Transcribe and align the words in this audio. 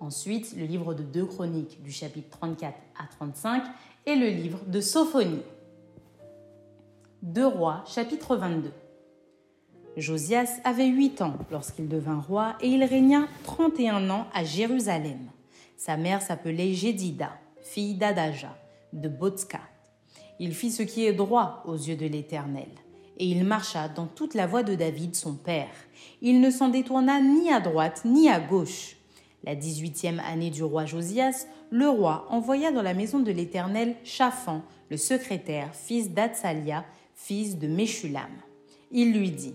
Ensuite, 0.00 0.54
le 0.56 0.66
livre 0.66 0.94
de 0.94 1.02
2 1.02 1.24
Chroniques 1.24 1.82
du 1.82 1.90
chapitre 1.90 2.28
34 2.38 2.74
à 2.98 3.06
35 3.18 3.62
et 4.04 4.14
le 4.14 4.28
livre 4.28 4.60
de 4.66 4.80
Sophonie. 4.80 5.42
2 7.22 7.46
Rois, 7.46 7.82
chapitre 7.86 8.36
22. 8.36 8.72
Josias 9.96 10.60
avait 10.64 10.86
8 10.86 11.22
ans 11.22 11.34
lorsqu'il 11.50 11.88
devint 11.88 12.20
roi 12.20 12.56
et 12.60 12.68
il 12.68 12.84
régna 12.84 13.26
31 13.44 14.10
ans 14.10 14.26
à 14.34 14.44
Jérusalem. 14.44 15.30
Sa 15.78 15.96
mère 15.96 16.20
s'appelait 16.20 16.74
Jédida, 16.74 17.32
fille 17.62 17.94
d'Adaja, 17.94 18.54
de 18.92 19.08
Botska. 19.08 19.60
Il 20.38 20.54
fit 20.54 20.70
ce 20.70 20.82
qui 20.82 21.06
est 21.06 21.14
droit 21.14 21.62
aux 21.64 21.76
yeux 21.76 21.96
de 21.96 22.06
l'Éternel, 22.06 22.68
et 23.18 23.26
il 23.26 23.44
marcha 23.44 23.88
dans 23.88 24.06
toute 24.06 24.34
la 24.34 24.46
voie 24.46 24.62
de 24.62 24.74
David 24.74 25.14
son 25.14 25.34
père. 25.34 25.72
Il 26.20 26.40
ne 26.40 26.50
s'en 26.50 26.68
détourna 26.68 27.20
ni 27.22 27.50
à 27.50 27.60
droite 27.60 28.02
ni 28.04 28.28
à 28.28 28.38
gauche. 28.38 28.95
La 29.44 29.54
dix-huitième 29.54 30.20
année 30.20 30.50
du 30.50 30.64
roi 30.64 30.86
Josias, 30.86 31.46
le 31.70 31.88
roi 31.88 32.26
envoya 32.30 32.72
dans 32.72 32.82
la 32.82 32.94
maison 32.94 33.20
de 33.20 33.30
l'Éternel 33.30 33.94
Chaphan, 34.04 34.62
le 34.90 34.96
secrétaire, 34.96 35.74
fils 35.74 36.10
d'Atsalia, 36.10 36.84
fils 37.14 37.58
de 37.58 37.68
Meshulam. 37.68 38.30
Il 38.90 39.12
lui 39.12 39.30
dit 39.30 39.54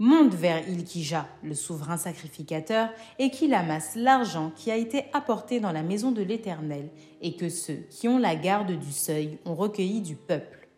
Monte 0.00 0.34
vers 0.34 0.68
Ilkija, 0.68 1.26
le 1.42 1.54
souverain 1.54 1.96
sacrificateur, 1.96 2.90
et 3.18 3.30
qu'il 3.30 3.52
amasse 3.52 3.96
l'argent 3.96 4.52
qui 4.54 4.70
a 4.70 4.76
été 4.76 5.04
apporté 5.12 5.58
dans 5.58 5.72
la 5.72 5.82
maison 5.82 6.12
de 6.12 6.22
l'Éternel, 6.22 6.88
et 7.20 7.34
que 7.34 7.48
ceux 7.48 7.86
qui 7.90 8.06
ont 8.06 8.18
la 8.18 8.36
garde 8.36 8.72
du 8.78 8.92
seuil 8.92 9.38
ont 9.44 9.56
recueilli 9.56 10.00
du 10.00 10.14
peuple. 10.14 10.68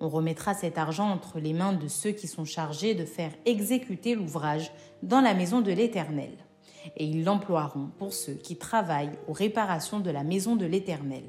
On 0.00 0.10
remettra 0.10 0.54
cet 0.54 0.76
argent 0.76 1.10
entre 1.10 1.40
les 1.40 1.54
mains 1.54 1.72
de 1.72 1.88
ceux 1.88 2.12
qui 2.12 2.28
sont 2.28 2.44
chargés 2.44 2.94
de 2.94 3.04
faire 3.04 3.32
exécuter 3.46 4.14
l'ouvrage 4.14 4.70
dans 5.02 5.22
la 5.22 5.34
maison 5.34 5.60
de 5.60 5.72
l'Éternel 5.72 6.30
et 6.96 7.04
ils 7.04 7.24
l'emploieront 7.24 7.90
pour 7.98 8.12
ceux 8.12 8.34
qui 8.34 8.56
travaillent 8.56 9.18
aux 9.26 9.32
réparations 9.32 10.00
de 10.00 10.10
la 10.10 10.24
maison 10.24 10.56
de 10.56 10.66
l'Éternel, 10.66 11.24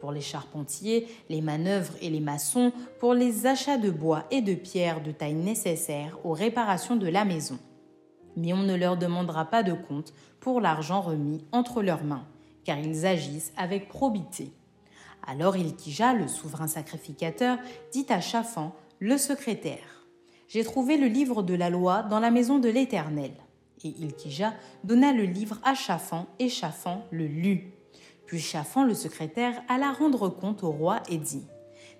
pour 0.00 0.12
les 0.12 0.20
charpentiers, 0.20 1.08
les 1.28 1.40
manœuvres 1.40 1.94
et 2.00 2.10
les 2.10 2.20
maçons, 2.20 2.72
pour 3.00 3.14
les 3.14 3.46
achats 3.46 3.78
de 3.78 3.90
bois 3.90 4.24
et 4.30 4.40
de 4.40 4.54
pierres 4.54 5.02
de 5.02 5.12
taille 5.12 5.34
nécessaire 5.34 6.18
aux 6.24 6.32
réparations 6.32 6.96
de 6.96 7.08
la 7.08 7.24
maison. 7.24 7.58
Mais 8.36 8.52
on 8.52 8.62
ne 8.62 8.76
leur 8.76 8.96
demandera 8.96 9.44
pas 9.44 9.62
de 9.62 9.72
compte 9.72 10.12
pour 10.40 10.60
l'argent 10.60 11.00
remis 11.00 11.44
entre 11.52 11.82
leurs 11.82 12.04
mains, 12.04 12.26
car 12.64 12.78
ils 12.78 13.06
agissent 13.06 13.52
avec 13.56 13.88
probité. 13.88 14.52
Alors 15.26 15.56
Ilkija, 15.56 16.14
le 16.14 16.28
souverain 16.28 16.68
sacrificateur, 16.68 17.58
dit 17.92 18.06
à 18.08 18.20
Chafan, 18.20 18.72
le 19.00 19.18
secrétaire 19.18 20.06
J'ai 20.48 20.64
trouvé 20.64 20.96
le 20.96 21.06
livre 21.06 21.42
de 21.42 21.54
la 21.54 21.70
loi 21.70 22.02
dans 22.02 22.20
la 22.20 22.30
maison 22.30 22.58
de 22.58 22.68
l'Éternel. 22.68 23.32
Et 23.84 23.88
Ilkija 23.88 24.54
donna 24.84 25.12
le 25.12 25.24
livre 25.24 25.58
à 25.64 25.74
Chafan, 25.74 26.26
et 26.38 26.48
Chafan 26.48 27.04
le 27.10 27.26
lut. 27.26 27.72
Puis 28.26 28.40
Chafan, 28.40 28.84
le 28.84 28.94
secrétaire, 28.94 29.62
alla 29.68 29.92
rendre 29.92 30.28
compte 30.28 30.62
au 30.62 30.70
roi 30.70 31.02
et 31.08 31.16
dit 31.16 31.46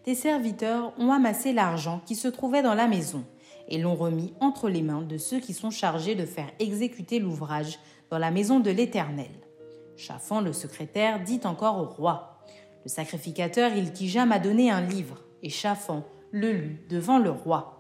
Tes 0.05 0.15
serviteurs 0.15 0.93
ont 0.99 1.13
amassé 1.13 1.53
l'argent 1.53 2.03
qui 2.05 2.15
se 2.15 2.29
trouvait 2.29 2.63
dans 2.63 2.75
la 2.75 2.89
maison, 2.89 3.25
et 3.69 3.79
l'ont 3.79 3.95
remis 3.95 4.35
entre 4.41 4.69
les 4.69 4.83
mains 4.83 5.03
de 5.03 5.19
ceux 5.19 5.41
qui 5.41 5.55
sont 5.55 5.71
chargés 5.71 6.15
de 6.15 6.27
faire 6.27 6.51
exécuter 6.59 7.19
l'ouvrage 7.19 7.79
dans 8.11 8.19
la 8.19 8.31
maison 8.31 8.61
de 8.61 8.71
l'Éternel. 8.71 9.31
Chafan, 9.97 10.41
le 10.41 10.53
secrétaire, 10.53 11.23
dit 11.23 11.41
encore 11.45 11.79
au 11.79 11.87
roi 11.87 12.39
Le 12.85 12.91
sacrificateur 12.91 13.73
Ilkija 13.73 14.27
m'a 14.27 14.39
donné 14.39 14.71
un 14.71 14.81
livre, 14.81 15.23
et 15.43 15.51
Chafan 15.51 16.05
le 16.31 16.53
lut 16.53 16.87
devant 16.89 17.19
le 17.19 17.31
roi. 17.31 17.78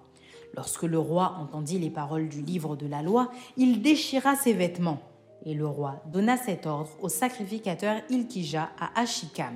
Lorsque 0.54 0.82
le 0.82 0.98
roi 0.98 1.36
entendit 1.40 1.78
les 1.78 1.90
paroles 1.90 2.28
du 2.28 2.42
livre 2.42 2.76
de 2.76 2.86
la 2.86 3.02
loi, 3.02 3.30
il 3.56 3.82
déchira 3.82 4.34
ses 4.36 4.52
vêtements. 4.52 5.00
Et 5.44 5.54
le 5.54 5.66
roi 5.66 6.02
donna 6.06 6.36
cet 6.36 6.66
ordre 6.66 6.90
au 7.00 7.08
sacrificateur 7.08 8.00
Ilkija 8.10 8.70
à 8.78 9.00
Achikam, 9.00 9.54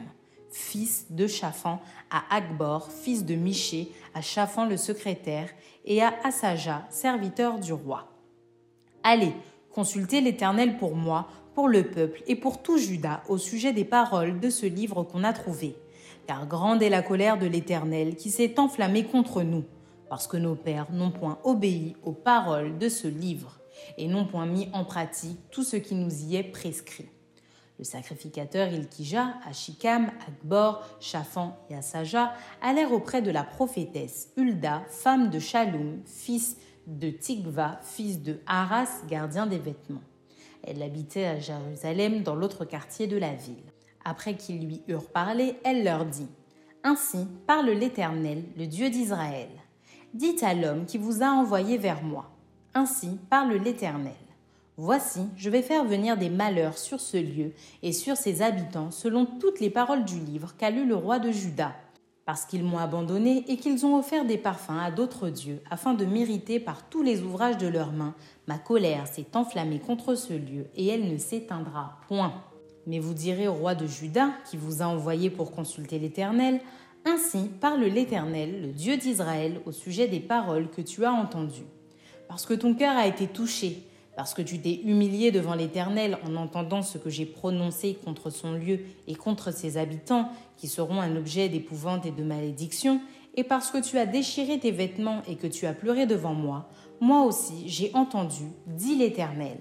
fils 0.51 1.07
de 1.11 1.27
Chafan, 1.27 1.81
à 2.11 2.23
Akbor, 2.35 2.89
fils 2.91 3.25
de 3.25 3.35
Miché, 3.35 3.91
à 4.15 4.21
Chafan 4.21 4.67
le 4.67 4.77
secrétaire, 4.77 5.49
et 5.85 6.03
à 6.03 6.15
Asaja, 6.23 6.87
serviteur 6.89 7.59
du 7.59 7.73
roi. 7.73 8.09
Allez, 9.03 9.33
consultez 9.73 10.21
l'Éternel 10.21 10.77
pour 10.77 10.95
moi, 10.95 11.27
pour 11.55 11.69
le 11.69 11.91
peuple 11.91 12.23
et 12.27 12.37
pour 12.37 12.63
tout 12.63 12.79
Juda 12.79 13.23
au 13.29 13.37
sujet 13.39 13.73
des 13.73 13.85
paroles 13.85 14.39
de 14.39 14.51
ce 14.51 14.67
livre 14.67 15.03
qu'on 15.03 15.25
a 15.25 15.33
trouvé. 15.33 15.75
Car 16.27 16.47
grande 16.47 16.83
est 16.83 16.89
la 16.89 17.03
colère 17.03 17.39
de 17.39 17.47
l'Éternel 17.47 18.15
qui 18.15 18.31
s'est 18.31 18.61
enflammée 18.61 19.05
contre 19.05 19.43
nous 19.43 19.65
parce 20.13 20.27
que 20.27 20.37
nos 20.37 20.57
pères 20.57 20.93
n'ont 20.93 21.11
point 21.11 21.39
obéi 21.43 21.97
aux 22.03 22.13
paroles 22.13 22.77
de 22.77 22.91
ce 22.91 23.09
livre 23.09 23.59
et 23.97 24.09
n'ont 24.09 24.27
point 24.27 24.45
mis 24.45 24.69
en 24.75 24.85
pratique 24.85 25.39
tout 25.51 25.65
ce 25.65 25.77
qui 25.77 25.95
nous 25.95 26.25
y 26.25 26.37
est 26.37 26.43
prescrit. 26.43 27.09
Le 27.79 27.85
sacrificateur 27.85 28.71
Ilkija, 28.71 29.37
Ashikam, 29.49 30.11
Akbor, 30.29 30.87
Shaphan 31.01 31.57
et 31.71 31.77
Asaja 31.77 32.35
allèrent 32.61 32.93
auprès 32.93 33.23
de 33.23 33.31
la 33.31 33.43
prophétesse 33.43 34.29
Hulda, 34.37 34.83
femme 34.91 35.31
de 35.31 35.39
Shalom, 35.39 36.03
fils 36.05 36.59
de 36.87 37.09
Tikva, 37.09 37.81
fils 37.83 38.21
de 38.21 38.39
Haras, 38.47 39.07
gardien 39.09 39.47
des 39.47 39.59
vêtements. 39.59 40.03
Elle 40.63 40.83
habitait 40.83 41.25
à 41.25 41.39
Jérusalem, 41.39 42.23
dans 42.23 42.35
l'autre 42.35 42.67
quartier 42.67 43.07
de 43.07 43.17
la 43.17 43.33
ville. 43.33 43.65
Après 44.05 44.37
qu'ils 44.37 44.67
lui 44.67 44.83
eurent 44.89 45.11
parlé, 45.11 45.57
elle 45.65 45.85
leur 45.85 46.05
dit 46.05 46.29
Ainsi 46.85 47.27
parle 47.47 47.71
l'Éternel, 47.71 48.45
le 48.59 48.67
Dieu 48.67 48.91
d'Israël. 48.91 49.49
Dites 50.15 50.43
à 50.43 50.53
l'homme 50.53 50.85
qui 50.85 50.99
vous 50.99 51.23
a 51.23 51.29
envoyé 51.29 51.79
vers 51.79 52.03
moi. 52.03 52.31
Ainsi 52.75 53.19
parle 53.31 53.55
l'Éternel. 53.55 54.13
Voici, 54.77 55.21
je 55.37 55.49
vais 55.49 55.63
faire 55.63 55.87
venir 55.87 56.19
des 56.19 56.29
malheurs 56.29 56.77
sur 56.77 57.01
ce 57.01 57.17
lieu 57.17 57.53
et 57.83 57.93
sur 57.93 58.19
ses 58.19 58.43
habitants 58.43 58.91
selon 58.91 59.25
toutes 59.25 59.61
les 59.61 59.71
paroles 59.71 60.05
du 60.05 60.19
livre 60.19 60.55
qu'a 60.59 60.69
lu 60.69 60.87
le 60.87 60.97
roi 60.97 61.19
de 61.19 61.31
Juda, 61.31 61.73
parce 62.27 62.45
qu'ils 62.45 62.63
m'ont 62.63 62.77
abandonné 62.77 63.45
et 63.49 63.57
qu'ils 63.57 63.87
ont 63.87 63.97
offert 63.97 64.27
des 64.27 64.37
parfums 64.37 64.79
à 64.83 64.91
d'autres 64.91 65.31
dieux, 65.31 65.63
afin 65.71 65.95
de 65.95 66.05
mériter 66.05 66.61
par 66.61 66.87
tous 66.91 67.03
les 67.03 67.23
ouvrages 67.23 67.57
de 67.57 67.69
leurs 67.69 67.93
mains. 67.93 68.15
Ma 68.49 68.59
colère 68.59 69.07
s'est 69.07 69.35
enflammée 69.35 69.79
contre 69.79 70.15
ce 70.15 70.35
lieu 70.35 70.67
et 70.77 70.89
elle 70.89 71.11
ne 71.11 71.17
s'éteindra 71.17 72.01
point. 72.07 72.35
Mais 72.87 72.99
vous 72.99 73.15
direz 73.15 73.49
au 73.49 73.55
roi 73.55 73.75
de 73.75 73.87
Juda, 73.87 74.31
qui 74.51 74.59
vous 74.59 74.83
a 74.83 74.87
envoyé 74.87 75.31
pour 75.31 75.53
consulter 75.53 75.99
l'Éternel, 75.99 76.61
ainsi 77.05 77.51
parle 77.61 77.85
l'Éternel, 77.85 78.63
le 78.63 78.69
Dieu 78.69 78.97
d'Israël, 78.97 79.61
au 79.67 79.73
sujet 79.73 80.09
des 80.09 80.21
paroles 80.21 80.69
que 80.71 80.81
tu 80.81 81.05
as 81.05 81.13
entendues. 81.13 81.67
Parce 82.29 82.47
que 82.47 82.55
ton 82.55 82.75
cœur 82.75 82.97
a 82.97 83.07
été 83.07 83.27
touché, 83.27 83.83
parce 84.17 84.35
que 84.35 84.43
tu 84.43 84.61
t'es 84.61 84.81
humilié 84.85 85.31
devant 85.31 85.55
l'Éternel 85.55 86.19
en 86.27 86.37
entendant 86.37 86.83
ce 86.83 86.99
que 86.99 87.11
j'ai 87.11 87.27
prononcé 87.27 87.99
contre 88.05 88.31
son 88.31 88.53
lieu 88.53 88.81
et 89.07 89.15
contre 89.15 89.53
ses 89.53 89.77
habitants, 89.79 90.31
qui 90.57 90.69
seront 90.69 91.01
un 91.01 91.17
objet 91.17 91.49
d'épouvante 91.49 92.07
et 92.07 92.11
de 92.11 92.23
malédiction, 92.23 93.01
et 93.35 93.45
parce 93.45 93.71
que 93.71 93.83
tu 93.83 93.99
as 93.99 94.07
déchiré 94.07 94.59
tes 94.59 94.71
vêtements 94.71 95.23
et 95.27 95.37
que 95.37 95.47
tu 95.47 95.67
as 95.67 95.73
pleuré 95.73 96.07
devant 96.07 96.35
moi, 96.35 96.69
moi 97.01 97.25
aussi 97.25 97.65
j'ai 97.67 97.91
entendu, 97.95 98.45
dit 98.67 98.97
l'Éternel. 98.97 99.59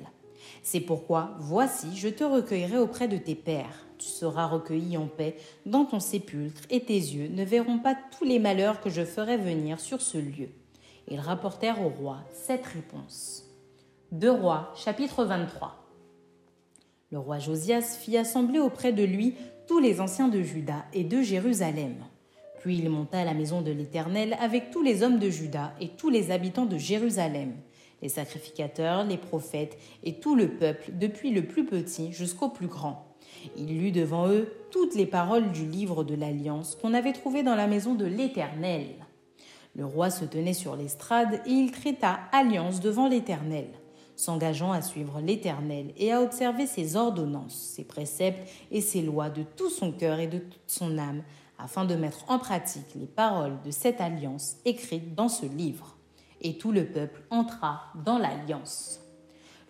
C'est 0.63 0.81
pourquoi, 0.81 1.31
voici, 1.39 1.87
je 1.95 2.09
te 2.09 2.23
recueillerai 2.23 2.77
auprès 2.77 3.07
de 3.07 3.17
tes 3.17 3.35
pères. 3.35 3.85
Tu 4.01 4.07
seras 4.07 4.47
recueilli 4.47 4.97
en 4.97 5.05
paix 5.05 5.35
dans 5.67 5.85
ton 5.85 5.99
sépulcre, 5.99 6.63
et 6.71 6.79
tes 6.79 6.95
yeux 6.95 7.27
ne 7.27 7.43
verront 7.43 7.77
pas 7.77 7.95
tous 8.17 8.23
les 8.23 8.39
malheurs 8.39 8.81
que 8.81 8.89
je 8.89 9.05
ferai 9.05 9.37
venir 9.37 9.79
sur 9.79 10.01
ce 10.01 10.17
lieu. 10.17 10.49
Ils 11.07 11.19
rapportèrent 11.19 11.85
au 11.85 11.89
roi 11.89 12.17
cette 12.31 12.65
réponse. 12.65 13.45
2 14.11 14.31
Rois, 14.31 14.73
chapitre 14.75 15.23
23. 15.23 15.75
Le 17.11 17.19
roi 17.19 17.37
Josias 17.37 17.95
fit 17.99 18.17
assembler 18.17 18.57
auprès 18.57 18.91
de 18.91 19.03
lui 19.03 19.35
tous 19.67 19.77
les 19.77 20.01
anciens 20.01 20.29
de 20.29 20.41
Juda 20.41 20.83
et 20.93 21.03
de 21.03 21.21
Jérusalem. 21.21 21.93
Puis 22.61 22.79
il 22.79 22.89
monta 22.89 23.19
à 23.19 23.25
la 23.25 23.35
maison 23.35 23.61
de 23.61 23.71
l'Éternel 23.71 24.35
avec 24.39 24.71
tous 24.71 24.81
les 24.81 25.03
hommes 25.03 25.19
de 25.19 25.29
Juda 25.29 25.75
et 25.79 25.89
tous 25.89 26.09
les 26.09 26.31
habitants 26.31 26.65
de 26.65 26.77
Jérusalem, 26.79 27.53
les 28.01 28.09
sacrificateurs, 28.09 29.03
les 29.03 29.17
prophètes 29.17 29.77
et 30.03 30.15
tout 30.15 30.33
le 30.33 30.57
peuple, 30.57 30.89
depuis 30.93 31.29
le 31.29 31.45
plus 31.45 31.67
petit 31.67 32.11
jusqu'au 32.11 32.49
plus 32.49 32.67
grand. 32.67 33.10
Il 33.57 33.79
lut 33.79 33.91
devant 33.91 34.27
eux 34.27 34.51
toutes 34.71 34.95
les 34.95 35.05
paroles 35.05 35.51
du 35.51 35.65
livre 35.65 36.03
de 36.03 36.15
l'Alliance 36.15 36.75
qu'on 36.75 36.93
avait 36.93 37.13
trouvé 37.13 37.43
dans 37.43 37.55
la 37.55 37.67
maison 37.67 37.95
de 37.95 38.05
l'Éternel. 38.05 38.87
Le 39.75 39.85
roi 39.85 40.09
se 40.09 40.25
tenait 40.25 40.53
sur 40.53 40.75
l'estrade 40.75 41.41
et 41.45 41.51
il 41.51 41.71
traita 41.71 42.19
alliance 42.31 42.81
devant 42.81 43.07
l'Éternel, 43.07 43.67
s'engageant 44.15 44.71
à 44.71 44.81
suivre 44.81 45.21
l'Éternel 45.21 45.93
et 45.97 46.11
à 46.11 46.21
observer 46.21 46.67
ses 46.67 46.95
ordonnances, 46.95 47.55
ses 47.55 47.83
préceptes 47.83 48.49
et 48.69 48.81
ses 48.81 49.01
lois 49.01 49.29
de 49.29 49.43
tout 49.43 49.69
son 49.69 49.91
cœur 49.91 50.19
et 50.19 50.27
de 50.27 50.39
toute 50.39 50.61
son 50.67 50.97
âme, 50.97 51.23
afin 51.57 51.85
de 51.85 51.95
mettre 51.95 52.29
en 52.29 52.39
pratique 52.39 52.95
les 52.95 53.05
paroles 53.05 53.57
de 53.63 53.71
cette 53.71 54.01
alliance 54.01 54.57
écrites 54.65 55.15
dans 55.15 55.29
ce 55.29 55.45
livre 55.45 55.95
et 56.41 56.57
tout 56.57 56.71
le 56.71 56.85
peuple 56.85 57.21
entra 57.29 57.83
dans 58.03 58.17
l'alliance. 58.17 59.00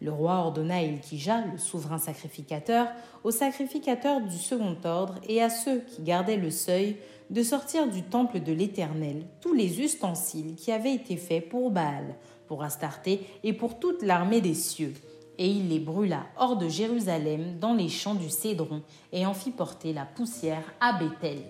Le 0.02 0.12
roi 0.12 0.34
ordonna 0.34 0.78
à 0.78 0.82
Ilkija, 0.82 1.46
le 1.52 1.60
souverain 1.60 2.00
sacrificateur, 2.00 2.88
aux 3.24 3.30
sacrificateurs 3.30 4.20
du 4.22 4.38
second 4.38 4.76
ordre 4.84 5.20
et 5.30 5.44
à 5.44 5.50
ceux 5.50 5.82
qui 5.82 6.02
gardaient 6.02 6.38
le 6.38 6.50
seuil 6.50 6.98
de 7.30 7.44
sortir 7.44 7.88
du 7.88 8.02
temple 8.02 8.40
de 8.40 8.52
l'Éternel 8.52 9.28
tous 9.42 9.54
les 9.54 9.80
ustensiles 9.80 10.56
qui 10.56 10.72
avaient 10.72 10.96
été 10.96 11.18
faits 11.18 11.48
pour 11.48 11.70
Baal, 11.70 12.16
pour 12.48 12.64
Astarté 12.64 13.22
et 13.44 13.54
pour 13.54 13.80
toute 13.80 14.02
l'armée 14.02 14.42
des 14.42 14.56
cieux. 14.56 14.96
Et 15.38 15.48
il 15.48 15.70
les 15.70 15.80
brûla 15.80 16.26
hors 16.36 16.58
de 16.58 16.68
Jérusalem 16.68 17.60
dans 17.60 17.76
les 17.76 17.88
champs 17.88 18.16
du 18.16 18.30
Cédron 18.30 18.82
et 19.14 19.28
en 19.28 19.36
fit 19.36 19.52
porter 19.52 19.94
la 19.94 20.06
poussière 20.06 20.74
à 20.80 20.94
Bethel. 20.94 21.44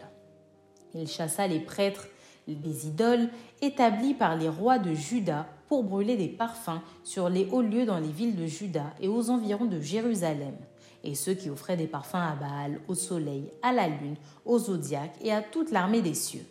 Il 0.93 1.07
chassa 1.07 1.47
les 1.47 1.61
prêtres 1.61 2.07
des 2.47 2.87
idoles 2.87 3.29
établies 3.61 4.13
par 4.13 4.35
les 4.35 4.49
rois 4.49 4.77
de 4.77 4.93
Juda 4.93 5.47
pour 5.71 5.85
brûler 5.85 6.17
des 6.17 6.27
parfums 6.27 6.81
sur 7.01 7.29
les 7.29 7.47
hauts 7.49 7.61
lieux 7.61 7.85
dans 7.85 7.97
les 7.97 8.11
villes 8.11 8.35
de 8.35 8.45
Juda 8.45 8.93
et 8.99 9.07
aux 9.07 9.29
environs 9.29 9.67
de 9.67 9.79
Jérusalem, 9.79 10.57
et 11.01 11.15
ceux 11.15 11.33
qui 11.33 11.49
offraient 11.49 11.77
des 11.77 11.87
parfums 11.87 12.15
à 12.15 12.35
Baal, 12.35 12.81
au 12.89 12.93
soleil, 12.93 13.49
à 13.61 13.71
la 13.71 13.87
lune, 13.87 14.17
au 14.43 14.59
zodiaque 14.59 15.15
et 15.21 15.31
à 15.31 15.41
toute 15.41 15.71
l'armée 15.71 16.01
des 16.01 16.13
cieux. 16.13 16.45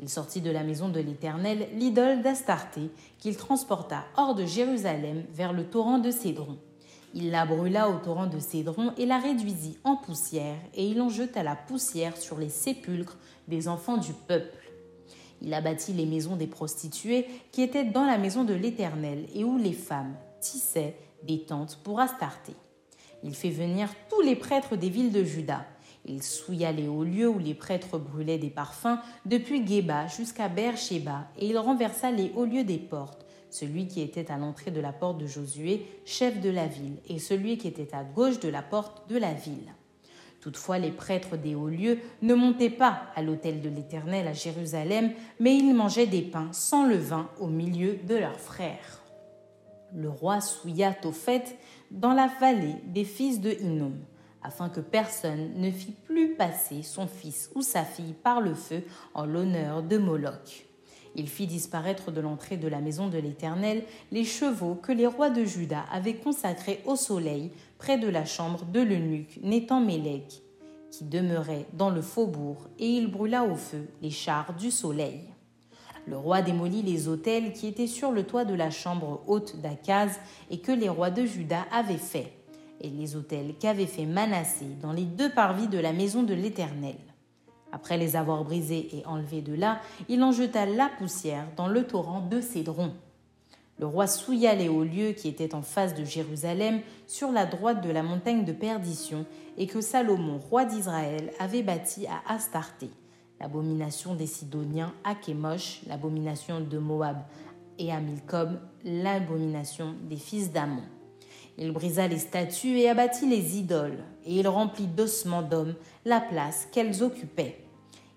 Il 0.00 0.10
sortit 0.10 0.42
de 0.42 0.50
la 0.50 0.64
maison 0.64 0.90
de 0.90 1.00
l'Éternel 1.00 1.66
l'idole 1.78 2.20
d'Astarté, 2.20 2.90
qu'il 3.18 3.38
transporta 3.38 4.04
hors 4.18 4.34
de 4.34 4.44
Jérusalem 4.44 5.24
vers 5.32 5.54
le 5.54 5.64
torrent 5.64 5.98
de 5.98 6.10
Cédron. 6.10 6.58
Il 7.14 7.30
la 7.30 7.46
brûla 7.46 7.88
au 7.88 8.00
torrent 8.04 8.26
de 8.26 8.38
Cédron 8.38 8.92
et 8.98 9.06
la 9.06 9.16
réduisit 9.16 9.78
en 9.82 9.96
poussière, 9.96 10.58
et 10.74 10.86
il 10.86 11.00
en 11.00 11.08
jeta 11.08 11.42
la 11.42 11.56
poussière 11.56 12.18
sur 12.18 12.36
les 12.36 12.50
sépulcres 12.50 13.16
des 13.48 13.66
enfants 13.66 13.96
du 13.96 14.12
peuple. 14.12 14.61
Il 15.44 15.52
abattit 15.54 15.92
les 15.92 16.06
maisons 16.06 16.36
des 16.36 16.46
prostituées 16.46 17.26
qui 17.50 17.62
étaient 17.62 17.84
dans 17.84 18.04
la 18.04 18.16
maison 18.16 18.44
de 18.44 18.54
l'Éternel 18.54 19.26
et 19.34 19.42
où 19.42 19.58
les 19.58 19.72
femmes 19.72 20.14
tissaient 20.40 20.96
des 21.24 21.44
tentes 21.44 21.78
pour 21.82 22.00
Astarté. 22.00 22.52
Il 23.24 23.34
fait 23.34 23.50
venir 23.50 23.88
tous 24.08 24.20
les 24.20 24.36
prêtres 24.36 24.76
des 24.76 24.88
villes 24.88 25.12
de 25.12 25.24
Juda. 25.24 25.64
Il 26.04 26.22
souilla 26.22 26.72
les 26.72 26.88
hauts 26.88 27.04
lieux 27.04 27.28
où 27.28 27.38
les 27.38 27.54
prêtres 27.54 27.98
brûlaient 27.98 28.38
des 28.38 28.50
parfums, 28.50 28.98
depuis 29.24 29.64
Geba 29.64 30.08
jusqu'à 30.08 30.48
Beersheba, 30.48 31.28
et 31.38 31.46
il 31.46 31.58
renversa 31.58 32.10
les 32.10 32.32
hauts 32.34 32.44
lieux 32.44 32.64
des 32.64 32.78
portes, 32.78 33.24
celui 33.50 33.86
qui 33.86 34.00
était 34.00 34.30
à 34.32 34.36
l'entrée 34.36 34.72
de 34.72 34.80
la 34.80 34.92
porte 34.92 35.18
de 35.18 35.26
Josué, 35.26 35.86
chef 36.04 36.40
de 36.40 36.50
la 36.50 36.66
ville, 36.66 36.96
et 37.08 37.20
celui 37.20 37.56
qui 37.56 37.68
était 37.68 37.94
à 37.94 38.02
gauche 38.02 38.40
de 38.40 38.48
la 38.48 38.62
porte 38.62 39.08
de 39.08 39.16
la 39.16 39.32
ville. 39.32 39.72
Toutefois, 40.42 40.78
les 40.78 40.90
prêtres 40.90 41.36
des 41.36 41.54
hauts 41.54 41.68
lieux 41.68 42.00
ne 42.20 42.34
montaient 42.34 42.68
pas 42.68 43.04
à 43.14 43.22
l'autel 43.22 43.62
de 43.62 43.68
l'Éternel 43.68 44.26
à 44.26 44.32
Jérusalem, 44.32 45.12
mais 45.38 45.56
ils 45.56 45.72
mangeaient 45.72 46.08
des 46.08 46.22
pains 46.22 46.48
sans 46.50 46.84
levain 46.84 47.30
au 47.38 47.46
milieu 47.46 47.96
de 48.08 48.16
leurs 48.16 48.40
frères. 48.40 49.00
Le 49.94 50.10
roi 50.10 50.40
souilla 50.40 50.92
fait 51.12 51.56
dans 51.92 52.12
la 52.12 52.28
vallée 52.40 52.74
des 52.86 53.04
fils 53.04 53.40
de 53.40 53.56
Hinnom, 53.62 53.94
afin 54.42 54.68
que 54.68 54.80
personne 54.80 55.60
ne 55.60 55.70
fît 55.70 55.94
plus 56.06 56.34
passer 56.34 56.82
son 56.82 57.06
fils 57.06 57.48
ou 57.54 57.62
sa 57.62 57.84
fille 57.84 58.14
par 58.14 58.40
le 58.40 58.54
feu 58.54 58.82
en 59.14 59.26
l'honneur 59.26 59.84
de 59.84 59.96
Moloch. 59.96 60.66
Il 61.14 61.28
fit 61.28 61.46
disparaître 61.46 62.10
de 62.10 62.20
l'entrée 62.20 62.56
de 62.56 62.68
la 62.68 62.80
maison 62.80 63.08
de 63.08 63.18
l'Éternel 63.18 63.84
les 64.10 64.24
chevaux 64.24 64.74
que 64.74 64.92
les 64.92 65.06
rois 65.06 65.30
de 65.30 65.44
Juda 65.44 65.84
avaient 65.92 66.16
consacrés 66.16 66.80
au 66.86 66.96
soleil 66.96 67.50
près 67.78 67.98
de 67.98 68.08
la 68.08 68.24
chambre 68.24 68.64
de 68.64 68.80
l'eunuque 68.80 69.38
Nétan 69.42 69.80
Mélec, 69.80 70.42
qui 70.90 71.04
demeurait 71.04 71.66
dans 71.74 71.90
le 71.90 72.02
faubourg, 72.02 72.68
et 72.78 72.88
il 72.88 73.10
brûla 73.10 73.44
au 73.44 73.56
feu 73.56 73.88
les 74.00 74.10
chars 74.10 74.54
du 74.54 74.70
soleil. 74.70 75.20
Le 76.06 76.16
roi 76.16 76.42
démolit 76.42 76.82
les 76.82 77.08
autels 77.08 77.52
qui 77.52 77.66
étaient 77.66 77.86
sur 77.86 78.10
le 78.10 78.24
toit 78.24 78.44
de 78.44 78.54
la 78.54 78.70
chambre 78.70 79.22
haute 79.26 79.60
d'Akaz 79.60 80.18
et 80.50 80.58
que 80.58 80.72
les 80.72 80.88
rois 80.88 81.10
de 81.10 81.24
Juda 81.26 81.66
avaient 81.70 81.96
faits, 81.96 82.32
et 82.80 82.88
les 82.88 83.16
autels 83.16 83.54
qu'avait 83.58 83.86
fait 83.86 84.06
Manassé 84.06 84.66
dans 84.80 84.92
les 84.92 85.04
deux 85.04 85.30
parvis 85.30 85.68
de 85.68 85.78
la 85.78 85.92
maison 85.92 86.22
de 86.22 86.34
l'Éternel. 86.34 86.96
Après 87.72 87.96
les 87.96 88.16
avoir 88.16 88.44
brisés 88.44 88.88
et 88.92 89.06
enlevés 89.06 89.40
de 89.40 89.54
là, 89.54 89.80
il 90.08 90.22
en 90.22 90.30
jeta 90.30 90.66
la 90.66 90.90
poussière 90.98 91.46
dans 91.56 91.68
le 91.68 91.84
torrent 91.84 92.20
de 92.20 92.40
Cédron. 92.40 92.92
Le 93.78 93.86
roi 93.86 94.06
souilla 94.06 94.54
les 94.54 94.68
hauts 94.68 94.84
lieux 94.84 95.12
qui 95.12 95.26
étaient 95.26 95.54
en 95.54 95.62
face 95.62 95.94
de 95.94 96.04
Jérusalem, 96.04 96.80
sur 97.06 97.32
la 97.32 97.46
droite 97.46 97.82
de 97.82 97.90
la 97.90 98.02
montagne 98.02 98.44
de 98.44 98.52
perdition, 98.52 99.24
et 99.56 99.66
que 99.66 99.80
Salomon, 99.80 100.38
roi 100.38 100.66
d'Israël, 100.66 101.32
avait 101.40 101.62
bâti 101.62 102.06
à 102.06 102.32
Astarté, 102.32 102.90
l'abomination 103.40 104.14
des 104.14 104.26
Sidoniens 104.26 104.92
à 105.02 105.14
Kémosh, 105.14 105.80
l'abomination 105.88 106.60
de 106.60 106.78
Moab, 106.78 107.22
et 107.78 107.90
à 107.90 108.00
Milcom, 108.00 108.60
l'abomination 108.84 109.94
des 110.02 110.16
fils 110.16 110.52
d'Amon. 110.52 110.82
Il 111.58 111.72
brisa 111.72 112.06
les 112.06 112.18
statues 112.18 112.78
et 112.78 112.88
abattit 112.88 113.28
les 113.28 113.58
idoles, 113.58 114.04
et 114.24 114.36
il 114.36 114.46
remplit 114.46 114.86
d'ossements 114.86 115.42
d'hommes 115.42 115.74
la 116.04 116.20
place 116.20 116.68
qu'elles 116.70 117.02
occupaient. 117.02 117.61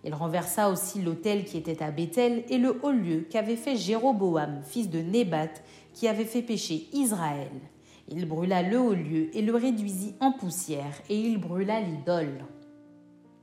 Il 0.05 0.13
renversa 0.13 0.69
aussi 0.69 1.01
l'autel 1.01 1.45
qui 1.45 1.57
était 1.57 1.81
à 1.81 1.89
Bethel 1.89 2.43
et 2.49 2.59
le 2.59 2.79
haut 2.83 2.91
lieu 2.91 3.25
qu'avait 3.27 3.55
fait 3.55 3.75
Jéroboam, 3.75 4.61
fils 4.63 4.87
de 4.87 4.99
Nébat, 4.99 5.49
qui 5.93 6.07
avait 6.07 6.25
fait 6.25 6.43
pécher 6.43 6.87
Israël. 6.93 7.49
Il 8.07 8.27
brûla 8.27 8.61
le 8.61 8.79
haut 8.79 8.93
lieu 8.93 9.35
et 9.35 9.41
le 9.41 9.55
réduisit 9.55 10.13
en 10.19 10.31
poussière, 10.31 11.01
et 11.09 11.19
il 11.19 11.39
brûla 11.39 11.81
l'idole. 11.81 12.45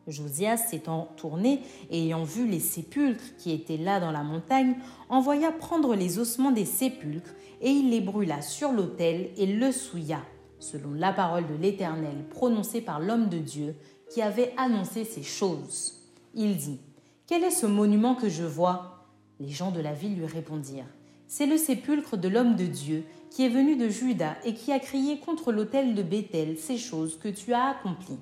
Josias 0.06 0.58
s'étant 0.58 1.08
tourné 1.16 1.62
et 1.90 2.04
ayant 2.04 2.22
vu 2.22 2.46
les 2.46 2.60
sépulcres 2.60 3.36
qui 3.38 3.50
étaient 3.50 3.76
là 3.76 3.98
dans 3.98 4.12
la 4.12 4.22
montagne, 4.22 4.76
envoya 5.08 5.50
prendre 5.50 5.96
les 5.96 6.20
ossements 6.20 6.52
des 6.52 6.64
sépulcres, 6.64 7.34
et 7.60 7.70
il 7.70 7.90
les 7.90 8.00
brûla 8.00 8.40
sur 8.40 8.70
l'autel 8.70 9.30
et 9.36 9.46
le 9.46 9.72
souilla, 9.72 10.20
selon 10.60 10.92
la 10.94 11.12
parole 11.12 11.48
de 11.48 11.60
l'Éternel 11.60 12.24
prononcée 12.30 12.82
par 12.82 13.00
l'homme 13.00 13.28
de 13.28 13.38
Dieu 13.38 13.74
qui 14.08 14.22
avait 14.22 14.52
annoncé 14.56 15.04
ces 15.04 15.24
choses. 15.24 16.01
Il 16.34 16.56
dit 16.56 16.80
Quel 17.26 17.44
est 17.44 17.50
ce 17.50 17.66
monument 17.66 18.14
que 18.14 18.28
je 18.28 18.44
vois? 18.44 19.06
Les 19.40 19.50
gens 19.50 19.70
de 19.70 19.80
la 19.80 19.92
ville 19.92 20.16
lui 20.16 20.26
répondirent 20.26 20.86
C'est 21.26 21.46
le 21.46 21.56
sépulcre 21.56 22.16
de 22.16 22.28
l'homme 22.28 22.56
de 22.56 22.66
Dieu 22.66 23.04
qui 23.30 23.44
est 23.44 23.50
venu 23.50 23.76
de 23.76 23.88
Juda 23.88 24.36
et 24.44 24.54
qui 24.54 24.72
a 24.72 24.78
crié 24.78 25.18
contre 25.18 25.52
l'autel 25.52 25.94
de 25.94 26.02
Bethel 26.02 26.58
ces 26.58 26.78
choses 26.78 27.18
que 27.18 27.28
tu 27.28 27.52
as 27.52 27.70
accomplies. 27.70 28.20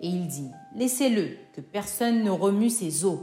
Et 0.00 0.08
il 0.08 0.26
dit 0.26 0.50
Laissez-le, 0.74 1.36
que 1.54 1.60
personne 1.60 2.22
ne 2.22 2.30
remue 2.30 2.70
ses 2.70 3.04
os. 3.04 3.20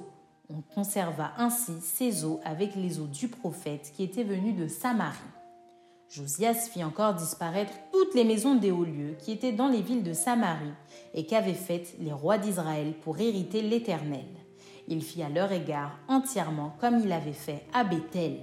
On 0.50 0.62
conserva 0.62 1.32
ainsi 1.38 1.74
ses 1.82 2.24
os 2.26 2.40
avec 2.44 2.76
les 2.76 3.00
os 3.00 3.10
du 3.10 3.28
prophète 3.28 3.92
qui 3.96 4.04
était 4.04 4.24
venu 4.24 4.54
de 4.54 4.68
Samarie. 4.68 5.35
Josias 6.15 6.69
fit 6.72 6.84
encore 6.84 7.13
disparaître 7.13 7.74
toutes 7.91 8.15
les 8.15 8.24
maisons 8.24 8.55
des 8.55 8.72
hauts 8.72 8.86
lieux 8.86 9.17
qui 9.19 9.34
étaient 9.34 9.51
dans 9.51 9.67
les 9.67 9.81
villes 9.81 10.03
de 10.03 10.13
Samarie 10.13 10.72
et 11.13 11.25
qu'avaient 11.25 11.53
faites 11.53 11.95
les 12.00 12.13
rois 12.13 12.38
d'Israël 12.38 12.93
pour 13.01 13.19
hériter 13.19 13.62
l'Éternel. 13.62 14.24
Il 14.88 15.03
fit 15.03 15.24
à 15.24 15.29
leur 15.29 15.51
égard 15.51 16.00
entièrement 16.07 16.74
comme 16.79 17.01
il 17.03 17.12
avait 17.12 17.34
fait 17.34 17.65
à 17.74 17.84
Bethel. 17.84 18.38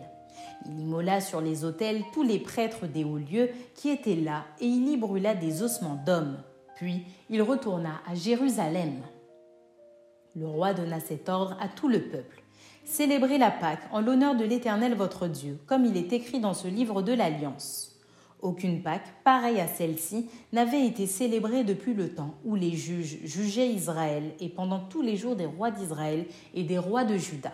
Il 0.67 0.81
immola 0.81 1.23
sur 1.23 1.41
les 1.41 1.65
autels 1.65 2.03
tous 2.13 2.23
les 2.23 2.39
prêtres 2.39 2.87
des 2.87 3.05
hauts 3.05 3.17
lieux 3.17 3.49
qui 3.75 3.89
étaient 3.89 4.17
là 4.17 4.45
et 4.61 4.67
il 4.67 4.89
y 4.89 4.99
brûla 4.99 5.35
des 5.35 5.63
ossements 5.63 6.03
d'hommes. 6.05 6.37
Puis 6.77 7.07
il 7.31 7.41
retourna 7.41 8.03
à 8.07 8.15
Jérusalem. 8.15 9.01
Le 10.37 10.47
roi 10.47 10.75
donna 10.75 11.01
cet 11.01 11.31
ordre 11.31 11.57
à 11.59 11.69
tout 11.69 11.89
le 11.89 12.03
peuple. 12.03 12.42
Célébrez 12.85 13.39
la 13.39 13.51
Pâque 13.51 13.89
en 13.93 14.01
l'honneur 14.01 14.35
de 14.35 14.45
l'Éternel 14.45 14.95
votre 14.95 15.29
Dieu, 15.29 15.59
comme 15.67 15.85
il 15.85 15.97
est 15.97 16.13
écrit 16.13 16.41
dans 16.41 16.55
ce 16.55 16.69
livre 16.69 17.01
de 17.03 17.13
l'Alliance. 17.13 17.93
Aucune 18.41 18.83
Pâque, 18.83 19.07
pareille 19.23 19.61
à 19.61 19.69
celle-ci, 19.69 20.29
n'avait 20.53 20.85
été 20.85 21.07
célébrée 21.07 21.63
depuis 21.63 21.95
le 21.95 22.13
temps 22.13 22.35
où 22.45 22.57
les 22.57 22.73
juges 22.73 23.19
jugeaient 23.23 23.69
Israël 23.69 24.35
et 24.41 24.49
pendant 24.49 24.81
tous 24.81 25.01
les 25.01 25.17
jours 25.17 25.37
des 25.37 25.47
rois 25.47 25.71
d'Israël 25.71 26.27
et 26.55 26.65
des 26.65 26.79
rois 26.79 27.05
de 27.05 27.17
Juda. 27.17 27.53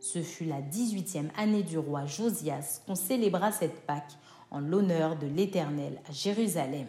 Ce 0.00 0.22
fut 0.22 0.46
la 0.46 0.62
dix-huitième 0.62 1.30
année 1.36 1.62
du 1.62 1.78
roi 1.78 2.06
Josias 2.06 2.80
qu'on 2.86 2.94
célébra 2.94 3.52
cette 3.52 3.86
Pâque 3.86 4.12
en 4.50 4.60
l'honneur 4.60 5.16
de 5.16 5.26
l'Éternel 5.26 6.00
à 6.08 6.12
Jérusalem. 6.12 6.88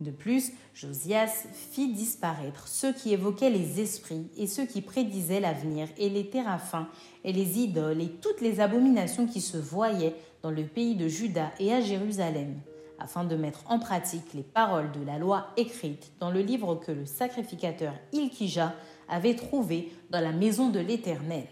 De 0.00 0.10
plus, 0.10 0.52
Josias 0.74 1.44
fit 1.52 1.92
disparaître 1.92 2.68
ceux 2.68 2.92
qui 2.94 3.12
évoquaient 3.12 3.50
les 3.50 3.80
esprits 3.80 4.28
et 4.38 4.46
ceux 4.46 4.64
qui 4.64 4.80
prédisaient 4.80 5.40
l'avenir 5.40 5.88
et 5.98 6.08
les 6.08 6.30
téraphins 6.30 6.88
et 7.22 7.34
les 7.34 7.58
idoles 7.58 8.00
et 8.00 8.08
toutes 8.08 8.40
les 8.40 8.60
abominations 8.60 9.26
qui 9.26 9.42
se 9.42 9.58
voyaient 9.58 10.16
dans 10.42 10.50
le 10.50 10.64
pays 10.64 10.94
de 10.94 11.06
Juda 11.06 11.50
et 11.60 11.74
à 11.74 11.82
Jérusalem, 11.82 12.60
afin 12.98 13.24
de 13.24 13.36
mettre 13.36 13.62
en 13.70 13.78
pratique 13.78 14.32
les 14.32 14.42
paroles 14.42 14.90
de 14.92 15.04
la 15.04 15.18
loi 15.18 15.48
écrites 15.58 16.12
dans 16.18 16.30
le 16.30 16.40
livre 16.40 16.76
que 16.76 16.92
le 16.92 17.04
sacrificateur 17.04 17.92
Ilkija 18.14 18.74
avait 19.06 19.36
trouvé 19.36 19.92
dans 20.08 20.20
la 20.20 20.32
maison 20.32 20.70
de 20.70 20.80
l'Éternel. 20.80 21.46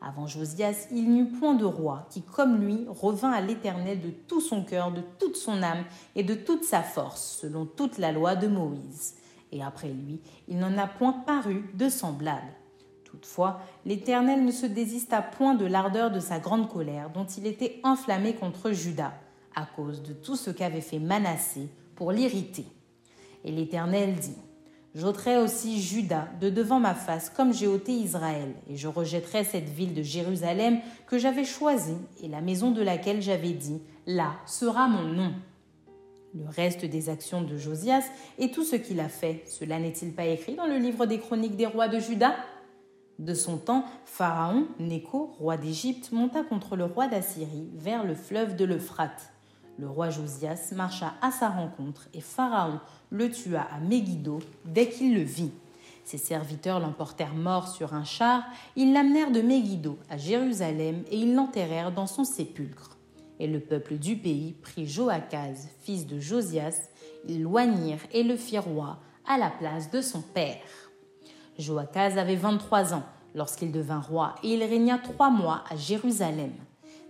Avant 0.00 0.26
Josias, 0.26 0.88
il 0.90 1.10
n'y 1.10 1.20
eut 1.20 1.32
point 1.38 1.54
de 1.54 1.64
roi 1.64 2.06
qui, 2.10 2.22
comme 2.22 2.60
lui, 2.60 2.86
revint 2.88 3.32
à 3.32 3.40
l'Éternel 3.40 4.00
de 4.00 4.10
tout 4.10 4.40
son 4.40 4.62
cœur, 4.62 4.92
de 4.92 5.02
toute 5.18 5.36
son 5.36 5.62
âme 5.62 5.84
et 6.14 6.22
de 6.22 6.34
toute 6.34 6.64
sa 6.64 6.82
force, 6.82 7.38
selon 7.40 7.64
toute 7.64 7.98
la 7.98 8.12
loi 8.12 8.36
de 8.36 8.46
Moïse. 8.46 9.14
Et 9.52 9.62
après 9.62 9.88
lui, 9.88 10.20
il 10.48 10.58
n'en 10.58 10.76
a 10.76 10.86
point 10.86 11.12
paru 11.12 11.64
de 11.74 11.88
semblable. 11.88 12.52
Toutefois, 13.04 13.60
l'Éternel 13.86 14.44
ne 14.44 14.50
se 14.50 14.66
désista 14.66 15.22
point 15.22 15.54
de 15.54 15.64
l'ardeur 15.64 16.10
de 16.10 16.20
sa 16.20 16.38
grande 16.38 16.68
colère, 16.68 17.10
dont 17.10 17.24
il 17.24 17.46
était 17.46 17.80
enflammé 17.82 18.34
contre 18.34 18.72
Judas, 18.72 19.14
à 19.54 19.64
cause 19.64 20.02
de 20.02 20.12
tout 20.12 20.36
ce 20.36 20.50
qu'avait 20.50 20.82
fait 20.82 20.98
Manassé 20.98 21.70
pour 21.94 22.12
l'irriter. 22.12 22.66
Et 23.44 23.50
l'Éternel 23.50 24.14
dit 24.16 24.36
J'ôterai 24.96 25.36
aussi 25.36 25.82
Judas 25.82 26.26
de 26.40 26.48
devant 26.48 26.80
ma 26.80 26.94
face, 26.94 27.28
comme 27.28 27.52
j'ai 27.52 27.66
ôté 27.66 27.92
Israël, 27.92 28.54
et 28.66 28.76
je 28.76 28.88
rejetterai 28.88 29.44
cette 29.44 29.68
ville 29.68 29.92
de 29.92 30.00
Jérusalem 30.00 30.78
que 31.06 31.18
j'avais 31.18 31.44
choisie, 31.44 31.98
et 32.22 32.28
la 32.28 32.40
maison 32.40 32.70
de 32.70 32.80
laquelle 32.80 33.20
j'avais 33.20 33.52
dit 33.52 33.82
Là 34.06 34.32
sera 34.46 34.88
mon 34.88 35.02
nom. 35.02 35.34
Le 36.34 36.48
reste 36.48 36.86
des 36.86 37.10
actions 37.10 37.42
de 37.42 37.58
Josias 37.58 38.04
et 38.38 38.50
tout 38.50 38.64
ce 38.64 38.76
qu'il 38.76 38.98
a 39.00 39.10
fait, 39.10 39.42
cela 39.46 39.78
n'est-il 39.78 40.14
pas 40.14 40.24
écrit 40.24 40.54
dans 40.54 40.66
le 40.66 40.78
livre 40.78 41.04
des 41.04 41.18
chroniques 41.18 41.56
des 41.56 41.66
rois 41.66 41.88
de 41.88 42.00
Juda? 42.00 42.34
De 43.18 43.34
son 43.34 43.58
temps, 43.58 43.84
Pharaon, 44.06 44.66
Néco, 44.78 45.34
roi 45.38 45.58
d'Égypte, 45.58 46.10
monta 46.10 46.42
contre 46.42 46.74
le 46.74 46.86
roi 46.86 47.06
d'Assyrie 47.06 47.68
vers 47.74 48.02
le 48.02 48.14
fleuve 48.14 48.56
de 48.56 48.64
l'Euphrate. 48.64 49.35
Le 49.78 49.88
roi 49.88 50.08
Josias 50.08 50.72
marcha 50.74 51.12
à 51.20 51.30
sa 51.30 51.50
rencontre 51.50 52.08
et 52.14 52.22
Pharaon 52.22 52.80
le 53.10 53.30
tua 53.30 53.60
à 53.60 53.78
Megiddo 53.78 54.38
dès 54.64 54.88
qu'il 54.88 55.14
le 55.14 55.22
vit. 55.22 55.52
Ses 56.04 56.18
serviteurs 56.18 56.80
l'emportèrent 56.80 57.34
mort 57.34 57.68
sur 57.68 57.92
un 57.92 58.04
char, 58.04 58.44
ils 58.74 58.92
l'amenèrent 58.92 59.32
de 59.32 59.42
Megiddo 59.42 59.98
à 60.08 60.16
Jérusalem 60.16 61.02
et 61.10 61.18
ils 61.18 61.34
l'enterrèrent 61.34 61.92
dans 61.92 62.06
son 62.06 62.24
sépulcre. 62.24 62.96
Et 63.38 63.46
le 63.46 63.60
peuple 63.60 63.96
du 63.96 64.16
pays 64.16 64.52
prit 64.52 64.86
Joachaz, 64.86 65.68
fils 65.82 66.06
de 66.06 66.20
Josias, 66.20 66.88
ils 67.28 67.42
loignirent 67.42 68.06
et 68.12 68.22
le 68.22 68.36
firent 68.36 68.64
roi 68.64 68.98
à 69.26 69.36
la 69.36 69.50
place 69.50 69.90
de 69.90 70.00
son 70.00 70.22
père. 70.22 70.62
Joachaz 71.58 72.16
avait 72.16 72.36
vingt-trois 72.36 72.94
ans 72.94 73.04
lorsqu'il 73.34 73.72
devint 73.72 74.00
roi 74.00 74.36
et 74.42 74.54
il 74.54 74.62
régna 74.62 74.98
trois 74.98 75.28
mois 75.28 75.64
à 75.68 75.76
Jérusalem. 75.76 76.52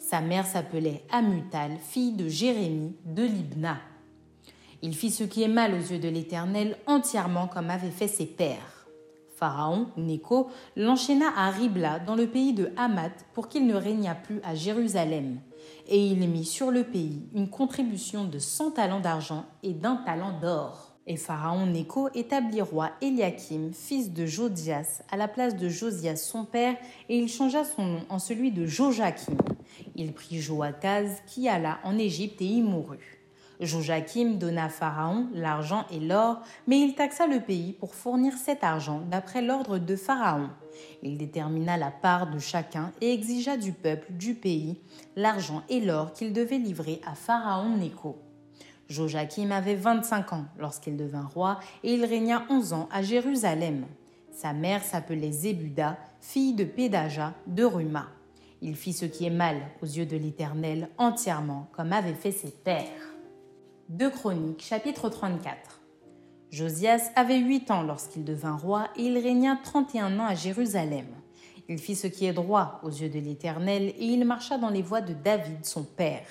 Sa 0.09 0.21
mère 0.21 0.47
s'appelait 0.47 1.03
Amutal, 1.11 1.79
fille 1.81 2.13
de 2.13 2.29
Jérémie 2.29 2.95
de 3.07 3.25
Libna. 3.25 3.79
Il 4.81 4.95
fit 4.95 5.11
ce 5.11 5.25
qui 5.25 5.43
est 5.43 5.49
mal 5.49 5.75
aux 5.75 5.79
yeux 5.79 5.99
de 5.99 6.09
l'Éternel 6.09 6.77
entièrement 6.87 7.49
comme 7.49 7.71
avaient 7.71 7.91
fait 7.91 8.07
ses 8.07 8.27
pères. 8.27 8.87
Pharaon, 9.35 9.89
Néco, 9.97 10.49
l'enchaîna 10.77 11.33
à 11.37 11.51
Ribla 11.51 11.99
dans 11.99 12.15
le 12.15 12.29
pays 12.29 12.53
de 12.53 12.71
Hamath 12.77 13.27
pour 13.35 13.49
qu'il 13.49 13.67
ne 13.67 13.75
régnât 13.75 14.15
plus 14.15 14.41
à 14.45 14.55
Jérusalem. 14.55 15.41
Et 15.89 16.07
il 16.07 16.31
mit 16.31 16.45
sur 16.45 16.71
le 16.71 16.85
pays 16.85 17.25
une 17.35 17.51
contribution 17.51 18.27
de 18.27 18.39
cent 18.39 18.71
talents 18.71 19.01
d'argent 19.01 19.45
et 19.65 19.73
d'un 19.73 19.97
talent 19.97 20.39
d'or. 20.41 20.93
Et 21.09 21.17
Pharaon 21.17 21.67
Néco 21.67 22.11
établit 22.15 22.63
roi 22.63 22.93
Eliakim, 23.03 23.73
fils 23.73 24.13
de 24.13 24.25
Jodias, 24.25 25.03
à 25.11 25.17
la 25.17 25.27
place 25.27 25.57
de 25.57 25.69
Josias 25.69 26.15
son 26.15 26.45
père, 26.45 26.77
et 27.09 27.19
il 27.19 27.29
changea 27.29 27.65
son 27.65 27.85
nom 27.85 28.01
en 28.09 28.21
celui 28.21 28.53
de 28.53 28.67
Joachim. 28.67 29.35
Il 29.99 30.13
prit 30.13 30.41
Joachaz, 30.41 31.23
qui 31.27 31.49
alla 31.49 31.79
en 31.83 31.97
Égypte 31.97 32.43
et 32.43 32.47
y 32.47 32.61
mourut. 32.61 33.19
Joachim 33.61 34.35
donna 34.35 34.65
à 34.65 34.69
Pharaon 34.69 35.29
l'argent 35.33 35.87
et 35.91 36.01
l'or, 36.01 36.43
mais 36.67 36.81
il 36.81 36.95
taxa 36.95 37.27
le 37.27 37.41
pays 37.41 37.73
pour 37.73 37.95
fournir 37.95 38.35
cet 38.35 38.63
argent 38.63 39.01
d'après 39.11 39.41
l'ordre 39.41 39.79
de 39.79 39.97
Pharaon. 39.97 40.51
Il 41.03 41.17
détermina 41.17 41.79
la 41.79 41.91
part 41.91 42.31
de 42.31 42.39
chacun 42.39 42.93
et 43.01 43.15
exigea 43.15 43.57
du 43.57 43.73
peuple 43.73 44.13
du 44.13 44.35
pays 44.35 44.79
l'argent 45.17 45.63
et 45.71 45.81
l'or 45.81 46.13
qu'il 46.13 46.35
devait 46.35 46.59
livrer 46.59 47.01
à 47.07 47.15
Pharaon 47.15 47.79
Néco. 47.79 48.19
Joachim 48.91 49.51
avait 49.51 49.75
25 49.75 50.35
ans 50.35 50.45
lorsqu'il 50.59 50.99
devint 50.99 51.27
roi 51.27 51.59
et 51.83 51.95
il 51.95 52.05
régna 52.05 52.45
11 52.51 52.75
ans 52.75 52.89
à 52.93 53.01
Jérusalem. 53.03 53.87
Sa 54.31 54.53
mère 54.53 54.85
s'appelait 54.85 55.33
Zébuda, 55.33 55.97
fille 56.21 56.53
de 56.53 56.65
Pédaja 56.65 57.33
de 57.47 57.65
Ruma. 57.65 58.09
Il 58.63 58.75
fit 58.75 58.93
ce 58.93 59.05
qui 59.05 59.27
est 59.27 59.31
mal 59.31 59.57
aux 59.83 59.87
yeux 59.87 60.07
de 60.07 60.17
l'Éternel 60.17 60.89
entièrement, 60.97 61.69
comme 61.73 61.93
avaient 61.93 62.15
fait 62.15 62.33
ses 62.33 62.51
pères. 62.51 63.15
2 63.91 64.11
Chroniques, 64.11 64.63
chapitre 64.63 65.09
34. 65.09 65.81
Josias 66.51 67.11
avait 67.17 67.39
huit 67.39 67.71
ans 67.71 67.83
lorsqu'il 67.83 68.25
devint 68.25 68.57
roi 68.57 68.89
et 68.97 69.03
il 69.03 69.19
régna 69.19 69.59
trente 69.63 69.95
et 69.95 70.01
un 70.01 70.19
ans 70.19 70.27
à 70.27 70.35
Jérusalem. 70.35 71.07
Il 71.69 71.79
fit 71.79 71.97
ce 71.97 72.07
qui 72.07 72.27
est 72.27 72.33
droit 72.33 72.81
aux 72.83 72.91
yeux 72.91 73.09
de 73.09 73.19
l'Éternel 73.19 73.93
et 73.99 74.05
il 74.05 74.25
marcha 74.25 74.57
dans 74.57 74.71
les 74.71 74.83
voies 74.83 75.01
de 75.01 75.13
David 75.13 75.65
son 75.65 75.83
père. 75.83 76.27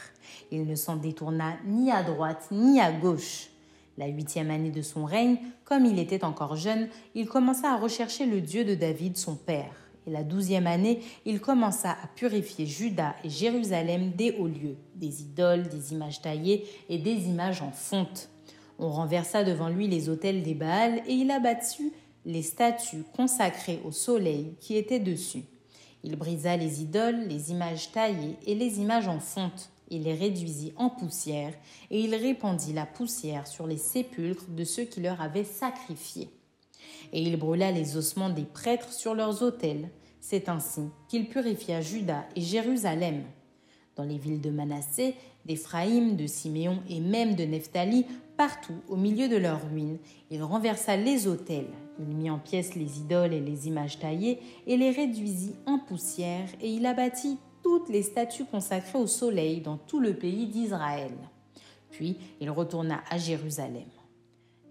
Il 0.51 0.65
ne 0.65 0.75
s'en 0.75 0.95
détourna 0.95 1.57
ni 1.65 1.91
à 1.91 2.03
droite 2.03 2.47
ni 2.51 2.79
à 2.79 2.91
gauche. 2.91 3.49
La 3.97 4.07
huitième 4.07 4.51
année 4.51 4.71
de 4.71 4.81
son 4.81 5.05
règne, 5.05 5.37
comme 5.63 5.85
il 5.85 5.99
était 5.99 6.25
encore 6.25 6.55
jeune, 6.55 6.89
il 7.13 7.27
commença 7.27 7.71
à 7.71 7.77
rechercher 7.77 8.25
le 8.25 8.41
Dieu 8.41 8.65
de 8.65 8.75
David 8.75 9.15
son 9.15 9.35
père. 9.35 9.84
Et 10.07 10.11
la 10.11 10.23
douzième 10.23 10.67
année, 10.67 10.99
il 11.25 11.39
commença 11.39 11.91
à 11.91 12.07
purifier 12.15 12.65
Juda 12.65 13.15
et 13.23 13.29
Jérusalem 13.29 14.11
des 14.11 14.33
hauts 14.33 14.47
lieux, 14.47 14.77
des 14.95 15.21
idoles, 15.21 15.67
des 15.67 15.93
images 15.93 16.21
taillées 16.21 16.65
et 16.89 16.97
des 16.97 17.27
images 17.27 17.61
en 17.61 17.71
fonte. 17.71 18.29
On 18.77 18.89
renversa 18.89 19.43
devant 19.43 19.69
lui 19.69 19.87
les 19.87 20.09
autels 20.09 20.43
des 20.43 20.53
Baals 20.53 21.01
et 21.07 21.13
il 21.13 21.31
abattit 21.31 21.93
les 22.25 22.41
statues 22.41 23.03
consacrées 23.15 23.81
au 23.85 23.91
soleil 23.91 24.55
qui 24.59 24.75
étaient 24.75 24.99
dessus. 24.99 25.43
Il 26.03 26.17
brisa 26.17 26.55
les 26.55 26.81
idoles, 26.81 27.27
les 27.27 27.51
images 27.51 27.91
taillées 27.91 28.35
et 28.45 28.53
les 28.53 28.79
images 28.79 29.07
en 29.07 29.19
fonte. 29.19 29.69
Il 29.89 30.03
les 30.03 30.13
réduisit 30.13 30.73
en 30.77 30.89
poussière 30.89 31.53
et 31.89 31.99
il 31.99 32.13
répandit 32.13 32.73
la 32.73 32.85
poussière 32.85 33.47
sur 33.47 33.65
les 33.65 33.77
sépulcres 33.77 34.49
de 34.49 34.63
ceux 34.63 34.83
qui 34.83 35.01
leur 35.01 35.21
avaient 35.21 35.43
sacrifié. 35.43 36.29
Et 37.15 37.21
il 37.21 37.37
brûla 37.37 37.71
les 37.71 37.95
ossements 37.95 38.29
des 38.29 38.43
prêtres 38.43 38.91
sur 38.91 39.15
leurs 39.15 39.41
autels. 39.41 39.89
C'est 40.19 40.49
ainsi 40.49 40.81
qu'il 41.07 41.29
purifia 41.29 41.79
Juda 41.79 42.25
et 42.35 42.41
Jérusalem. 42.41 43.23
Dans 43.95 44.03
les 44.03 44.17
villes 44.17 44.41
de 44.41 44.49
Manassé, 44.49 45.15
d'Éphraïm, 45.45 46.17
de 46.17 46.27
Siméon 46.27 46.79
et 46.89 46.99
même 46.99 47.35
de 47.35 47.45
Nephtali, 47.45 48.05
partout 48.35 48.81
au 48.89 48.97
milieu 48.97 49.29
de 49.29 49.37
leurs 49.37 49.65
ruines, 49.69 49.97
il 50.29 50.43
renversa 50.43 50.97
les 50.97 51.25
autels, 51.25 51.69
il 51.99 52.13
mit 52.13 52.29
en 52.29 52.37
pièces 52.37 52.75
les 52.75 52.99
idoles 52.99 53.31
et 53.31 53.39
les 53.39 53.69
images 53.69 53.97
taillées 53.97 54.39
et 54.67 54.75
les 54.75 54.91
réduisit 54.91 55.55
en 55.65 55.79
poussière 55.79 56.49
et 56.61 56.69
il 56.69 56.85
abattit 56.85 57.37
toutes 57.63 57.87
les 57.87 58.03
statues 58.03 58.43
consacrées 58.43 58.99
au 58.99 59.07
soleil 59.07 59.61
dans 59.61 59.77
tout 59.77 60.01
le 60.01 60.15
pays 60.15 60.47
d'Israël. 60.47 61.13
Puis 61.91 62.17
il 62.41 62.49
retourna 62.49 63.01
à 63.09 63.17
Jérusalem. 63.17 63.94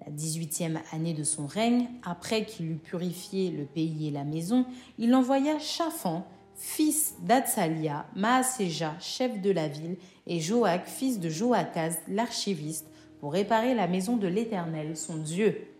La 0.06 0.12
dix-huitième 0.12 0.80
année 0.92 1.14
de 1.14 1.24
son 1.24 1.46
règne, 1.46 1.88
après 2.04 2.44
qu'il 2.44 2.70
eut 2.70 2.76
purifié 2.76 3.50
le 3.50 3.64
pays 3.64 4.08
et 4.08 4.10
la 4.10 4.24
maison, 4.24 4.66
il 4.98 5.14
envoya 5.14 5.58
Chafan, 5.58 6.26
fils 6.54 7.14
d'Atsalia, 7.22 8.06
Maaséja, 8.14 8.96
chef 9.00 9.40
de 9.40 9.50
la 9.50 9.68
ville, 9.68 9.96
et 10.26 10.40
Joach, 10.40 10.84
fils 10.84 11.20
de 11.20 11.30
Joachaz, 11.30 11.96
l'archiviste, 12.08 12.86
pour 13.18 13.32
réparer 13.32 13.74
la 13.74 13.86
maison 13.86 14.18
de 14.18 14.26
l'Éternel, 14.26 14.96
son 14.96 15.16
Dieu. 15.16 15.73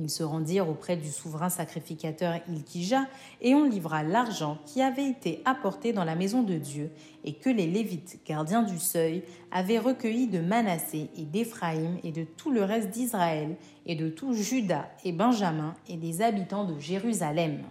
Ils 0.00 0.10
se 0.10 0.22
rendirent 0.22 0.68
auprès 0.68 0.96
du 0.96 1.10
souverain 1.10 1.48
sacrificateur 1.48 2.36
Ilkija 2.48 3.06
et 3.40 3.56
on 3.56 3.64
livra 3.64 4.04
l'argent 4.04 4.58
qui 4.64 4.80
avait 4.80 5.08
été 5.08 5.42
apporté 5.44 5.92
dans 5.92 6.04
la 6.04 6.14
maison 6.14 6.44
de 6.44 6.54
Dieu 6.54 6.92
et 7.24 7.32
que 7.32 7.50
les 7.50 7.66
Lévites, 7.66 8.20
gardiens 8.24 8.62
du 8.62 8.78
seuil, 8.78 9.24
avaient 9.50 9.80
recueilli 9.80 10.28
de 10.28 10.38
Manassé 10.38 11.10
et 11.16 11.24
d'Éphraïm 11.24 11.98
et 12.04 12.12
de 12.12 12.22
tout 12.22 12.52
le 12.52 12.62
reste 12.62 12.90
d'Israël 12.90 13.56
et 13.86 13.96
de 13.96 14.08
tout 14.08 14.34
Juda 14.34 14.88
et 15.04 15.10
Benjamin 15.10 15.74
et 15.88 15.96
des 15.96 16.22
habitants 16.22 16.64
de 16.64 16.78
Jérusalem. 16.78 17.64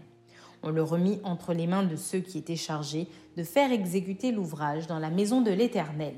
On 0.63 0.69
le 0.69 0.83
remit 0.83 1.21
entre 1.23 1.53
les 1.53 1.65
mains 1.65 1.83
de 1.83 1.95
ceux 1.95 2.19
qui 2.19 2.39
étaient 2.39 2.57
chargés 2.57 3.07
de 3.37 3.43
faire 3.43 3.71
exécuter 3.71 4.33
l'ouvrage 4.33 4.85
dans 4.85 4.99
la 4.99 5.09
maison 5.09 5.39
de 5.39 5.51
l'Éternel. 5.51 6.15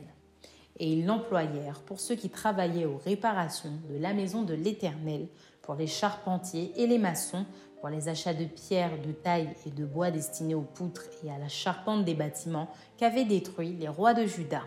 et 0.82 0.92
ils 0.94 1.06
l'employèrent 1.06 1.82
pour 1.82 2.00
ceux 2.00 2.16
qui 2.16 2.30
travaillaient 2.30 2.86
aux 2.86 2.98
réparations 2.98 3.74
de 3.92 3.98
la 3.98 4.14
maison 4.14 4.44
de 4.44 4.54
l'Éternel, 4.54 5.28
pour 5.70 5.78
les 5.78 5.86
charpentiers 5.86 6.74
et 6.78 6.88
les 6.88 6.98
maçons, 6.98 7.46
pour 7.80 7.90
les 7.90 8.10
achats 8.10 8.34
de 8.34 8.46
pierres, 8.46 9.00
de 9.06 9.12
taille 9.12 9.50
et 9.68 9.70
de 9.70 9.86
bois 9.86 10.10
destinés 10.10 10.56
aux 10.56 10.64
poutres 10.64 11.06
et 11.24 11.30
à 11.30 11.38
la 11.38 11.48
charpente 11.48 12.06
des 12.06 12.16
bâtiments 12.16 12.70
qu'avaient 12.98 13.24
détruits 13.24 13.76
les 13.80 13.88
rois 13.88 14.16
de 14.16 14.26
Juda. 14.26 14.64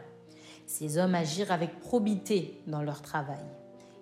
Ces 0.65 0.99
hommes 0.99 1.17
agirent 1.17 1.51
avec 1.51 1.81
probité 1.81 2.63
dans 2.69 2.83
leur 2.83 3.03
travail. 3.03 3.45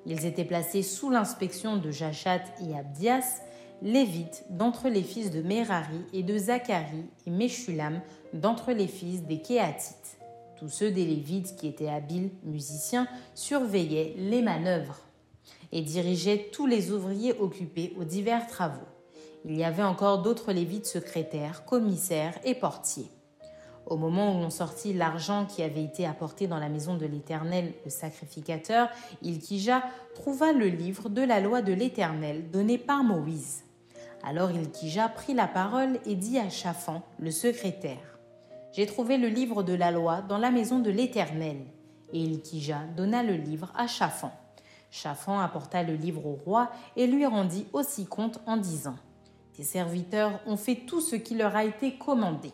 Ils 0.04 0.26
étaient 0.26 0.44
placés 0.44 0.82
sous 0.82 1.08
l'inspection 1.08 1.78
de 1.78 1.90
Jachat 1.90 2.42
et 2.62 2.76
Abdias, 2.76 3.40
Lévites 3.80 4.44
d'entre 4.50 4.90
les 4.90 5.02
fils 5.02 5.30
de 5.30 5.40
Merari 5.40 6.04
et 6.12 6.22
de 6.22 6.36
Zacharie 6.36 7.08
et 7.26 7.30
Meshulam 7.30 8.02
d'entre 8.34 8.72
les 8.72 8.88
fils 8.88 9.22
des 9.22 9.40
Kéatites. 9.40 10.18
Tous 10.58 10.68
ceux 10.68 10.90
des 10.90 11.06
Lévites 11.06 11.56
qui 11.56 11.66
étaient 11.66 11.88
habiles, 11.88 12.32
musiciens, 12.42 13.08
surveillaient 13.34 14.12
les 14.18 14.42
manœuvres 14.42 15.00
et 15.72 15.82
dirigeaient 15.82 16.48
tous 16.52 16.66
les 16.66 16.90
ouvriers 16.92 17.38
occupés 17.38 17.94
aux 17.98 18.04
divers 18.04 18.46
travaux. 18.46 18.86
Il 19.44 19.56
y 19.56 19.64
avait 19.64 19.82
encore 19.82 20.22
d'autres 20.22 20.52
Lévites 20.52 20.86
secrétaires, 20.86 21.64
commissaires 21.64 22.38
et 22.44 22.54
portiers. 22.54 23.10
Au 23.86 23.96
moment 23.96 24.36
où 24.36 24.40
l'on 24.40 24.50
sortit 24.50 24.92
l'argent 24.92 25.46
qui 25.46 25.62
avait 25.62 25.82
été 25.82 26.06
apporté 26.06 26.46
dans 26.46 26.58
la 26.58 26.68
maison 26.68 26.96
de 26.96 27.06
l'Éternel, 27.06 27.72
le 27.84 27.90
sacrificateur, 27.90 28.88
Ilkija 29.22 29.82
trouva 30.14 30.52
le 30.52 30.66
livre 30.66 31.08
de 31.08 31.22
la 31.22 31.40
loi 31.40 31.62
de 31.62 31.72
l'Éternel 31.72 32.50
donné 32.50 32.78
par 32.78 33.02
Moïse. 33.02 33.64
Alors 34.22 34.50
Ilkija 34.50 35.08
prit 35.08 35.34
la 35.34 35.48
parole 35.48 35.98
et 36.06 36.14
dit 36.14 36.38
à 36.38 36.50
Chafan, 36.50 37.02
le 37.18 37.30
secrétaire, 37.30 38.18
J'ai 38.72 38.86
trouvé 38.86 39.16
le 39.16 39.28
livre 39.28 39.62
de 39.62 39.72
la 39.72 39.90
loi 39.90 40.20
dans 40.20 40.38
la 40.38 40.50
maison 40.50 40.78
de 40.78 40.90
l'Éternel. 40.90 41.56
Et 42.12 42.20
Ilkija 42.20 42.82
donna 42.96 43.22
le 43.22 43.34
livre 43.34 43.72
à 43.76 43.86
Chafan. 43.86 44.30
Chafan 44.90 45.38
apporta 45.38 45.82
le 45.82 45.94
livre 45.94 46.26
au 46.26 46.34
roi 46.44 46.70
et 46.96 47.06
lui 47.06 47.24
rendit 47.26 47.66
aussi 47.72 48.06
compte 48.06 48.40
en 48.46 48.56
disant, 48.56 48.96
Tes 49.54 49.62
serviteurs 49.62 50.40
ont 50.46 50.56
fait 50.56 50.74
tout 50.86 51.00
ce 51.00 51.16
qui 51.16 51.36
leur 51.36 51.54
a 51.54 51.64
été 51.64 51.96
commandé. 51.96 52.50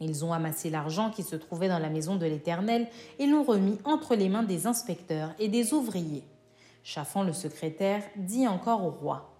Ils 0.00 0.24
ont 0.24 0.32
amassé 0.32 0.70
l'argent 0.70 1.10
qui 1.10 1.22
se 1.22 1.36
trouvait 1.36 1.68
dans 1.68 1.78
la 1.78 1.88
maison 1.88 2.16
de 2.16 2.26
l'Éternel 2.26 2.88
et 3.18 3.26
l'ont 3.26 3.44
remis 3.44 3.78
entre 3.84 4.16
les 4.16 4.28
mains 4.28 4.42
des 4.42 4.66
inspecteurs 4.66 5.30
et 5.38 5.48
des 5.48 5.72
ouvriers. 5.72 6.24
Chafan 6.82 7.22
le 7.22 7.32
secrétaire 7.32 8.02
dit 8.16 8.46
encore 8.46 8.84
au 8.84 8.90
roi 8.90 9.34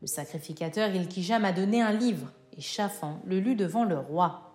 Le 0.00 0.08
sacrificateur 0.08 0.92
Ilkija 0.94 1.38
m'a 1.38 1.52
donné 1.52 1.80
un 1.80 1.92
livre, 1.92 2.32
et 2.56 2.60
Chafan 2.60 3.20
le 3.24 3.38
lut 3.38 3.54
devant 3.54 3.84
le 3.84 3.98
roi. 3.98 4.54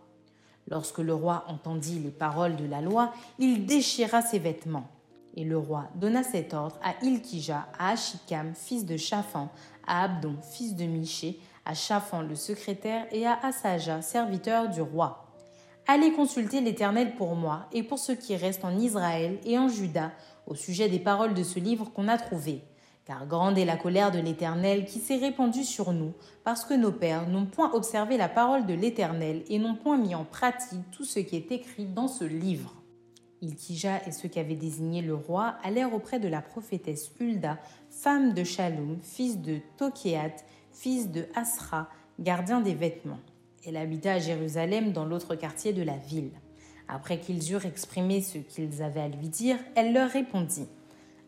Lorsque 0.68 1.00
le 1.00 1.14
roi 1.14 1.46
entendit 1.48 2.00
les 2.00 2.12
paroles 2.12 2.56
de 2.56 2.66
la 2.66 2.82
loi, 2.82 3.14
il 3.38 3.66
déchira 3.66 4.22
ses 4.22 4.40
vêtements. 4.40 4.90
Et 5.36 5.44
le 5.44 5.58
roi 5.58 5.86
donna 5.96 6.24
cet 6.24 6.54
ordre 6.54 6.78
à 6.84 6.94
Ilkija, 7.04 7.68
à 7.78 7.90
Achikam, 7.90 8.54
fils 8.54 8.86
de 8.86 8.98
Chafan, 8.98 9.50
à 9.88 10.04
Abdon, 10.04 10.36
fils 10.42 10.76
de 10.76 10.86
Miché, 10.86 11.40
à 11.66 11.74
Chafan 11.74 12.22
le 12.22 12.36
secrétaire 12.36 13.08
et 13.12 13.26
à 13.26 13.40
Asaja, 13.42 14.02
serviteur 14.02 14.70
du 14.70 14.82
roi. 14.82 15.26
Allez 15.88 16.14
consulter 16.14 16.62
l'Éternel 16.62 17.16
pour 17.16 17.36
moi 17.36 17.68
et 17.74 17.84
pour 17.84 18.00
ceux 18.00 18.16
qui 18.16 18.36
restent 18.36 18.64
en 18.64 18.78
Israël 18.78 19.40
et 19.44 19.58
en 19.58 19.68
Juda 19.68 20.12
au 20.48 20.56
sujet 20.56 20.88
des 20.88 21.00
paroles 21.00 21.34
de 21.34 21.44
ce 21.44 21.60
livre 21.60 21.92
qu'on 21.92 22.08
a 22.08 22.18
trouvé. 22.18 22.62
Car 23.06 23.28
grande 23.28 23.58
est 23.58 23.66
la 23.66 23.76
colère 23.76 24.12
de 24.12 24.20
l'Éternel 24.20 24.86
qui 24.86 25.00
s'est 25.00 25.18
répandue 25.18 25.66
sur 25.66 25.92
nous, 25.92 26.14
parce 26.46 26.64
que 26.64 26.74
nos 26.74 26.94
pères 26.94 27.28
n'ont 27.28 27.46
point 27.46 27.74
observé 27.74 28.16
la 28.16 28.30
parole 28.30 28.66
de 28.66 28.74
l'Éternel 28.74 29.44
et 29.50 29.60
n'ont 29.60 29.76
point 29.76 29.98
mis 29.98 30.16
en 30.16 30.24
pratique 30.24 30.90
tout 30.92 31.04
ce 31.04 31.20
qui 31.20 31.36
est 31.36 31.52
écrit 31.52 31.86
dans 31.86 32.08
ce 32.08 32.24
livre. 32.24 32.74
Ilkija 33.44 34.08
et 34.08 34.12
ceux 34.12 34.30
qui 34.30 34.40
avaient 34.40 34.56
désigné 34.56 35.02
le 35.02 35.16
roi 35.16 35.56
allèrent 35.64 35.94
auprès 35.94 36.20
de 36.20 36.28
la 36.28 36.42
prophétesse 36.42 37.12
Hulda, 37.20 37.60
femme 37.90 38.34
de 38.34 38.44
Shalom, 38.44 38.98
fils 39.02 39.40
de 39.40 39.60
Tokéat, 39.78 40.36
fils 40.72 41.12
de 41.12 41.26
Asra, 41.36 41.90
gardien 42.20 42.62
des 42.62 42.74
vêtements. 42.74 43.20
Elle 43.66 43.78
habita 43.78 44.14
à 44.14 44.20
Jérusalem 44.20 44.92
dans 44.94 45.06
l'autre 45.06 45.36
quartier 45.36 45.74
de 45.74 45.84
la 45.84 45.98
ville. 45.98 46.32
Après 46.88 47.20
qu'ils 47.20 47.52
eurent 47.52 47.66
exprimé 47.66 48.22
ce 48.22 48.38
qu'ils 48.38 48.82
avaient 48.82 49.02
à 49.02 49.08
lui 49.08 49.30
dire, 49.30 49.58
elle 49.76 49.94
leur 49.94 50.10
répondit 50.10 50.68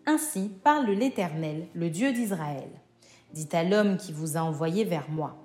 Ainsi 0.05 0.51
parle 0.63 0.91
l'Éternel, 0.91 1.67
le 1.73 1.89
Dieu 1.89 2.13
d'Israël. 2.13 2.69
Dites 3.33 3.53
à 3.53 3.63
l'homme 3.63 3.97
qui 3.97 4.11
vous 4.11 4.37
a 4.37 4.41
envoyé 4.41 4.83
vers 4.83 5.09
moi 5.09 5.37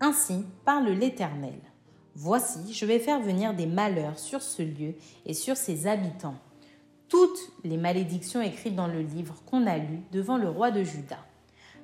Ainsi 0.00 0.44
parle 0.64 0.90
l'Éternel. 0.90 1.58
Voici, 2.20 2.74
je 2.74 2.84
vais 2.84 2.98
faire 2.98 3.20
venir 3.20 3.54
des 3.54 3.66
malheurs 3.66 4.18
sur 4.18 4.42
ce 4.42 4.62
lieu 4.62 4.96
et 5.24 5.34
sur 5.34 5.56
ses 5.56 5.86
habitants. 5.86 6.34
Toutes 7.08 7.38
les 7.62 7.76
malédictions 7.76 8.42
écrites 8.42 8.74
dans 8.74 8.88
le 8.88 9.02
livre 9.02 9.36
qu'on 9.46 9.68
a 9.68 9.78
lu 9.78 10.00
devant 10.10 10.36
le 10.36 10.48
roi 10.48 10.72
de 10.72 10.82
Juda 10.82 11.18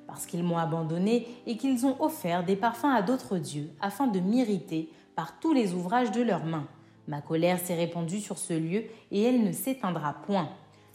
parce 0.07 0.25
qu'ils 0.25 0.43
m'ont 0.43 0.57
abandonné 0.57 1.25
et 1.47 1.55
qu'ils 1.55 1.85
ont 1.85 1.95
offert 2.01 2.43
des 2.43 2.57
parfums 2.57 2.93
à 2.93 3.01
d'autres 3.01 3.37
dieux, 3.37 3.71
afin 3.81 4.07
de 4.07 4.19
m'irriter 4.19 4.89
par 5.15 5.39
tous 5.39 5.53
les 5.53 5.73
ouvrages 5.73 6.11
de 6.11 6.21
leurs 6.21 6.45
mains. 6.45 6.67
Ma 7.07 7.21
colère 7.21 7.59
s'est 7.59 7.75
répandue 7.75 8.19
sur 8.19 8.37
ce 8.37 8.53
lieu, 8.53 8.83
et 9.11 9.23
elle 9.23 9.43
ne 9.43 9.51
s'éteindra 9.51 10.13
point. 10.25 10.49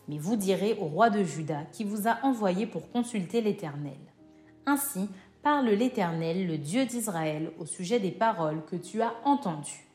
Mais 0.07 0.19
vous 0.19 0.37
direz 0.37 0.77
au 0.81 0.85
roi 0.85 1.11
de 1.11 1.25
Juda, 1.25 1.63
qui 1.73 1.85
vous 1.85 2.09
a 2.09 2.19
envoyé 2.23 2.67
pour 2.67 2.91
consulter 2.91 3.41
l'Éternel. 3.41 3.99
Ainsi 4.67 5.09
parle 5.43 5.69
l'Éternel, 5.71 6.47
le 6.47 6.59
Dieu 6.59 6.87
d'Israël, 6.87 7.51
au 7.59 7.67
sujet 7.67 8.01
des 8.01 8.11
paroles 8.11 8.65
que 8.67 8.77
tu 8.77 9.03
as 9.03 9.15
entendues. 9.25 9.87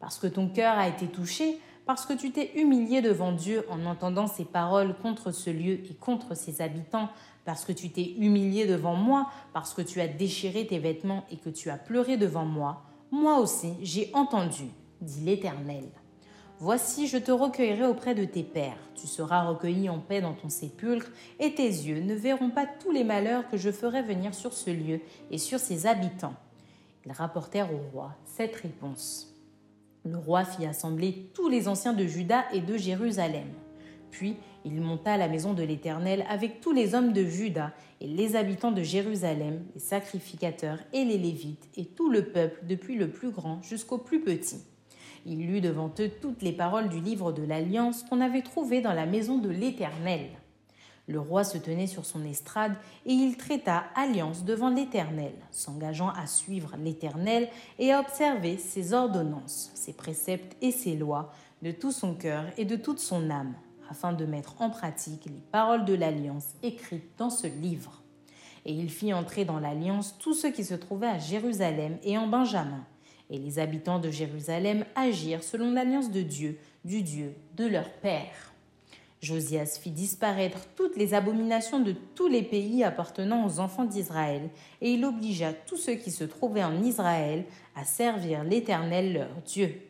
Parce 0.00 0.18
que 0.18 0.26
ton 0.26 0.48
cœur 0.48 0.76
a 0.76 0.88
été 0.88 1.06
touché, 1.06 1.58
parce 1.86 2.04
que 2.04 2.12
tu 2.12 2.32
t'es 2.32 2.52
humilié 2.56 3.00
devant 3.00 3.32
Dieu 3.32 3.64
en 3.70 3.86
entendant 3.86 4.26
ces 4.26 4.44
paroles 4.44 4.96
contre 5.02 5.30
ce 5.30 5.50
lieu 5.50 5.74
et 5.88 5.94
contre 5.98 6.36
ses 6.36 6.60
habitants, 6.60 7.08
parce 7.44 7.64
que 7.64 7.72
tu 7.72 7.90
t'es 7.90 8.14
humilié 8.18 8.66
devant 8.66 8.96
moi, 8.96 9.30
parce 9.52 9.72
que 9.72 9.82
tu 9.82 10.00
as 10.00 10.08
déchiré 10.08 10.66
tes 10.66 10.80
vêtements 10.80 11.24
et 11.30 11.36
que 11.36 11.48
tu 11.48 11.70
as 11.70 11.78
pleuré 11.78 12.16
devant 12.16 12.44
moi, 12.44 12.82
moi 13.10 13.38
aussi 13.38 13.74
j'ai 13.82 14.10
entendu, 14.14 14.64
dit 15.00 15.20
l'Éternel. 15.20 15.84
Voici, 16.58 17.06
je 17.06 17.18
te 17.18 17.30
recueillerai 17.30 17.84
auprès 17.84 18.14
de 18.14 18.24
tes 18.24 18.42
pères, 18.42 18.78
tu 18.94 19.06
seras 19.06 19.42
recueilli 19.42 19.90
en 19.90 19.98
paix 19.98 20.22
dans 20.22 20.32
ton 20.32 20.48
sépulcre, 20.48 21.10
et 21.38 21.52
tes 21.52 21.68
yeux 21.68 22.00
ne 22.00 22.14
verront 22.14 22.48
pas 22.48 22.64
tous 22.64 22.90
les 22.90 23.04
malheurs 23.04 23.46
que 23.48 23.58
je 23.58 23.70
ferai 23.70 24.00
venir 24.00 24.34
sur 24.34 24.54
ce 24.54 24.70
lieu 24.70 25.00
et 25.30 25.36
sur 25.36 25.58
ses 25.58 25.86
habitants. 25.86 26.34
Ils 27.04 27.12
rapportèrent 27.12 27.74
au 27.74 27.90
roi 27.92 28.14
cette 28.24 28.56
réponse. 28.56 29.36
Le 30.06 30.16
roi 30.16 30.44
fit 30.44 30.64
assembler 30.64 31.30
tous 31.34 31.50
les 31.50 31.68
anciens 31.68 31.92
de 31.92 32.06
Juda 32.06 32.46
et 32.54 32.62
de 32.62 32.78
Jérusalem. 32.78 33.48
Puis 34.10 34.36
il 34.64 34.80
monta 34.80 35.12
à 35.12 35.18
la 35.18 35.28
maison 35.28 35.52
de 35.52 35.62
l'Éternel 35.62 36.24
avec 36.26 36.62
tous 36.62 36.72
les 36.72 36.94
hommes 36.94 37.12
de 37.12 37.24
Juda 37.24 37.72
et 38.00 38.06
les 38.06 38.34
habitants 38.34 38.72
de 38.72 38.82
Jérusalem, 38.82 39.62
les 39.74 39.80
sacrificateurs 39.80 40.78
et 40.94 41.04
les 41.04 41.18
Lévites, 41.18 41.68
et 41.76 41.84
tout 41.84 42.08
le 42.08 42.24
peuple, 42.24 42.64
depuis 42.66 42.96
le 42.96 43.10
plus 43.10 43.30
grand 43.30 43.62
jusqu'au 43.62 43.98
plus 43.98 44.22
petit. 44.22 44.62
Il 45.28 45.44
lut 45.48 45.60
devant 45.60 45.90
eux 45.98 46.10
toutes 46.22 46.42
les 46.42 46.52
paroles 46.52 46.88
du 46.88 47.00
livre 47.00 47.32
de 47.32 47.42
l'Alliance 47.42 48.04
qu'on 48.04 48.20
avait 48.20 48.42
trouvé 48.42 48.80
dans 48.80 48.92
la 48.92 49.06
maison 49.06 49.38
de 49.38 49.48
l'Éternel. 49.48 50.28
Le 51.08 51.18
roi 51.18 51.42
se 51.42 51.58
tenait 51.58 51.88
sur 51.88 52.04
son 52.04 52.24
estrade 52.24 52.76
et 53.06 53.12
il 53.12 53.36
traita 53.36 53.86
alliance 53.96 54.44
devant 54.44 54.70
l'Éternel, 54.70 55.32
s'engageant 55.50 56.10
à 56.10 56.28
suivre 56.28 56.76
l'Éternel 56.78 57.48
et 57.80 57.92
à 57.92 57.98
observer 57.98 58.56
ses 58.56 58.92
ordonnances, 58.92 59.72
ses 59.74 59.92
préceptes 59.92 60.56
et 60.62 60.70
ses 60.70 60.94
lois 60.94 61.32
de 61.62 61.72
tout 61.72 61.92
son 61.92 62.14
cœur 62.14 62.44
et 62.56 62.64
de 62.64 62.76
toute 62.76 63.00
son 63.00 63.28
âme, 63.28 63.54
afin 63.90 64.12
de 64.12 64.26
mettre 64.26 64.62
en 64.62 64.70
pratique 64.70 65.24
les 65.26 65.42
paroles 65.50 65.84
de 65.84 65.94
l'alliance 65.94 66.54
écrites 66.62 67.18
dans 67.18 67.30
ce 67.30 67.48
livre. 67.48 68.00
Et 68.64 68.72
il 68.72 68.90
fit 68.90 69.12
entrer 69.12 69.44
dans 69.44 69.58
l'alliance 69.58 70.16
tous 70.20 70.34
ceux 70.34 70.52
qui 70.52 70.64
se 70.64 70.74
trouvaient 70.74 71.08
à 71.08 71.18
Jérusalem 71.18 71.98
et 72.04 72.16
en 72.16 72.28
Benjamin. 72.28 72.84
Et 73.30 73.38
les 73.38 73.58
habitants 73.58 73.98
de 73.98 74.10
Jérusalem 74.10 74.84
agirent 74.94 75.42
selon 75.42 75.72
l'alliance 75.72 76.10
de 76.10 76.22
Dieu, 76.22 76.58
du 76.84 77.02
Dieu 77.02 77.34
de 77.56 77.66
leur 77.66 77.90
père. 77.90 78.52
Josias 79.20 79.78
fit 79.80 79.90
disparaître 79.90 80.68
toutes 80.76 80.96
les 80.96 81.14
abominations 81.14 81.80
de 81.80 81.94
tous 82.14 82.28
les 82.28 82.42
pays 82.42 82.84
appartenant 82.84 83.46
aux 83.46 83.58
enfants 83.58 83.84
d'Israël, 83.84 84.50
et 84.80 84.92
il 84.92 85.04
obligea 85.04 85.52
tous 85.52 85.76
ceux 85.76 85.94
qui 85.94 86.10
se 86.10 86.24
trouvaient 86.24 86.64
en 86.64 86.82
Israël 86.82 87.44
à 87.74 87.84
servir 87.84 88.44
l'Éternel 88.44 89.12
leur 89.12 89.42
Dieu. 89.44 89.80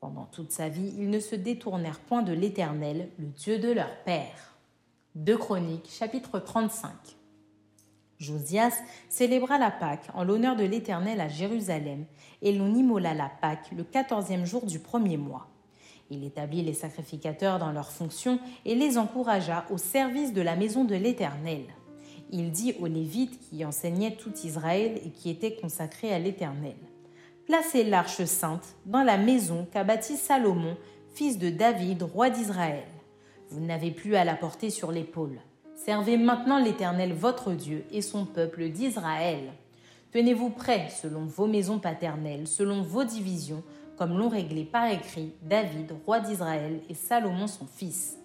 Pendant 0.00 0.24
toute 0.24 0.50
sa 0.50 0.68
vie, 0.68 0.92
ils 0.98 1.10
ne 1.10 1.20
se 1.20 1.36
détournèrent 1.36 2.00
point 2.00 2.22
de 2.22 2.32
l'Éternel, 2.32 3.08
le 3.18 3.26
Dieu 3.26 3.58
de 3.58 3.70
leur 3.70 3.94
père. 4.04 4.56
2 5.14 5.36
Chroniques, 5.36 5.90
chapitre 5.90 6.40
35. 6.40 6.90
Josias 8.22 8.72
célébra 9.08 9.58
la 9.58 9.70
Pâque 9.70 10.08
en 10.14 10.24
l'honneur 10.24 10.56
de 10.56 10.64
l'Éternel 10.64 11.20
à 11.20 11.28
Jérusalem, 11.28 12.06
et 12.40 12.52
l'on 12.52 12.74
immola 12.74 13.14
la 13.14 13.28
Pâque 13.28 13.70
le 13.76 13.84
quatorzième 13.84 14.46
jour 14.46 14.64
du 14.64 14.78
premier 14.78 15.16
mois. 15.16 15.48
Il 16.10 16.24
établit 16.24 16.62
les 16.62 16.74
sacrificateurs 16.74 17.58
dans 17.58 17.72
leurs 17.72 17.92
fonctions 17.92 18.38
et 18.64 18.74
les 18.74 18.98
encouragea 18.98 19.66
au 19.70 19.78
service 19.78 20.32
de 20.32 20.42
la 20.42 20.56
maison 20.56 20.84
de 20.84 20.94
l'Éternel. 20.94 21.64
Il 22.30 22.50
dit 22.50 22.74
aux 22.80 22.86
Lévites 22.86 23.38
qui 23.40 23.64
enseignaient 23.64 24.16
tout 24.16 24.32
Israël 24.44 25.00
et 25.04 25.10
qui 25.10 25.28
étaient 25.28 25.56
consacrés 25.56 26.14
à 26.14 26.18
l'Éternel 26.18 26.76
placez 27.46 27.84
l'arche 27.84 28.24
sainte 28.24 28.76
dans 28.86 29.02
la 29.02 29.18
maison 29.18 29.66
qu'a 29.70 29.84
bâtie 29.84 30.16
Salomon, 30.16 30.76
fils 31.14 31.38
de 31.38 31.50
David, 31.50 32.02
roi 32.02 32.30
d'Israël. 32.30 32.86
Vous 33.50 33.60
n'avez 33.60 33.90
plus 33.90 34.16
à 34.16 34.24
la 34.24 34.34
porter 34.34 34.70
sur 34.70 34.92
l'épaule. 34.92 35.38
Servez 35.84 36.16
maintenant 36.16 36.62
l'Éternel 36.62 37.12
votre 37.12 37.54
Dieu 37.54 37.84
et 37.90 38.02
son 38.02 38.24
peuple 38.24 38.68
d'Israël. 38.68 39.52
Tenez-vous 40.12 40.50
prêts 40.50 40.88
selon 40.90 41.24
vos 41.24 41.48
maisons 41.48 41.80
paternelles, 41.80 42.46
selon 42.46 42.82
vos 42.82 43.02
divisions, 43.02 43.64
comme 43.98 44.16
l'ont 44.16 44.28
réglé 44.28 44.62
par 44.62 44.86
écrit 44.86 45.32
David, 45.42 45.92
roi 46.06 46.20
d'Israël, 46.20 46.80
et 46.88 46.94
Salomon 46.94 47.48
son 47.48 47.66
fils. 47.66 48.16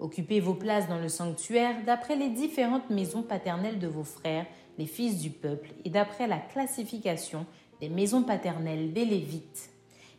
Occupez 0.00 0.40
vos 0.40 0.54
places 0.54 0.88
dans 0.88 0.98
le 0.98 1.08
sanctuaire 1.08 1.76
d'après 1.86 2.16
les 2.16 2.30
différentes 2.30 2.90
maisons 2.90 3.22
paternelles 3.22 3.78
de 3.78 3.86
vos 3.86 4.02
frères, 4.02 4.46
les 4.76 4.86
fils 4.86 5.20
du 5.20 5.30
peuple, 5.30 5.74
et 5.84 5.90
d'après 5.90 6.26
la 6.26 6.38
classification 6.38 7.46
des 7.80 7.88
maisons 7.88 8.24
paternelles 8.24 8.92
des 8.92 9.04
Lévites. 9.04 9.70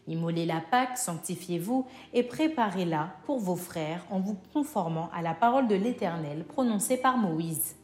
Immolez 0.08 0.46
la 0.46 0.62
Pâque, 0.62 0.98
sanctifiez-vous 0.98 1.86
et 2.14 2.24
préparez-la 2.24 3.14
pour 3.26 3.40
vos 3.40 3.56
frères 3.58 4.06
en 4.10 4.20
vous 4.20 4.38
conformant 4.54 5.10
à 5.14 5.22
la 5.22 5.34
parole 5.34 5.68
de 5.68 5.76
l'Éternel 5.76 6.46
prononcée 6.46 6.98
par 6.98 7.18
Moïse. 7.18 7.76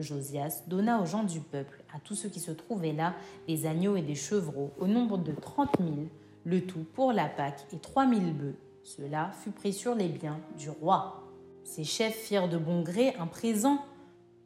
Josias 0.00 0.62
donna 0.66 1.00
aux 1.00 1.06
gens 1.06 1.24
du 1.24 1.40
peuple, 1.40 1.82
à 1.94 1.98
tous 1.98 2.14
ceux 2.14 2.28
qui 2.28 2.40
se 2.40 2.52
trouvaient 2.52 2.92
là, 2.92 3.14
des 3.46 3.66
agneaux 3.66 3.96
et 3.96 4.02
des 4.02 4.14
chevreaux, 4.14 4.70
au 4.78 4.86
nombre 4.86 5.18
de 5.18 5.32
trente 5.32 5.78
mille, 5.80 6.08
le 6.44 6.64
tout 6.64 6.84
pour 6.94 7.12
la 7.12 7.26
Pâque, 7.26 7.66
et 7.72 7.78
trois 7.78 8.06
mille 8.06 8.32
bœufs. 8.32 8.56
Cela 8.84 9.30
fut 9.42 9.50
pris 9.50 9.72
sur 9.72 9.94
les 9.94 10.08
biens 10.08 10.40
du 10.56 10.70
roi. 10.70 11.24
Ses 11.64 11.84
chefs 11.84 12.14
firent 12.14 12.48
de 12.48 12.56
bon 12.56 12.82
gré 12.82 13.14
un 13.18 13.26
présent 13.26 13.84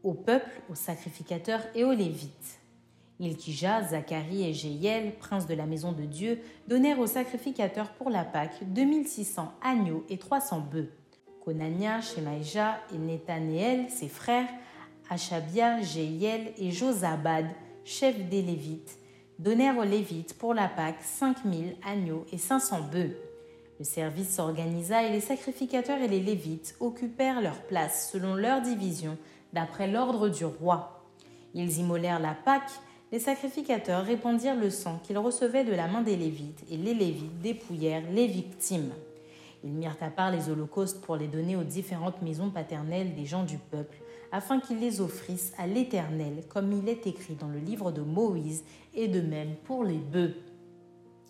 au 0.03 0.15
peuple, 0.15 0.61
aux 0.69 0.75
sacrificateurs 0.75 1.63
et 1.77 1.85
aux 1.85 1.93
Lévites. 1.93 2.62
Ilkija, 3.21 3.83
Zacharie 3.83 4.45
et 4.45 4.53
Jéiel, 4.53 5.17
princes 5.17 5.47
de 5.47 5.55
la 5.55 5.67
maison 5.67 5.93
de 5.93 6.03
Dieu, 6.03 6.41
donnèrent 6.69 6.99
aux 6.99 7.07
sacrificateurs 7.07 7.93
pour 7.93 8.11
la 8.11 8.25
Pâque 8.25 8.65
2600 8.67 9.53
agneaux 9.63 10.05
et 10.09 10.19
300 10.19 10.61
bœufs. 10.73 10.91
Konania, 11.45 12.01
Shemaïja 12.01 12.81
et 12.95 12.99
Nethanéel, 12.99 13.91
ses 13.91 14.09
frères, 14.09 14.49
Achabia, 15.11 15.81
Jéiel 15.83 16.53
et 16.57 16.71
Josabad, 16.71 17.47
chefs 17.85 18.29
des 18.29 18.43
Lévites, 18.43 18.99
donnèrent 19.39 19.79
aux 19.79 19.85
Lévites 19.85 20.39
pour 20.39 20.55
la 20.55 20.69
Pâque 20.69 21.03
5000 21.03 21.77
agneaux 21.85 22.25
et 22.33 22.39
500 22.39 22.89
bœufs. 22.93 23.17
Le 23.79 23.85
service 23.85 24.37
s'organisa 24.37 25.03
et 25.03 25.11
les 25.11 25.21
sacrificateurs 25.21 25.99
et 25.99 26.09
les 26.09 26.21
Lévites 26.21 26.77
occupèrent 26.79 27.41
leur 27.41 27.61
place 27.63 28.11
selon 28.13 28.35
leur 28.35 28.63
division, 28.63 29.19
d'après 29.53 29.89
l'ordre 29.89 30.29
du 30.29 30.45
roi. 30.45 31.05
Ils 31.55 31.79
immolèrent 31.79 32.21
la 32.21 32.35
Pâque 32.35 32.71
les 33.13 33.19
sacrificateurs 33.19 34.07
répandirent 34.07 34.57
le 34.57 34.71
sang 34.71 34.99
qu'ils 35.05 35.19
recevaient 35.19 35.65
de 35.65 35.75
la 35.75 35.87
main 35.87 36.01
des 36.01 36.17
Lévites, 36.17 36.65
et 36.71 36.79
les 36.79 36.95
Lévites 36.95 37.41
dépouillèrent 37.43 38.11
les 38.11 38.27
victimes. 38.27 38.91
Ils 39.63 39.71
mirent 39.71 39.99
à 40.01 40.09
part 40.09 40.33
les 40.33 40.49
holocaustes 40.49 41.03
pour 41.03 41.17
les 41.17 41.29
donner 41.29 41.55
aux 41.55 41.63
différentes 41.63 42.23
maisons 42.23 42.51
paternelles 42.51 43.15
des 43.15 43.27
gens 43.27 43.45
du 43.45 43.59
peuple, 43.59 43.99
afin 44.33 44.61
qu'ils 44.61 44.81
les 44.81 45.03
offrissent 45.03 45.53
à 45.59 45.67
l'Éternel, 45.67 46.43
comme 46.49 46.73
il 46.73 46.89
est 46.89 47.07
écrit 47.07 47.35
dans 47.35 47.49
le 47.49 47.59
livre 47.59 47.93
de 47.93 48.01
Moïse, 48.01 48.65
et 48.95 49.09
de 49.09 49.21
même 49.21 49.57
pour 49.65 49.85
les 49.85 49.99
bœufs. 49.99 50.35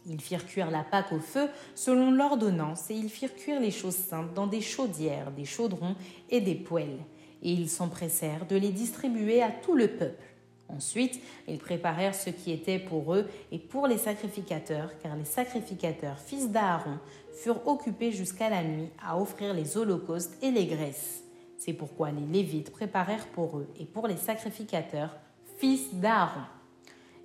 Ils 0.06 0.20
firent 0.20 0.46
cuire 0.46 0.70
la 0.70 0.84
Pâque 0.84 1.12
au 1.12 1.18
feu 1.18 1.48
selon 1.74 2.12
l'ordonnance, 2.12 2.90
et 2.90 2.94
ils 2.94 3.10
firent 3.10 3.34
cuire 3.34 3.60
les 3.60 3.72
choses 3.72 3.96
saintes 3.96 4.34
dans 4.34 4.46
des 4.46 4.60
chaudières, 4.60 5.32
des 5.32 5.44
chaudrons 5.44 5.96
et 6.30 6.40
des 6.40 6.54
poêles, 6.54 7.00
et 7.42 7.50
ils 7.50 7.68
s'empressèrent 7.68 8.46
de 8.46 8.56
les 8.56 8.70
distribuer 8.70 9.42
à 9.42 9.50
tout 9.50 9.74
le 9.74 9.88
peuple. 9.88 10.31
Ensuite, 10.74 11.20
ils 11.48 11.58
préparèrent 11.58 12.14
ce 12.14 12.30
qui 12.30 12.52
était 12.52 12.78
pour 12.78 13.14
eux 13.14 13.28
et 13.50 13.58
pour 13.58 13.86
les 13.86 13.98
sacrificateurs, 13.98 14.90
car 15.02 15.16
les 15.16 15.24
sacrificateurs, 15.24 16.18
fils 16.18 16.50
d'Aaron, 16.50 16.98
furent 17.32 17.66
occupés 17.66 18.12
jusqu'à 18.12 18.48
la 18.48 18.62
nuit 18.62 18.88
à 19.04 19.18
offrir 19.18 19.54
les 19.54 19.76
holocaustes 19.76 20.36
et 20.42 20.50
les 20.50 20.66
graisses. 20.66 21.22
C'est 21.58 21.72
pourquoi 21.72 22.10
les 22.10 22.26
Lévites 22.26 22.72
préparèrent 22.72 23.28
pour 23.28 23.58
eux 23.58 23.68
et 23.78 23.84
pour 23.84 24.08
les 24.08 24.16
sacrificateurs, 24.16 25.16
fils 25.58 25.94
d'Aaron. 25.94 26.40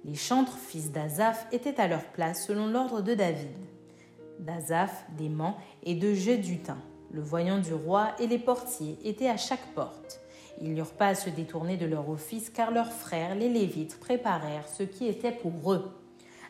Les 0.06 0.16
chantres, 0.16 0.58
fils 0.58 0.92
d'Azaph, 0.92 1.48
étaient 1.52 1.80
à 1.82 1.88
leur 1.88 2.04
place 2.12 2.46
selon 2.46 2.68
l'ordre 2.68 3.02
de 3.02 3.14
David. 3.14 3.50
D'Azaph, 4.40 5.06
d'Aimant 5.18 5.58
et 5.84 5.96
de 5.96 6.14
Jedutin. 6.14 6.78
Le 7.12 7.22
voyant 7.22 7.58
du 7.58 7.74
roi 7.74 8.12
et 8.20 8.28
les 8.28 8.38
portiers 8.38 8.98
étaient 9.04 9.30
à 9.30 9.38
chaque 9.38 9.74
porte. 9.74 10.22
Ils 10.62 10.74
n'eurent 10.74 10.94
pas 10.94 11.10
à 11.10 11.16
se 11.16 11.30
détourner 11.30 11.78
de 11.78 11.86
leur 11.86 12.10
office 12.10 12.50
car 12.50 12.72
leurs 12.72 12.92
frères, 12.92 13.36
les 13.36 13.50
Lévites, 13.50 14.00
préparèrent 14.00 14.68
ce 14.68 14.84
qui 14.84 15.08
était 15.08 15.32
pour 15.32 15.74
eux. 15.74 15.92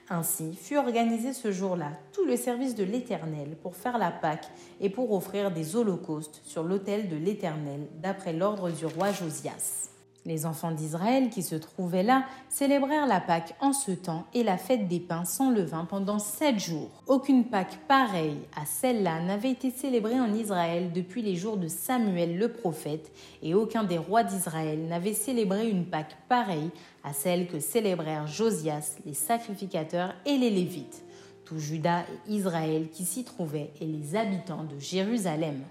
Ainsi 0.09 0.55
fut 0.55 0.77
organisé 0.77 1.33
ce 1.33 1.51
jour-là 1.51 1.91
tout 2.13 2.25
le 2.25 2.37
service 2.37 2.75
de 2.75 2.85
l'Éternel 2.85 3.57
pour 3.61 3.75
faire 3.75 3.97
la 3.97 4.11
Pâque 4.11 4.47
et 4.79 4.89
pour 4.89 5.11
offrir 5.11 5.51
des 5.51 5.75
holocaustes 5.75 6.41
sur 6.45 6.63
l'autel 6.63 7.09
de 7.09 7.17
l'Éternel 7.17 7.87
d'après 8.01 8.31
l'ordre 8.31 8.71
du 8.71 8.85
roi 8.85 9.11
Josias. 9.11 9.96
Les 10.27 10.45
enfants 10.45 10.71
d'Israël 10.71 11.29
qui 11.29 11.41
se 11.41 11.55
trouvaient 11.55 12.03
là 12.03 12.25
célébrèrent 12.49 13.07
la 13.07 13.21
Pâque 13.21 13.55
en 13.61 13.71
ce 13.71 13.91
temps 13.91 14.25
et 14.33 14.43
la 14.43 14.57
fête 14.57 14.89
des 14.89 14.99
pains 14.99 15.23
sans 15.23 15.51
levain 15.51 15.85
pendant 15.85 16.19
sept 16.19 16.59
jours. 16.59 16.89
Aucune 17.07 17.45
Pâque 17.45 17.79
pareille 17.87 18.41
à 18.53 18.65
celle-là 18.65 19.21
n'avait 19.21 19.51
été 19.51 19.71
célébrée 19.71 20.19
en 20.19 20.33
Israël 20.33 20.91
depuis 20.91 21.21
les 21.21 21.37
jours 21.37 21.55
de 21.55 21.69
Samuel 21.69 22.37
le 22.37 22.51
prophète, 22.51 23.09
et 23.41 23.53
aucun 23.53 23.85
des 23.85 23.97
rois 23.97 24.25
d'Israël 24.25 24.85
n'avait 24.89 25.13
célébré 25.13 25.69
une 25.69 25.85
Pâque 25.85 26.17
pareille 26.27 26.71
à 27.05 27.13
celle 27.13 27.47
que 27.47 27.61
célébrèrent 27.61 28.27
Josias, 28.27 28.97
les 29.05 29.13
sacrificateurs 29.13 30.13
et 30.25 30.37
les 30.37 30.49
Lévites, 30.49 31.05
tout 31.45 31.57
Juda 31.57 32.01
et 32.01 32.33
Israël 32.33 32.89
qui 32.91 33.05
s'y 33.05 33.23
trouvaient 33.23 33.71
et 33.79 33.85
les 33.85 34.17
habitants 34.17 34.65
de 34.65 34.77
Jérusalem. 34.77 35.63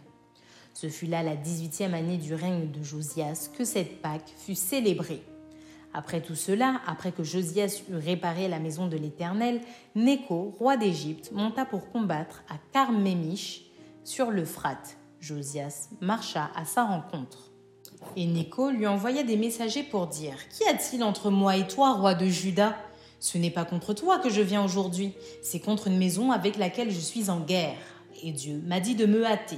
Ce 0.78 0.90
fut 0.90 1.06
là 1.06 1.22
la 1.22 1.36
dix-huitième 1.36 1.94
année 1.94 2.18
du 2.18 2.34
règne 2.34 2.70
de 2.70 2.82
Josias 2.82 3.48
que 3.56 3.64
cette 3.64 4.02
Pâque 4.02 4.30
fut 4.36 4.54
célébrée. 4.54 5.22
Après 5.94 6.20
tout 6.20 6.34
cela, 6.34 6.82
après 6.86 7.12
que 7.12 7.22
Josias 7.22 7.80
eut 7.88 7.96
réparé 7.96 8.46
la 8.46 8.58
maison 8.58 8.86
de 8.86 8.98
l'Éternel, 8.98 9.62
Néco, 9.94 10.54
roi 10.58 10.76
d'Égypte, 10.76 11.32
monta 11.32 11.64
pour 11.64 11.90
combattre 11.90 12.44
à 12.50 12.56
Carmémich 12.74 13.70
sur 14.04 14.30
l'Euphrate. 14.30 14.98
Josias 15.18 15.88
marcha 16.02 16.50
à 16.54 16.66
sa 16.66 16.84
rencontre. 16.84 17.52
Et 18.14 18.26
Néco 18.26 18.68
lui 18.68 18.86
envoya 18.86 19.22
des 19.22 19.38
messagers 19.38 19.84
pour 19.84 20.08
dire 20.08 20.36
Qu'y 20.50 20.68
a-t-il 20.68 21.02
entre 21.02 21.30
moi 21.30 21.56
et 21.56 21.66
toi, 21.66 21.94
roi 21.94 22.14
de 22.14 22.26
Juda? 22.26 22.76
Ce 23.18 23.38
n'est 23.38 23.50
pas 23.50 23.64
contre 23.64 23.94
toi 23.94 24.18
que 24.18 24.28
je 24.28 24.42
viens 24.42 24.62
aujourd'hui, 24.62 25.14
c'est 25.40 25.60
contre 25.60 25.86
une 25.86 25.96
maison 25.96 26.32
avec 26.32 26.58
laquelle 26.58 26.90
je 26.90 27.00
suis 27.00 27.30
en 27.30 27.40
guerre. 27.40 27.78
Et 28.22 28.32
Dieu 28.32 28.60
m'a 28.66 28.80
dit 28.80 28.94
de 28.94 29.06
me 29.06 29.24
hâter. 29.24 29.56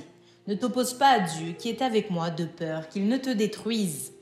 Ne 0.49 0.55
t'oppose 0.55 0.95
pas 0.95 1.11
à 1.11 1.21
Dieu 1.21 1.53
qui 1.53 1.69
est 1.69 1.83
avec 1.83 2.09
moi 2.09 2.31
de 2.31 2.47
peur 2.47 2.89
qu'il 2.89 3.07
ne 3.07 3.19
te 3.19 3.29
détruise. 3.29 4.13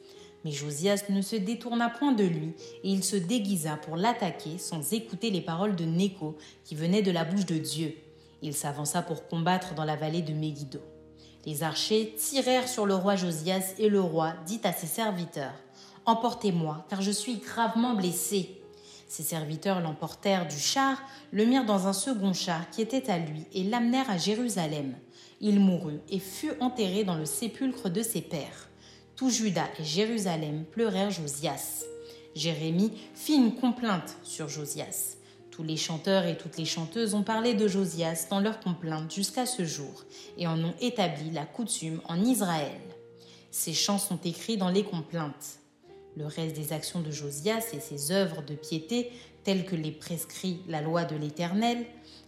Mais 0.45 0.51
Josias 0.51 1.05
ne 1.09 1.23
se 1.23 1.37
détourna 1.37 1.89
point 1.89 2.11
de 2.11 2.25
lui, 2.25 2.53
et 2.83 2.91
il 2.91 3.05
se 3.05 3.15
déguisa 3.15 3.77
pour 3.77 3.95
l'attaquer 3.95 4.59
sans 4.59 4.93
écouter 4.93 5.31
les 5.31 5.41
paroles 5.41 5.77
de 5.77 5.85
Néco 5.85 6.37
qui 6.65 6.75
venaient 6.75 7.03
de 7.03 7.13
la 7.13 7.25
bouche 7.25 7.47
de 7.47 7.59
Dieu. 7.59 7.95
Il 8.43 8.55
s'avança 8.55 9.03
pour 9.03 9.29
combattre 9.29 9.75
dans 9.75 9.85
la 9.85 9.95
vallée 9.95 10.23
de 10.23 10.33
Megiddo. 10.33 10.81
Les 11.45 11.63
archers 11.63 12.17
tirèrent 12.19 12.69
sur 12.69 12.87
le 12.87 12.97
roi 12.97 13.15
Josias, 13.15 13.75
et 13.79 13.89
le 13.89 14.01
roi 14.01 14.33
dit 14.47 14.61
à 14.65 14.73
ses 14.73 14.89
serviteurs 14.89 15.55
Emportez-moi, 16.07 16.85
car 16.89 17.03
je 17.03 17.13
suis 17.13 17.37
gravement 17.37 17.95
blessé. 17.95 18.61
Ses 19.07 19.23
serviteurs 19.23 19.81
l'emportèrent 19.81 20.49
du 20.49 20.59
char, 20.59 21.01
le 21.31 21.45
mirent 21.45 21.67
dans 21.67 21.87
un 21.87 21.93
second 21.93 22.33
char 22.33 22.69
qui 22.71 22.83
était 22.83 23.13
à 23.13 23.19
lui, 23.19 23.47
et 23.53 23.63
l'amenèrent 23.63 24.11
à 24.11 24.19
Jérusalem. 24.19 24.97
Il 25.41 25.61
mourut 25.61 26.01
et 26.09 26.19
fut 26.19 26.53
enterré 26.61 27.05
dans 27.05 27.17
le 27.17 27.27
sépulcre 27.27 27.91
de 27.91 28.03
ses 28.03 28.23
pères. 28.23 28.69
Tout 29.17 29.31
Juda 29.31 29.65
et 29.79 29.85
Jérusalem 29.85 30.65
pleurèrent 30.65 31.11
Josias. 31.11 31.85
Jérémie 32.35 32.93
fit 33.15 33.37
une 33.37 33.55
complainte 33.55 34.17
sur 34.23 34.49
Josias. 34.49 35.17
Tous 35.51 35.63
les 35.63 35.77
chanteurs 35.77 36.27
et 36.27 36.37
toutes 36.37 36.59
les 36.59 36.67
chanteuses 36.67 37.15
ont 37.15 37.23
parlé 37.23 37.55
de 37.55 37.67
Josias 37.67 38.27
dans 38.29 38.41
leurs 38.41 38.61
complaintes 38.61 39.15
jusqu'à 39.15 39.47
ce 39.47 39.65
jour 39.65 40.05
et 40.37 40.47
en 40.47 40.63
ont 40.63 40.75
établi 40.81 41.31
la 41.31 41.47
coutume 41.47 42.03
en 42.09 42.23
Israël. 42.23 42.81
Ces 43.51 43.73
chants 43.73 43.99
sont 43.99 44.21
écrits 44.25 44.59
dans 44.59 44.69
les 44.69 44.85
complaintes. 44.85 45.61
Le 46.15 46.27
reste 46.27 46.57
des 46.57 46.75
actions 46.75 47.01
de 47.01 47.11
Josias 47.11 47.73
et 47.73 47.81
ses 47.81 48.13
œuvres 48.13 48.43
de 48.43 48.55
piété, 48.55 49.11
telles 49.45 49.65
que 49.65 49.77
les 49.77 49.93
prescrit 49.93 50.61
la 50.69 50.83
loi 50.83 51.05
de 51.05 51.17
l'Éternel, 51.17 51.87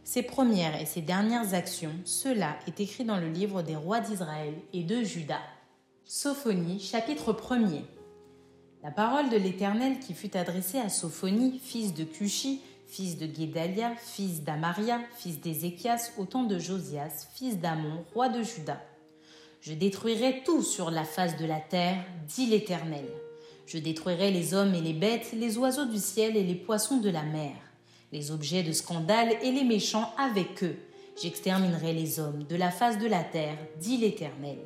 ses 0.09 0.23
premières 0.23 0.81
et 0.81 0.87
ses 0.87 1.03
dernières 1.03 1.53
actions, 1.53 1.93
cela 2.07 2.57
est 2.67 2.81
écrit 2.81 3.05
dans 3.05 3.19
le 3.19 3.29
livre 3.29 3.61
des 3.61 3.77
rois 3.77 4.01
d'Israël 4.01 4.55
et 4.73 4.83
de 4.83 5.03
Juda. 5.03 5.39
Sophonie, 6.07 6.81
chapitre 6.81 7.35
1er. 7.35 7.83
La 8.83 8.91
parole 8.91 9.29
de 9.29 9.37
l'Éternel 9.37 9.99
qui 9.99 10.15
fut 10.15 10.35
adressée 10.35 10.79
à 10.79 10.89
Sophonie, 10.89 11.61
fils 11.63 11.93
de 11.93 12.05
Cushi, 12.05 12.63
fils 12.87 13.19
de 13.19 13.27
Guédalia, 13.27 13.93
fils 13.99 14.43
d'Amaria, 14.43 14.99
fils 15.15 15.43
d'Ézéchias, 15.43 16.13
au 16.17 16.25
temps 16.25 16.45
de 16.45 16.59
Josias, 16.59 17.29
fils 17.35 17.59
d'Amon, 17.59 18.03
roi 18.15 18.31
de 18.31 18.43
Juda. 18.43 18.81
Je 19.61 19.75
détruirai 19.75 20.43
tout 20.43 20.63
sur 20.63 20.91
la 20.91 21.05
face 21.05 21.37
de 21.37 21.45
la 21.45 21.61
terre, 21.61 22.03
dit 22.27 22.47
l'Éternel. 22.47 23.05
Je 23.67 23.77
détruirai 23.77 24.31
les 24.31 24.55
hommes 24.55 24.75
et 24.75 24.81
les 24.81 24.95
bêtes, 24.95 25.35
les 25.35 25.59
oiseaux 25.59 25.85
du 25.85 25.99
ciel 25.99 26.35
et 26.35 26.45
les 26.45 26.55
poissons 26.55 26.97
de 26.97 27.11
la 27.11 27.25
mer 27.25 27.53
les 28.13 28.31
objets 28.31 28.63
de 28.63 28.73
scandale 28.73 29.37
et 29.43 29.53
les 29.53 29.65
méchants 29.65 30.13
avec 30.17 30.63
eux. 30.63 30.77
J'exterminerai 31.21 31.93
les 31.93 32.21
hommes 32.21 32.45
de 32.45 32.57
la 32.57 32.71
face 32.71 32.99
de 32.99 33.07
la 33.07 33.25
terre, 33.25 33.59
dit 33.81 33.97
l'Éternel. 33.97 34.59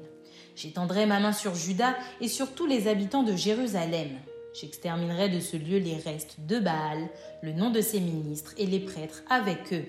J'étendrai 0.54 1.06
ma 1.06 1.18
main 1.18 1.32
sur 1.32 1.54
Juda 1.54 1.94
et 2.20 2.28
sur 2.28 2.54
tous 2.54 2.66
les 2.66 2.88
habitants 2.88 3.22
de 3.22 3.34
Jérusalem. 3.34 4.10
J'exterminerai 4.54 5.30
de 5.30 5.40
ce 5.40 5.56
lieu 5.56 5.78
les 5.78 5.96
restes 5.96 6.36
de 6.46 6.58
Baal, 6.58 7.08
le 7.42 7.52
nom 7.52 7.70
de 7.70 7.80
ses 7.80 8.00
ministres 8.00 8.52
et 8.58 8.66
les 8.66 8.80
prêtres 8.80 9.22
avec 9.30 9.72
eux. 9.72 9.86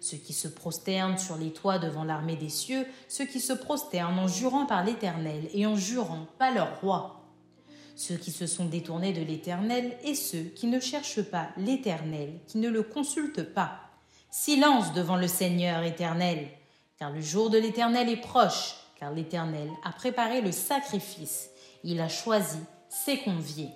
Ceux 0.00 0.16
qui 0.16 0.32
se 0.32 0.48
prosternent 0.48 1.18
sur 1.18 1.36
les 1.36 1.52
toits 1.52 1.78
devant 1.78 2.04
l'armée 2.04 2.36
des 2.36 2.48
cieux, 2.48 2.86
ceux 3.08 3.26
qui 3.26 3.40
se 3.40 3.52
prosternent 3.52 4.18
en 4.18 4.28
jurant 4.28 4.64
par 4.64 4.84
l'Éternel 4.84 5.48
et 5.52 5.66
en 5.66 5.76
jurant 5.76 6.26
pas 6.38 6.50
leur 6.50 6.80
roi. 6.80 7.25
Ceux 7.96 8.16
qui 8.16 8.30
se 8.30 8.46
sont 8.46 8.66
détournés 8.66 9.14
de 9.14 9.22
l'Éternel 9.22 9.96
et 10.04 10.14
ceux 10.14 10.42
qui 10.42 10.66
ne 10.66 10.80
cherchent 10.80 11.22
pas 11.22 11.48
l'Éternel, 11.56 12.40
qui 12.46 12.58
ne 12.58 12.68
le 12.68 12.82
consultent 12.82 13.54
pas. 13.54 13.80
Silence 14.30 14.92
devant 14.92 15.16
le 15.16 15.26
Seigneur 15.26 15.82
éternel, 15.82 16.46
car 16.98 17.10
le 17.10 17.22
jour 17.22 17.48
de 17.48 17.56
l'Éternel 17.56 18.10
est 18.10 18.20
proche, 18.20 18.74
car 19.00 19.12
l'Éternel 19.12 19.70
a 19.82 19.92
préparé 19.92 20.42
le 20.42 20.52
sacrifice, 20.52 21.48
il 21.84 21.98
a 22.02 22.10
choisi 22.10 22.58
ses 22.90 23.18
conviés. 23.18 23.70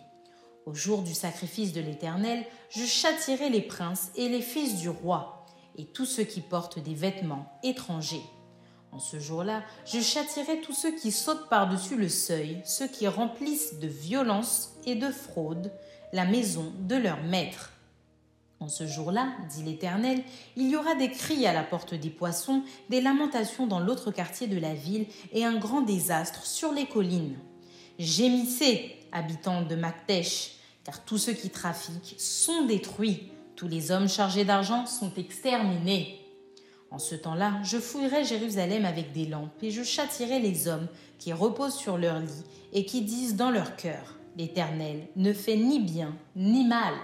Au 0.66 0.74
jour 0.74 1.00
du 1.00 1.14
sacrifice 1.14 1.72
de 1.72 1.80
l'Éternel, 1.80 2.44
je 2.68 2.84
châtirai 2.84 3.48
les 3.48 3.62
princes 3.62 4.10
et 4.16 4.28
les 4.28 4.42
fils 4.42 4.76
du 4.76 4.90
roi, 4.90 5.46
et 5.78 5.86
tous 5.86 6.04
ceux 6.04 6.24
qui 6.24 6.42
portent 6.42 6.78
des 6.78 6.94
vêtements 6.94 7.58
étrangers. 7.62 8.22
En 8.92 8.98
ce 8.98 9.20
jour-là, 9.20 9.62
je 9.86 10.00
châtirai 10.00 10.60
tous 10.60 10.72
ceux 10.72 10.94
qui 10.96 11.12
sautent 11.12 11.48
par-dessus 11.48 11.96
le 11.96 12.08
seuil, 12.08 12.60
ceux 12.64 12.88
qui 12.88 13.06
remplissent 13.06 13.78
de 13.78 13.86
violence 13.86 14.72
et 14.84 14.96
de 14.96 15.10
fraude 15.10 15.72
la 16.12 16.24
maison 16.24 16.72
de 16.80 16.96
leur 16.96 17.22
maître. 17.22 17.70
En 18.58 18.68
ce 18.68 18.86
jour-là, 18.86 19.28
dit 19.48 19.62
l'Éternel, 19.62 20.22
il 20.56 20.68
y 20.68 20.76
aura 20.76 20.94
des 20.94 21.10
cris 21.10 21.46
à 21.46 21.52
la 21.54 21.62
porte 21.62 21.94
des 21.94 22.10
poissons, 22.10 22.62
des 22.90 23.00
lamentations 23.00 23.66
dans 23.66 23.80
l'autre 23.80 24.10
quartier 24.10 24.48
de 24.48 24.58
la 24.58 24.74
ville 24.74 25.06
et 25.32 25.44
un 25.44 25.56
grand 25.56 25.80
désastre 25.80 26.44
sur 26.44 26.72
les 26.72 26.86
collines. 26.86 27.38
Gémissez, 27.98 28.96
habitants 29.12 29.62
de 29.62 29.76
Maktesh, 29.76 30.56
car 30.84 31.02
tous 31.04 31.16
ceux 31.16 31.32
qui 31.32 31.48
trafiquent 31.48 32.16
sont 32.18 32.66
détruits, 32.66 33.30
tous 33.56 33.68
les 33.68 33.92
hommes 33.92 34.08
chargés 34.08 34.44
d'argent 34.44 34.84
sont 34.84 35.12
exterminés. 35.14 36.19
En 36.90 36.98
ce 36.98 37.14
temps-là, 37.14 37.60
je 37.62 37.78
fouillerai 37.78 38.24
Jérusalem 38.24 38.84
avec 38.84 39.12
des 39.12 39.26
lampes 39.26 39.62
et 39.62 39.70
je 39.70 39.82
châtirai 39.82 40.40
les 40.40 40.66
hommes 40.66 40.88
qui 41.18 41.32
reposent 41.32 41.76
sur 41.76 41.98
leur 41.98 42.18
lit 42.18 42.44
et 42.72 42.84
qui 42.84 43.02
disent 43.02 43.36
dans 43.36 43.50
leur 43.50 43.76
cœur 43.76 44.16
L'Éternel 44.36 45.06
ne 45.16 45.32
fait 45.32 45.56
ni 45.56 45.80
bien 45.80 46.14
ni 46.36 46.64
mal. 46.64 46.94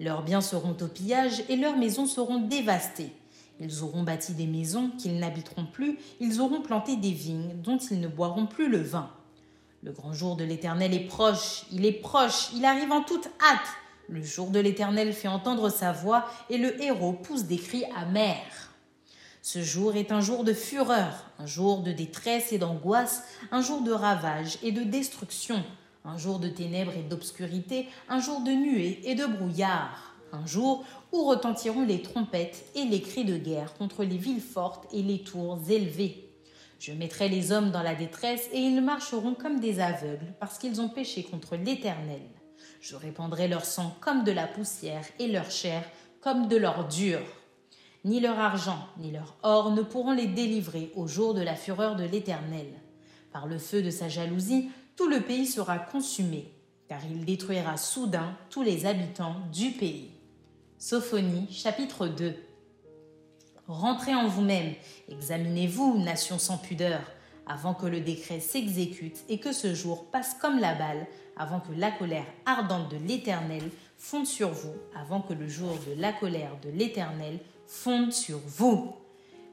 Leurs 0.00 0.22
biens 0.22 0.40
seront 0.40 0.76
au 0.80 0.88
pillage 0.88 1.42
et 1.48 1.56
leurs 1.56 1.76
maisons 1.76 2.06
seront 2.06 2.38
dévastées. 2.38 3.12
Ils 3.60 3.82
auront 3.82 4.02
bâti 4.02 4.32
des 4.32 4.46
maisons 4.46 4.90
qu'ils 4.98 5.18
n'habiteront 5.18 5.66
plus, 5.66 5.98
ils 6.20 6.40
auront 6.40 6.60
planté 6.60 6.96
des 6.96 7.12
vignes 7.12 7.54
dont 7.62 7.78
ils 7.78 8.00
ne 8.00 8.08
boiront 8.08 8.46
plus 8.46 8.68
le 8.68 8.82
vin. 8.82 9.10
Le 9.82 9.92
grand 9.92 10.12
jour 10.12 10.36
de 10.36 10.44
l'Éternel 10.44 10.92
est 10.92 11.06
proche, 11.06 11.64
il 11.70 11.84
est 11.86 11.92
proche, 11.92 12.50
il 12.54 12.64
arrive 12.64 12.90
en 12.90 13.02
toute 13.02 13.26
hâte. 13.26 13.68
Le 14.08 14.22
jour 14.22 14.50
de 14.50 14.58
l'Éternel 14.58 15.12
fait 15.12 15.28
entendre 15.28 15.68
sa 15.68 15.92
voix 15.92 16.26
et 16.50 16.58
le 16.58 16.82
héros 16.82 17.12
pousse 17.12 17.44
des 17.44 17.58
cris 17.58 17.84
amers. 17.96 18.63
Ce 19.46 19.62
jour 19.62 19.94
est 19.94 20.10
un 20.10 20.22
jour 20.22 20.42
de 20.42 20.54
fureur, 20.54 21.12
un 21.38 21.44
jour 21.44 21.82
de 21.82 21.92
détresse 21.92 22.50
et 22.54 22.56
d'angoisse, 22.56 23.24
un 23.50 23.60
jour 23.60 23.82
de 23.82 23.92
ravage 23.92 24.56
et 24.62 24.72
de 24.72 24.82
destruction, 24.82 25.62
un 26.06 26.16
jour 26.16 26.38
de 26.38 26.48
ténèbres 26.48 26.94
et 26.96 27.02
d'obscurité, 27.02 27.86
un 28.08 28.20
jour 28.20 28.40
de 28.40 28.52
nuées 28.52 29.00
et 29.04 29.14
de 29.14 29.26
brouillard, 29.26 30.14
un 30.32 30.46
jour 30.46 30.82
où 31.12 31.24
retentiront 31.24 31.84
les 31.84 32.00
trompettes 32.00 32.64
et 32.74 32.86
les 32.86 33.02
cris 33.02 33.26
de 33.26 33.36
guerre 33.36 33.74
contre 33.74 34.02
les 34.02 34.16
villes 34.16 34.40
fortes 34.40 34.86
et 34.94 35.02
les 35.02 35.22
tours 35.22 35.60
élevées. 35.68 36.26
Je 36.78 36.92
mettrai 36.92 37.28
les 37.28 37.52
hommes 37.52 37.70
dans 37.70 37.82
la 37.82 37.94
détresse 37.94 38.48
et 38.50 38.60
ils 38.60 38.80
marcheront 38.80 39.34
comme 39.34 39.60
des 39.60 39.78
aveugles 39.78 40.32
parce 40.40 40.56
qu'ils 40.56 40.80
ont 40.80 40.88
péché 40.88 41.22
contre 41.22 41.56
l'Éternel. 41.56 42.22
Je 42.80 42.96
répandrai 42.96 43.48
leur 43.48 43.66
sang 43.66 43.94
comme 44.00 44.24
de 44.24 44.32
la 44.32 44.46
poussière 44.46 45.04
et 45.18 45.26
leur 45.26 45.50
chair 45.50 45.84
comme 46.22 46.48
de 46.48 46.56
l'ordure. 46.56 47.20
Ni 48.04 48.20
leur 48.20 48.38
argent 48.38 48.86
ni 48.98 49.10
leur 49.10 49.36
or 49.42 49.70
ne 49.70 49.82
pourront 49.82 50.12
les 50.12 50.26
délivrer 50.26 50.92
au 50.94 51.06
jour 51.06 51.32
de 51.32 51.40
la 51.40 51.54
fureur 51.54 51.96
de 51.96 52.04
l'Éternel. 52.04 52.66
Par 53.32 53.46
le 53.46 53.58
feu 53.58 53.82
de 53.82 53.90
sa 53.90 54.08
jalousie, 54.08 54.70
tout 54.94 55.08
le 55.08 55.20
pays 55.20 55.46
sera 55.46 55.78
consumé, 55.78 56.52
car 56.88 57.00
il 57.10 57.24
détruira 57.24 57.76
soudain 57.76 58.36
tous 58.50 58.62
les 58.62 58.86
habitants 58.86 59.36
du 59.52 59.70
pays. 59.70 60.10
Sophonie 60.78 61.48
chapitre 61.50 62.06
2 62.06 62.34
Rentrez 63.66 64.14
en 64.14 64.28
vous-même, 64.28 64.74
examinez-vous, 65.08 65.98
nation 65.98 66.38
sans 66.38 66.58
pudeur, 66.58 67.00
avant 67.46 67.72
que 67.72 67.86
le 67.86 68.00
décret 68.00 68.40
s'exécute 68.40 69.24
et 69.30 69.38
que 69.38 69.52
ce 69.52 69.74
jour 69.74 70.10
passe 70.10 70.34
comme 70.34 70.58
la 70.58 70.74
balle, 70.74 71.06
avant 71.36 71.60
que 71.60 71.72
la 71.72 71.90
colère 71.90 72.26
ardente 72.44 72.90
de 72.90 72.98
l'Éternel 72.98 73.62
fonde 73.96 74.26
sur 74.26 74.50
vous, 74.50 74.74
avant 74.94 75.22
que 75.22 75.32
le 75.32 75.48
jour 75.48 75.78
de 75.88 76.00
la 76.00 76.12
colère 76.12 76.58
de 76.62 76.68
l'Éternel 76.68 77.38
fonde 77.66 78.12
sur 78.12 78.38
vous. 78.46 78.94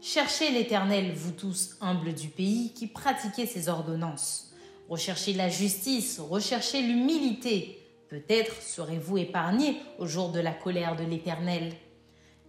Cherchez 0.01 0.49
l'Éternel, 0.51 1.13
vous 1.13 1.31
tous 1.31 1.77
humbles 1.79 2.13
du 2.13 2.27
pays, 2.27 2.73
qui 2.73 2.87
pratiquez 2.87 3.45
ses 3.45 3.69
ordonnances. 3.69 4.53
Recherchez 4.89 5.33
la 5.33 5.47
justice, 5.47 6.19
recherchez 6.19 6.81
l'humilité. 6.81 7.77
Peut-être 8.09 8.61
serez-vous 8.61 9.19
épargnés 9.19 9.79
au 9.99 10.05
jour 10.05 10.31
de 10.31 10.39
la 10.39 10.51
colère 10.51 10.95
de 10.95 11.03
l'Éternel. 11.03 11.73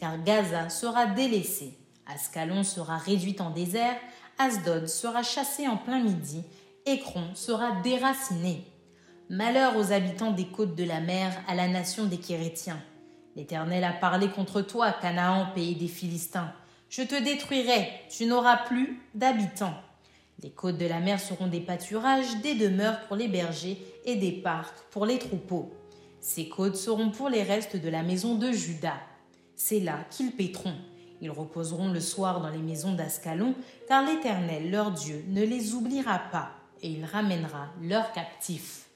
Car 0.01 0.23
Gaza 0.25 0.69
sera 0.69 1.07
délaissée, 1.07 1.79
Ascalon 2.07 2.65
sera 2.65 2.97
réduite 2.97 3.41
en 3.41 3.51
désert, 3.51 3.97
Asdod 4.39 4.89
sera 4.89 5.23
chassé 5.23 5.69
en 5.69 5.77
plein 5.77 6.03
midi, 6.03 6.43
Écron 6.85 7.35
sera 7.35 7.81
déraciné. 7.83 8.65
Malheur 9.29 9.77
aux 9.77 9.93
habitants 9.93 10.33
des 10.33 10.47
côtes 10.47 10.75
de 10.75 10.85
la 10.85 11.01
mer, 11.01 11.33
à 11.47 11.55
la 11.55 11.69
nation 11.69 12.07
des 12.07 12.19
Kérétiens. 12.19 12.83
L'Éternel 13.35 13.85
a 13.85 13.93
parlé 13.93 14.29
contre 14.29 14.61
toi, 14.61 14.93
Canaan, 14.93 15.49
pays 15.55 15.75
des 15.75 15.89
Philistins. 15.89 16.53
Je 16.91 17.03
te 17.03 17.23
détruirai, 17.23 17.89
tu 18.11 18.27
n'auras 18.27 18.59
plus 18.59 19.01
d'habitants. 19.15 19.75
Les 20.43 20.51
côtes 20.51 20.77
de 20.77 20.87
la 20.87 21.01
mer 21.01 21.21
seront 21.21 21.47
des 21.47 21.61
pâturages, 21.61 22.41
des 22.43 22.55
demeures 22.55 23.01
pour 23.07 23.17
les 23.17 23.29
bergers 23.29 23.83
et 24.05 24.17
des 24.17 24.33
parcs 24.33 24.79
pour 24.91 25.07
les 25.07 25.19
troupeaux. 25.19 25.73
Ces 26.21 26.49
côtes 26.49 26.77
seront 26.77 27.11
pour 27.11 27.31
les 27.31 27.43
restes 27.43 27.77
de 27.77 27.89
la 27.89 28.03
maison 28.03 28.35
de 28.35 28.53
Judas. 28.53 29.01
C'est 29.57 29.81
là 29.81 30.01
qu'ils 30.11 30.33
paîtront. 30.33 30.75
Ils 31.23 31.31
reposeront 31.31 31.91
le 31.91 32.01
soir 32.01 32.41
dans 32.41 32.51
les 32.51 32.59
maisons 32.59 32.93
d'Ascalon, 32.93 33.55
car 33.89 34.05
l'Éternel, 34.05 34.71
leur 34.71 34.91
Dieu, 34.91 35.25
ne 35.29 35.43
les 35.43 35.75
oubliera 35.75 36.19
pas, 36.31 36.51
et 36.83 36.89
il 36.89 37.05
ramènera 37.05 37.69
leurs 37.81 38.13
captifs. 38.13 38.89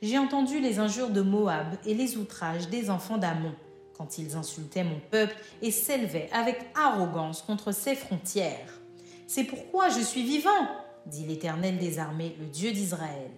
J'ai 0.00 0.18
entendu 0.18 0.60
les 0.60 0.78
injures 0.78 1.10
de 1.10 1.22
Moab 1.22 1.76
et 1.84 1.94
les 1.94 2.16
outrages 2.16 2.68
des 2.68 2.88
enfants 2.90 3.18
d'Amon, 3.18 3.54
quand 3.96 4.18
ils 4.18 4.36
insultaient 4.36 4.84
mon 4.84 5.00
peuple 5.10 5.36
et 5.62 5.70
s'élevaient 5.70 6.28
avec 6.32 6.58
arrogance 6.74 7.42
contre 7.42 7.72
ses 7.72 7.94
frontières. 7.94 8.80
C'est 9.26 9.44
pourquoi 9.44 9.88
je 9.88 10.00
suis 10.00 10.22
vivant, 10.22 10.68
dit 11.06 11.26
l'Éternel 11.26 11.78
des 11.78 11.98
armées, 11.98 12.36
le 12.38 12.46
Dieu 12.46 12.72
d'Israël. 12.72 13.30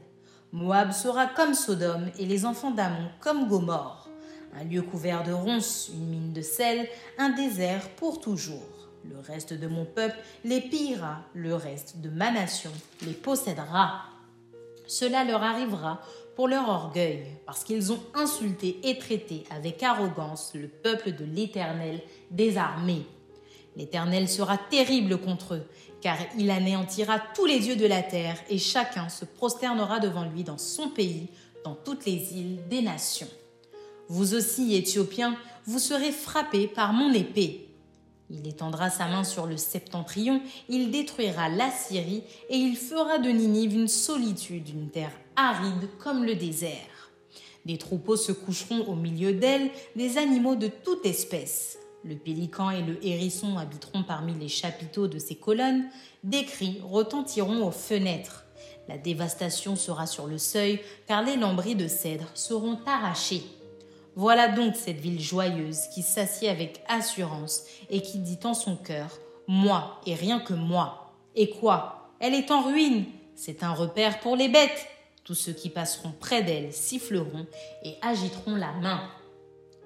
Moab 0.53 0.93
sera 0.93 1.27
comme 1.27 1.55
Sodome 1.55 2.11
et 2.19 2.27
les 2.27 2.45
enfants 2.45 2.71
d'Amon 2.71 3.09
comme 3.21 3.49
Gomorre. 3.49 4.09
Un 4.59 4.65
lieu 4.65 4.83
couvert 4.83 5.25
de 5.25 5.33
ronces, 5.33 5.91
une 5.93 6.07
mine 6.07 6.33
de 6.33 6.43
sel, 6.43 6.89
un 7.19 7.31
désert 7.31 7.89
pour 7.91 8.21
toujours. 8.21 8.89
Le 9.05 9.19
reste 9.21 9.53
de 9.53 9.67
mon 9.67 9.85
peuple 9.85 10.17
les 10.45 10.61
pillera, 10.61 11.21
le 11.35 11.55
reste 11.55 11.99
de 11.99 12.09
ma 12.09 12.31
nation 12.31 12.73
les 13.03 13.13
possédera. 13.13 14.05
Cela 14.87 15.25
leur 15.25 15.43
arrivera 15.43 16.01
pour 16.39 16.47
leur 16.47 16.69
orgueil, 16.69 17.25
parce 17.47 17.65
qu'ils 17.65 17.91
ont 17.91 17.99
insulté 18.15 18.79
et 18.85 18.97
traité 18.97 19.43
avec 19.51 19.83
arrogance 19.83 20.53
le 20.55 20.69
peuple 20.69 21.11
de 21.11 21.25
l'Éternel 21.25 22.01
des 22.31 22.57
armées. 22.59 23.05
L'Éternel 23.75 24.29
sera 24.29 24.57
terrible 24.57 25.19
contre 25.19 25.55
eux, 25.55 25.67
car 26.01 26.17
il 26.39 26.49
anéantira 26.53 27.21
tous 27.35 27.45
les 27.45 27.59
dieux 27.59 27.75
de 27.75 27.87
la 27.87 28.05
terre, 28.05 28.37
et 28.49 28.59
chacun 28.59 29.09
se 29.09 29.25
prosternera 29.25 29.99
devant 29.99 30.27
lui 30.31 30.45
dans 30.45 30.59
son 30.59 30.91
pays, 30.91 31.27
dans 31.65 31.75
toutes 31.75 32.07
les 32.07 32.35
îles 32.35 32.61
des 32.71 32.83
nations. 32.83 33.27
Vous 34.07 34.35
aussi, 34.35 34.77
Éthiopiens, 34.77 35.37
vous 35.67 35.81
serez 35.81 36.13
frappés 36.13 36.69
par 36.69 36.93
mon 36.93 37.13
épée. 37.15 37.69
Il 38.31 38.47
étendra 38.47 38.91
sa 38.91 39.09
main 39.09 39.25
sur 39.25 39.47
le 39.47 39.57
septentrion, 39.57 40.41
il 40.69 40.93
détruira 40.93 41.49
la 41.49 41.73
Syrie, 41.73 42.23
et 42.49 42.57
il 42.59 42.77
fera 42.77 43.19
de 43.19 43.29
Ninive 43.29 43.75
une 43.75 43.89
solitude, 43.89 44.69
une 44.69 44.91
terre 44.91 45.19
aride 45.39 45.89
comme 45.99 46.25
le 46.25 46.35
désert. 46.35 47.13
Des 47.65 47.79
troupeaux 47.79 48.17
se 48.17 48.33
coucheront 48.33 48.87
au 48.89 48.95
milieu 48.95 49.33
d'elle, 49.33 49.71
des 49.95 50.19
animaux 50.19 50.57
de 50.57 50.67
toute 50.69 51.07
espèce. 51.07 51.79
Le 52.05 52.17
pélican 52.17 52.71
et 52.71 52.83
le 52.83 53.05
hérisson 53.07 53.57
habiteront 53.57 54.03
parmi 54.03 54.35
les 54.35 54.49
chapiteaux 54.49 55.07
de 55.07 55.19
ces 55.19 55.37
colonnes, 55.37 55.89
des 56.25 56.45
cris 56.45 56.81
retentiront 56.83 57.67
aux 57.67 57.73
fenêtres. 57.73 58.47
La 58.89 58.99
dévastation 58.99 59.77
sera 59.77 60.07
sur 60.07 60.27
le 60.27 60.39
seuil, 60.39 60.81
car 61.07 61.23
les 61.23 61.37
lambris 61.37 61.77
de 61.77 61.89
cèdre 61.89 62.31
seront 62.35 62.79
arrachés. 62.87 63.43
Voilà 64.17 64.49
donc 64.49 64.75
cette 64.75 64.99
ville 64.99 65.21
joyeuse 65.21 65.89
qui 65.95 66.03
s'assied 66.03 66.49
avec 66.49 66.83
assurance 66.89 67.65
et 67.91 68.03
qui 68.03 68.19
dit 68.19 68.41
en 68.43 68.55
son 68.55 68.77
cœur 68.77 69.19
Moi 69.47 70.01
et 70.07 70.15
rien 70.15 70.41
que 70.41 70.55
moi. 70.55 71.13
Et 71.37 71.51
quoi? 71.51 72.11
Elle 72.19 72.35
est 72.35 72.51
en 72.51 72.63
ruine, 72.63 73.05
C'est 73.37 73.63
un 73.63 73.73
repère 73.73 74.19
pour 74.19 74.35
les 74.35 74.49
bêtes. 74.49 74.89
Tous 75.29 75.35
ceux 75.35 75.53
qui 75.53 75.69
passeront 75.69 76.15
près 76.19 76.43
d'elle 76.43 76.73
siffleront 76.73 77.47
et 77.85 77.97
agiteront 78.01 78.55
la 78.55 78.73
main. 78.73 79.11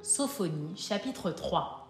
Sophonie, 0.00 0.76
chapitre 0.76 1.32
3. 1.32 1.88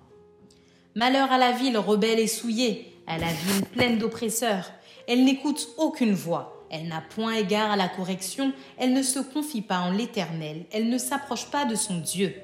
Malheur 0.95 1.31
à 1.31 1.37
la 1.37 1.53
ville 1.53 1.77
rebelle 1.77 2.19
et 2.19 2.29
souillée, 2.29 2.97
à 3.07 3.19
la 3.19 3.27
ville 3.31 3.67
pleine 3.67 3.99
d'oppresseurs. 3.99 4.73
Elle 5.07 5.25
n'écoute 5.25 5.69
aucune 5.77 6.15
voix, 6.15 6.67
elle 6.71 6.89
n'a 6.89 7.03
point 7.03 7.35
égard 7.35 7.71
à 7.71 7.77
la 7.77 7.91
correction, 7.91 8.55
elle 8.79 8.95
ne 8.95 9.03
se 9.03 9.19
confie 9.19 9.61
pas 9.61 9.81
en 9.81 9.91
l'Éternel, 9.91 10.65
elle 10.73 10.89
ne 10.89 10.97
s'approche 10.97 11.51
pas 11.51 11.67
de 11.67 11.75
son 11.75 11.99
Dieu. 11.99 12.35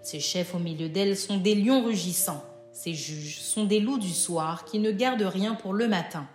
Ses 0.00 0.20
chefs 0.20 0.54
au 0.54 0.60
milieu 0.60 0.88
d'elle 0.88 1.16
sont 1.16 1.38
des 1.38 1.56
lions 1.56 1.84
rugissants, 1.84 2.44
ses 2.72 2.94
juges 2.94 3.40
sont 3.40 3.64
des 3.64 3.80
loups 3.80 3.98
du 3.98 4.12
soir 4.12 4.64
qui 4.64 4.78
ne 4.78 4.92
gardent 4.92 5.22
rien 5.22 5.56
pour 5.56 5.72
le 5.72 5.88
matin. 5.88 6.28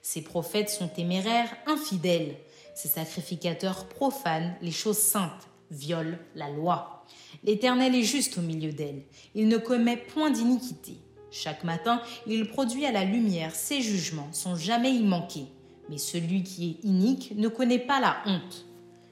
Ses 0.00 0.22
prophètes 0.22 0.70
sont 0.70 0.88
téméraires, 0.88 1.54
infidèles. 1.66 2.36
Ses 2.74 2.88
sacrificateurs 2.88 3.86
profanent 3.86 4.54
les 4.60 4.72
choses 4.72 4.98
saintes, 4.98 5.48
violent 5.70 6.18
la 6.34 6.50
loi. 6.50 7.04
L'Éternel 7.44 7.94
est 7.94 8.02
juste 8.02 8.38
au 8.38 8.40
milieu 8.40 8.72
d'elle. 8.72 9.02
Il 9.34 9.48
ne 9.48 9.58
commet 9.58 9.96
point 9.96 10.30
d'iniquité. 10.30 10.98
Chaque 11.30 11.64
matin, 11.64 12.00
il 12.26 12.48
produit 12.48 12.86
à 12.86 12.92
la 12.92 13.04
lumière 13.04 13.54
ses 13.54 13.80
jugements 13.80 14.28
sans 14.32 14.56
jamais 14.56 14.94
y 14.94 15.02
manquer. 15.02 15.46
Mais 15.90 15.98
celui 15.98 16.42
qui 16.42 16.70
est 16.70 16.86
inique 16.86 17.32
ne 17.36 17.48
connaît 17.48 17.78
pas 17.78 18.00
la 18.00 18.16
honte. 18.26 18.66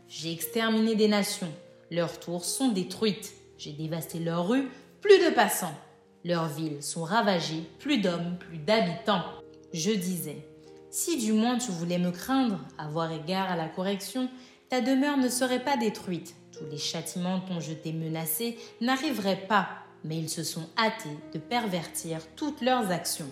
J'ai 0.08 0.32
exterminé 0.32 0.94
des 0.94 1.08
nations. 1.08 1.52
Leurs 1.90 2.18
tours 2.20 2.44
sont 2.44 2.68
détruites. 2.68 3.34
J'ai 3.58 3.72
dévasté 3.72 4.18
leurs 4.18 4.48
rues. 4.48 4.68
Plus 5.00 5.18
de 5.18 5.30
passants. 5.30 5.74
Leurs 6.24 6.48
villes 6.48 6.82
sont 6.82 7.02
ravagées. 7.02 7.64
Plus 7.78 7.98
d'hommes, 7.98 8.36
plus 8.38 8.58
d'habitants. 8.58 9.24
Je 9.72 9.90
disais, 9.90 10.46
si 10.92 11.16
du 11.16 11.32
moins 11.32 11.56
tu 11.56 11.72
voulais 11.72 11.98
me 11.98 12.10
craindre, 12.10 12.60
avoir 12.76 13.10
égard 13.10 13.50
à 13.50 13.56
la 13.56 13.66
correction, 13.66 14.28
ta 14.68 14.82
demeure 14.82 15.16
ne 15.16 15.30
serait 15.30 15.64
pas 15.64 15.78
détruite. 15.78 16.34
Tous 16.52 16.66
les 16.70 16.78
châtiments 16.78 17.40
dont 17.48 17.60
je 17.60 17.72
t'ai 17.72 17.94
menacé 17.94 18.58
n'arriveraient 18.82 19.46
pas, 19.48 19.68
mais 20.04 20.18
ils 20.18 20.28
se 20.28 20.44
sont 20.44 20.68
hâtés 20.76 21.16
de 21.32 21.38
pervertir 21.38 22.18
toutes 22.36 22.60
leurs 22.60 22.90
actions. 22.90 23.30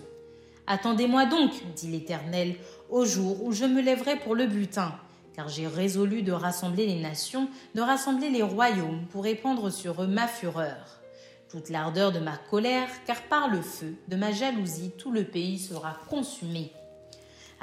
Attendez-moi 0.65 1.27
donc, 1.27 1.51
dit 1.75 1.87
l'Éternel, 1.87 2.55
au 2.89 3.05
jour 3.05 3.43
où 3.43 3.51
je 3.51 3.65
me 3.65 3.81
lèverai 3.81 4.17
pour 4.17 4.33
le 4.33 4.47
butin, 4.47 4.95
car 5.35 5.47
j'ai 5.47 5.67
résolu 5.67 6.23
de 6.23 6.31
rassembler 6.31 6.87
les 6.87 6.99
nations, 6.99 7.47
de 7.75 7.81
rassembler 7.81 8.31
les 8.31 8.43
royaumes 8.43 9.05
pour 9.11 9.23
répandre 9.23 9.71
sur 9.71 10.01
eux 10.01 10.07
ma 10.07 10.27
fureur. 10.27 10.99
Toute 11.47 11.69
l'ardeur 11.69 12.11
de 12.11 12.19
ma 12.19 12.37
colère, 12.37 12.89
car 13.05 13.21
par 13.23 13.49
le 13.49 13.61
feu 13.61 13.93
de 14.07 14.15
ma 14.15 14.31
jalousie 14.31 14.93
tout 14.97 15.11
le 15.11 15.25
pays 15.25 15.59
sera 15.59 15.99
consumé. 16.09 16.71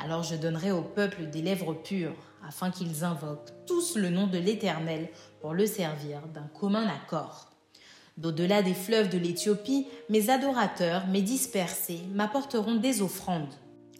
Alors 0.00 0.22
je 0.22 0.36
donnerai 0.36 0.70
au 0.70 0.82
peuple 0.82 1.26
des 1.26 1.42
lèvres 1.42 1.74
pures, 1.74 2.14
afin 2.46 2.70
qu'ils 2.70 3.02
invoquent 3.02 3.52
tous 3.66 3.96
le 3.96 4.10
nom 4.10 4.28
de 4.28 4.38
l'Éternel 4.38 5.08
pour 5.40 5.54
le 5.54 5.66
servir 5.66 6.20
d'un 6.32 6.46
commun 6.58 6.86
accord. 6.86 7.50
D'au-delà 8.16 8.62
des 8.62 8.74
fleuves 8.74 9.10
de 9.10 9.18
l'Éthiopie, 9.18 9.88
mes 10.08 10.30
adorateurs, 10.30 11.06
mes 11.08 11.22
dispersés, 11.22 12.00
m'apporteront 12.14 12.76
des 12.76 13.02
offrandes. 13.02 13.52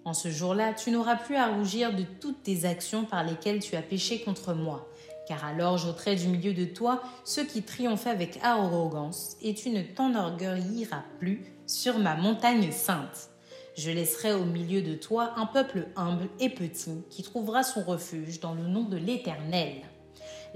En 0.05 0.15
ce 0.15 0.31
jour-là, 0.31 0.73
tu 0.73 0.93
n'auras 0.93 1.17
plus 1.17 1.37
à 1.37 1.49
rougir 1.49 1.95
de 1.95 2.05
toutes 2.21 2.45
tes 2.45 2.65
actions 2.65 3.05
par 3.05 3.25
lesquelles 3.25 3.61
tu 3.61 3.75
as 3.75 3.83
péché 3.83 4.21
contre 4.23 4.55
moi, 4.55 4.89
car 5.27 5.45
alors 5.45 5.79
j'ôterai 5.79 6.15
du 6.15 6.29
milieu 6.29 6.55
de 6.55 6.65
toi 6.65 7.03
ceux 7.25 7.45
qui 7.45 7.63
triomphent 7.63 8.07
avec 8.07 8.39
arrogance, 8.43 9.37
et 9.43 9.53
tu 9.53 9.71
ne 9.71 9.83
t'enorgueilliras 9.83 11.05
plus 11.19 11.45
sur 11.67 11.99
ma 11.99 12.15
montagne 12.15 12.71
sainte. 12.71 13.31
Je 13.79 13.93
laisserai 13.93 14.33
au 14.33 14.45
milieu 14.45 14.83
de 14.83 14.95
toi 14.95 15.35
un 15.37 15.47
peuple 15.47 15.87
humble 15.95 16.29
et 16.41 16.49
petit 16.51 17.05
qui 17.11 17.23
trouvera 17.23 17.62
son 17.62 17.85
refuge 17.85 18.41
dans 18.41 18.53
le 18.53 18.64
nom 18.64 18.83
de 18.83 18.97
l'Éternel. 18.97 19.75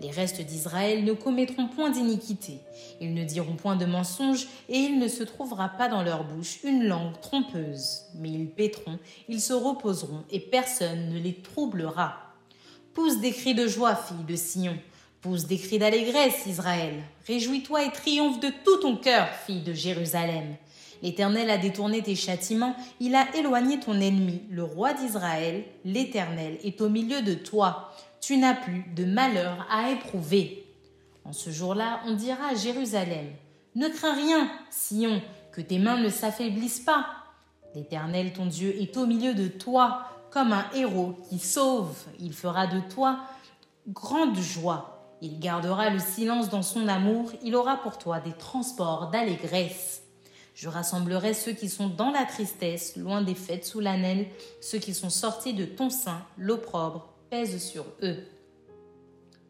Les 0.00 0.10
restes 0.10 0.40
d'Israël 0.40 1.04
ne 1.04 1.12
commettront 1.12 1.68
point 1.68 1.90
d'iniquité, 1.90 2.58
ils 3.00 3.14
ne 3.14 3.22
diront 3.22 3.54
point 3.54 3.76
de 3.76 3.86
mensonge, 3.86 4.48
et 4.68 4.76
il 4.76 4.98
ne 4.98 5.06
se 5.06 5.22
trouvera 5.22 5.68
pas 5.68 5.88
dans 5.88 6.02
leur 6.02 6.24
bouche 6.24 6.64
une 6.64 6.82
langue 6.82 7.20
trompeuse. 7.20 8.00
Mais 8.16 8.28
ils 8.28 8.50
paîtront, 8.50 8.98
ils 9.28 9.40
se 9.40 9.52
reposeront, 9.52 10.24
et 10.32 10.40
personne 10.40 11.10
ne 11.10 11.20
les 11.20 11.34
troublera. 11.34 12.16
Pousse 12.92 13.20
des 13.20 13.30
cris 13.30 13.54
de 13.54 13.68
joie, 13.68 13.94
fille 13.94 14.24
de 14.26 14.34
Sion. 14.34 14.76
Pousse 15.20 15.46
des 15.46 15.58
cris 15.58 15.78
d'allégresse, 15.78 16.46
Israël. 16.46 17.04
Réjouis-toi 17.28 17.84
et 17.84 17.92
triomphe 17.92 18.40
de 18.40 18.50
tout 18.64 18.78
ton 18.78 18.96
cœur, 18.96 19.28
fille 19.46 19.62
de 19.62 19.74
Jérusalem. 19.74 20.56
L'Éternel 21.02 21.50
a 21.50 21.58
détourné 21.58 22.00
tes 22.02 22.14
châtiments, 22.14 22.76
il 23.00 23.14
a 23.14 23.34
éloigné 23.36 23.80
ton 23.80 24.00
ennemi, 24.00 24.42
le 24.50 24.62
roi 24.62 24.94
d'Israël. 24.94 25.64
L'Éternel 25.84 26.58
est 26.62 26.80
au 26.80 26.88
milieu 26.88 27.22
de 27.22 27.34
toi 27.34 27.92
tu 28.22 28.36
n'as 28.36 28.54
plus 28.54 28.84
de 28.94 29.04
malheur 29.04 29.66
à 29.68 29.90
éprouver. 29.90 30.64
En 31.24 31.32
ce 31.32 31.50
jour-là, 31.50 32.00
on 32.06 32.14
dira 32.14 32.50
à 32.52 32.54
Jérusalem, 32.54 33.26
Ne 33.74 33.88
crains 33.88 34.14
rien, 34.14 34.48
Sion, 34.70 35.20
que 35.50 35.60
tes 35.60 35.78
mains 35.78 35.98
ne 35.98 36.08
s'affaiblissent 36.08 36.80
pas. 36.80 37.06
L'Éternel, 37.74 38.32
ton 38.32 38.46
Dieu, 38.46 38.80
est 38.80 38.96
au 38.96 39.06
milieu 39.06 39.34
de 39.34 39.48
toi, 39.48 40.04
comme 40.30 40.52
un 40.52 40.64
héros 40.74 41.16
qui 41.28 41.40
sauve. 41.40 41.96
Il 42.20 42.32
fera 42.32 42.68
de 42.68 42.80
toi 42.88 43.18
grande 43.88 44.38
joie. 44.38 45.16
Il 45.20 45.40
gardera 45.40 45.90
le 45.90 45.98
silence 45.98 46.48
dans 46.48 46.62
son 46.62 46.86
amour, 46.86 47.32
il 47.42 47.56
aura 47.56 47.76
pour 47.76 47.98
toi 47.98 48.20
des 48.20 48.32
transports 48.32 49.10
d'allégresse. 49.10 50.01
Je 50.54 50.68
rassemblerai 50.68 51.34
ceux 51.34 51.52
qui 51.52 51.68
sont 51.68 51.88
dans 51.88 52.10
la 52.10 52.24
tristesse, 52.24 52.96
loin 52.96 53.22
des 53.22 53.34
fêtes 53.34 53.64
sous 53.64 53.82
ceux 54.60 54.78
qui 54.78 54.94
sont 54.94 55.10
sortis 55.10 55.54
de 55.54 55.64
ton 55.64 55.88
sein, 55.88 56.22
l'opprobre, 56.36 57.08
pèse 57.30 57.62
sur 57.62 57.86
eux. 58.02 58.18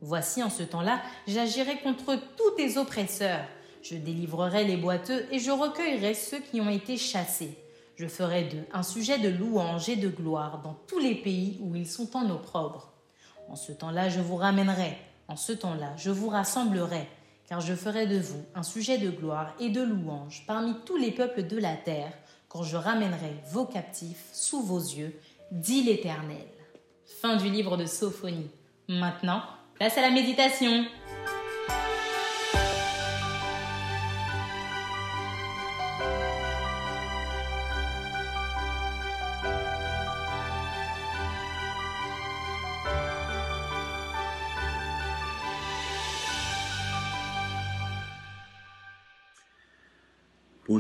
Voici 0.01 0.43
en 0.43 0.51
ce 0.51 0.63
temps-là, 0.63 1.01
j'agirai 1.27 1.79
contre 1.79 2.17
tous 2.37 2.51
tes 2.57 2.77
oppresseurs. 2.77 3.45
Je 3.83 3.97
délivrerai 3.97 4.65
les 4.65 4.77
boiteux 4.77 5.27
et 5.33 5.39
je 5.39 5.51
recueillerai 5.51 6.15
ceux 6.15 6.41
qui 6.41 6.61
ont 6.61 6.71
été 6.71 6.97
chassés. 6.97 7.59
Je 7.97 8.07
ferai 8.07 8.45
d'eux 8.45 8.65
un 8.73 8.83
sujet 8.83 9.19
de 9.19 9.29
louange 9.29 9.89
et 9.89 9.97
de 9.97 10.09
gloire 10.09 10.61
dans 10.63 10.75
tous 10.87 10.99
les 10.99 11.15
pays 11.15 11.59
où 11.61 11.75
ils 11.75 11.89
sont 11.89 12.17
en 12.17 12.31
opprobre. 12.31 12.93
En 13.49 13.57
ce 13.57 13.73
temps-là, 13.73 14.09
je 14.09 14.21
vous 14.21 14.37
ramènerai. 14.37 14.97
En 15.29 15.37
ce 15.37 15.53
temps-là, 15.53 15.93
je 15.97 16.11
vous 16.11 16.29
rassemblerai, 16.29 17.09
car 17.53 17.61
je 17.61 17.75
ferai 17.75 18.07
de 18.07 18.19
vous 18.19 18.47
un 18.55 18.63
sujet 18.63 18.97
de 18.97 19.11
gloire 19.11 19.53
et 19.61 19.69
de 19.69 19.83
louange 19.83 20.45
parmi 20.47 20.75
tous 20.87 20.97
les 20.97 21.11
peuples 21.11 21.47
de 21.47 21.59
la 21.59 21.77
terre, 21.77 22.11
quand 22.49 22.63
je 22.63 22.79
ramènerai 22.79 23.35
vos 23.51 23.67
captifs 23.67 24.31
sous 24.33 24.63
vos 24.63 24.79
yeux, 24.79 25.15
dit 25.51 25.83
l'Éternel. 25.83 26.47
Fin 27.21 27.37
du 27.37 27.51
livre 27.51 27.77
de 27.77 27.85
Sophonie. 27.85 28.49
Maintenant, 28.89 29.43
place 29.75 29.99
à 29.99 30.01
la 30.01 30.11
méditation. 30.11 30.87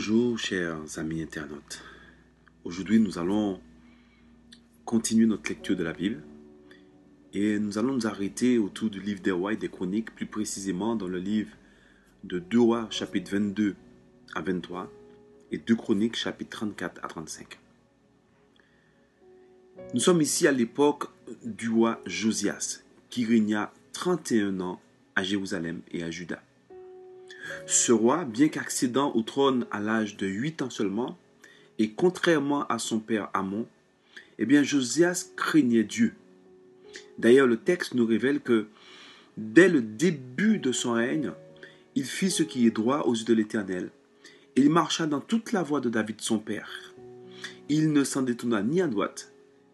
Bonjour 0.04 0.36
chers 0.36 0.98
amis 0.98 1.22
internautes. 1.22 1.80
Aujourd'hui 2.64 2.98
nous 2.98 3.20
allons 3.20 3.60
continuer 4.84 5.26
notre 5.26 5.48
lecture 5.48 5.76
de 5.76 5.84
la 5.84 5.92
Bible. 5.92 6.24
Et 7.32 7.60
nous 7.60 7.78
allons 7.78 7.94
nous 7.94 8.06
arrêter 8.08 8.58
autour 8.58 8.90
du 8.90 9.00
livre 9.00 9.22
des 9.22 9.30
rois 9.30 9.52
et 9.52 9.56
des 9.56 9.68
chroniques, 9.68 10.12
plus 10.12 10.26
précisément 10.26 10.96
dans 10.96 11.06
le 11.06 11.20
livre 11.20 11.52
de 12.24 12.40
2 12.40 12.60
rois 12.60 12.88
chapitre 12.90 13.30
22 13.30 13.76
à 14.34 14.42
23 14.42 14.90
et 15.52 15.58
2 15.58 15.76
chroniques 15.76 16.16
chapitre 16.16 16.50
34 16.50 17.04
à 17.04 17.06
35. 17.06 17.60
Nous 19.94 20.00
sommes 20.00 20.20
ici 20.20 20.48
à 20.48 20.52
l'époque 20.52 21.04
du 21.44 21.68
roi 21.68 22.00
Josias, 22.06 22.80
qui 23.08 23.24
régna 23.24 23.72
31 23.92 24.58
ans 24.58 24.80
à 25.14 25.22
Jérusalem 25.22 25.80
et 25.92 26.02
à 26.02 26.10
Juda. 26.10 26.42
Ce 27.66 27.92
roi, 27.92 28.24
bien 28.24 28.48
qu'accédant 28.48 29.12
au 29.14 29.22
trône 29.22 29.66
à 29.70 29.80
l'âge 29.80 30.16
de 30.16 30.26
8 30.26 30.62
ans 30.62 30.70
seulement, 30.70 31.18
et 31.78 31.90
contrairement 31.90 32.66
à 32.66 32.78
son 32.78 32.98
père 32.98 33.28
Amon, 33.34 33.66
eh 34.38 34.46
bien 34.46 34.62
Josias 34.62 35.30
craignait 35.36 35.84
Dieu. 35.84 36.14
D'ailleurs, 37.18 37.46
le 37.46 37.56
texte 37.56 37.94
nous 37.94 38.06
révèle 38.06 38.40
que 38.40 38.66
dès 39.36 39.68
le 39.68 39.80
début 39.80 40.58
de 40.58 40.72
son 40.72 40.92
règne, 40.92 41.32
il 41.94 42.04
fit 42.04 42.30
ce 42.30 42.42
qui 42.42 42.66
est 42.66 42.70
droit 42.70 43.00
aux 43.00 43.14
yeux 43.14 43.24
de 43.24 43.34
l'Éternel. 43.34 43.90
Il 44.56 44.70
marcha 44.70 45.06
dans 45.06 45.20
toute 45.20 45.52
la 45.52 45.62
voie 45.62 45.80
de 45.80 45.88
David 45.88 46.20
son 46.20 46.38
père. 46.38 46.94
Il 47.68 47.92
ne 47.92 48.04
s'en 48.04 48.22
détourna 48.22 48.62
ni 48.62 48.80
à 48.80 48.86
droite, 48.86 49.32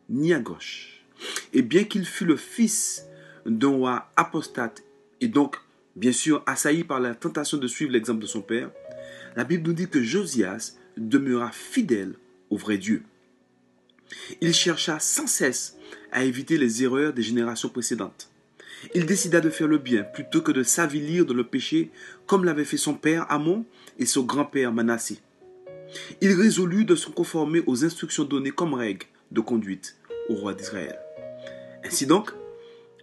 ni 0.09 0.33
à 0.33 0.41
gauche. 0.41 1.05
Et 1.53 1.63
bien 1.63 1.85
qu'il 1.85 2.05
fût 2.05 2.25
le 2.25 2.37
fils 2.37 3.07
d'un 3.47 3.69
roi 3.69 4.11
apostate, 4.17 4.83
et 5.21 5.29
donc, 5.29 5.57
bien 5.99 6.13
sûr, 6.13 6.43
assailli 6.47 6.85
par 6.85 7.01
la 7.01 7.15
tentation 7.15 7.59
de 7.59 7.67
suivre 7.67 7.93
l'exemple 7.93 8.23
de 8.23 8.27
son 8.27 8.41
père, 8.41 8.71
la 9.37 9.45
Bible 9.45 9.67
nous 9.67 9.75
dit 9.75 9.89
que 9.89 10.03
Josias 10.03 10.77
demeura 10.97 11.51
fidèle 11.51 12.15
au 12.51 12.57
vrai 12.57 12.79
Dieu. 12.79 13.03
Il 14.41 14.55
chercha 14.55 15.01
sans 15.01 15.27
cesse 15.27 15.77
à 16.13 16.25
éviter 16.25 16.57
les 16.57 16.83
erreurs 16.83 17.13
des 17.13 17.23
générations 17.23 17.69
précédentes. 17.69 18.31
Il 18.95 19.07
décida 19.07 19.41
de 19.41 19.51
faire 19.51 19.67
le 19.67 19.79
bien 19.79 20.05
plutôt 20.05 20.41
que 20.41 20.53
de 20.53 20.63
s'avilir 20.63 21.27
dans 21.27 21.35
le 21.35 21.45
péché 21.45 21.91
comme 22.27 22.45
l'avaient 22.45 22.65
fait 22.65 22.77
son 22.77 22.95
père 22.95 23.27
Amon 23.31 23.67
et 23.99 24.07
son 24.07 24.23
grand-père 24.23 24.73
Manassé. 24.73 25.19
Il 26.21 26.33
résolut 26.33 26.85
de 26.85 26.95
se 26.95 27.11
conformer 27.11 27.63
aux 27.67 27.85
instructions 27.85 28.25
données 28.25 28.51
comme 28.53 28.75
règle 28.75 29.07
de 29.33 29.41
conduite 29.41 29.97
au 30.29 30.35
roi 30.35 30.55
d'Israël. 30.55 30.99
Ainsi 31.85 32.07
donc, 32.07 32.31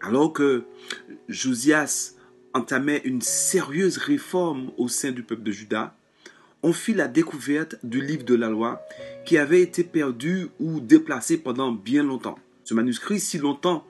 alors 0.01 0.31
que 0.31 0.63
Josias 1.27 2.14
entamait 2.55 3.01
une 3.03 3.21
sérieuse 3.21 3.97
réforme 3.97 4.71
au 4.77 4.87
sein 4.87 5.11
du 5.11 5.23
peuple 5.23 5.43
de 5.43 5.51
Juda, 5.51 5.95
on 6.63 6.71
fit 6.73 6.93
la 6.93 7.07
découverte 7.07 7.75
du 7.83 8.01
livre 8.01 8.23
de 8.23 8.33
la 8.33 8.49
loi 8.49 8.81
qui 9.25 9.37
avait 9.37 9.61
été 9.61 9.83
perdu 9.83 10.47
ou 10.59 10.79
déplacé 10.79 11.37
pendant 11.37 11.71
bien 11.71 12.01
longtemps. 12.01 12.39
Ce 12.63 12.73
manuscrit, 12.73 13.19
si 13.19 13.37
longtemps 13.37 13.85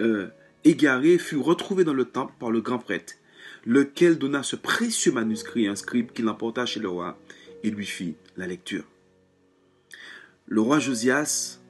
euh, 0.00 0.26
égaré, 0.64 1.16
fut 1.16 1.36
retrouvé 1.36 1.84
dans 1.84 1.94
le 1.94 2.04
temple 2.04 2.34
par 2.40 2.50
le 2.50 2.60
grand 2.60 2.78
prêtre, 2.78 3.14
lequel 3.64 4.18
donna 4.18 4.42
ce 4.42 4.56
précieux 4.56 5.12
manuscrit 5.12 5.68
à 5.68 5.70
un 5.70 5.76
scribe 5.76 6.10
qui 6.12 6.22
l'emporta 6.22 6.66
chez 6.66 6.80
le 6.80 6.88
roi 6.88 7.16
et 7.62 7.70
lui 7.70 7.86
fit 7.86 8.16
la 8.36 8.48
lecture. 8.48 8.84
Le 10.46 10.60
roi 10.60 10.80
Josias, 10.80 11.60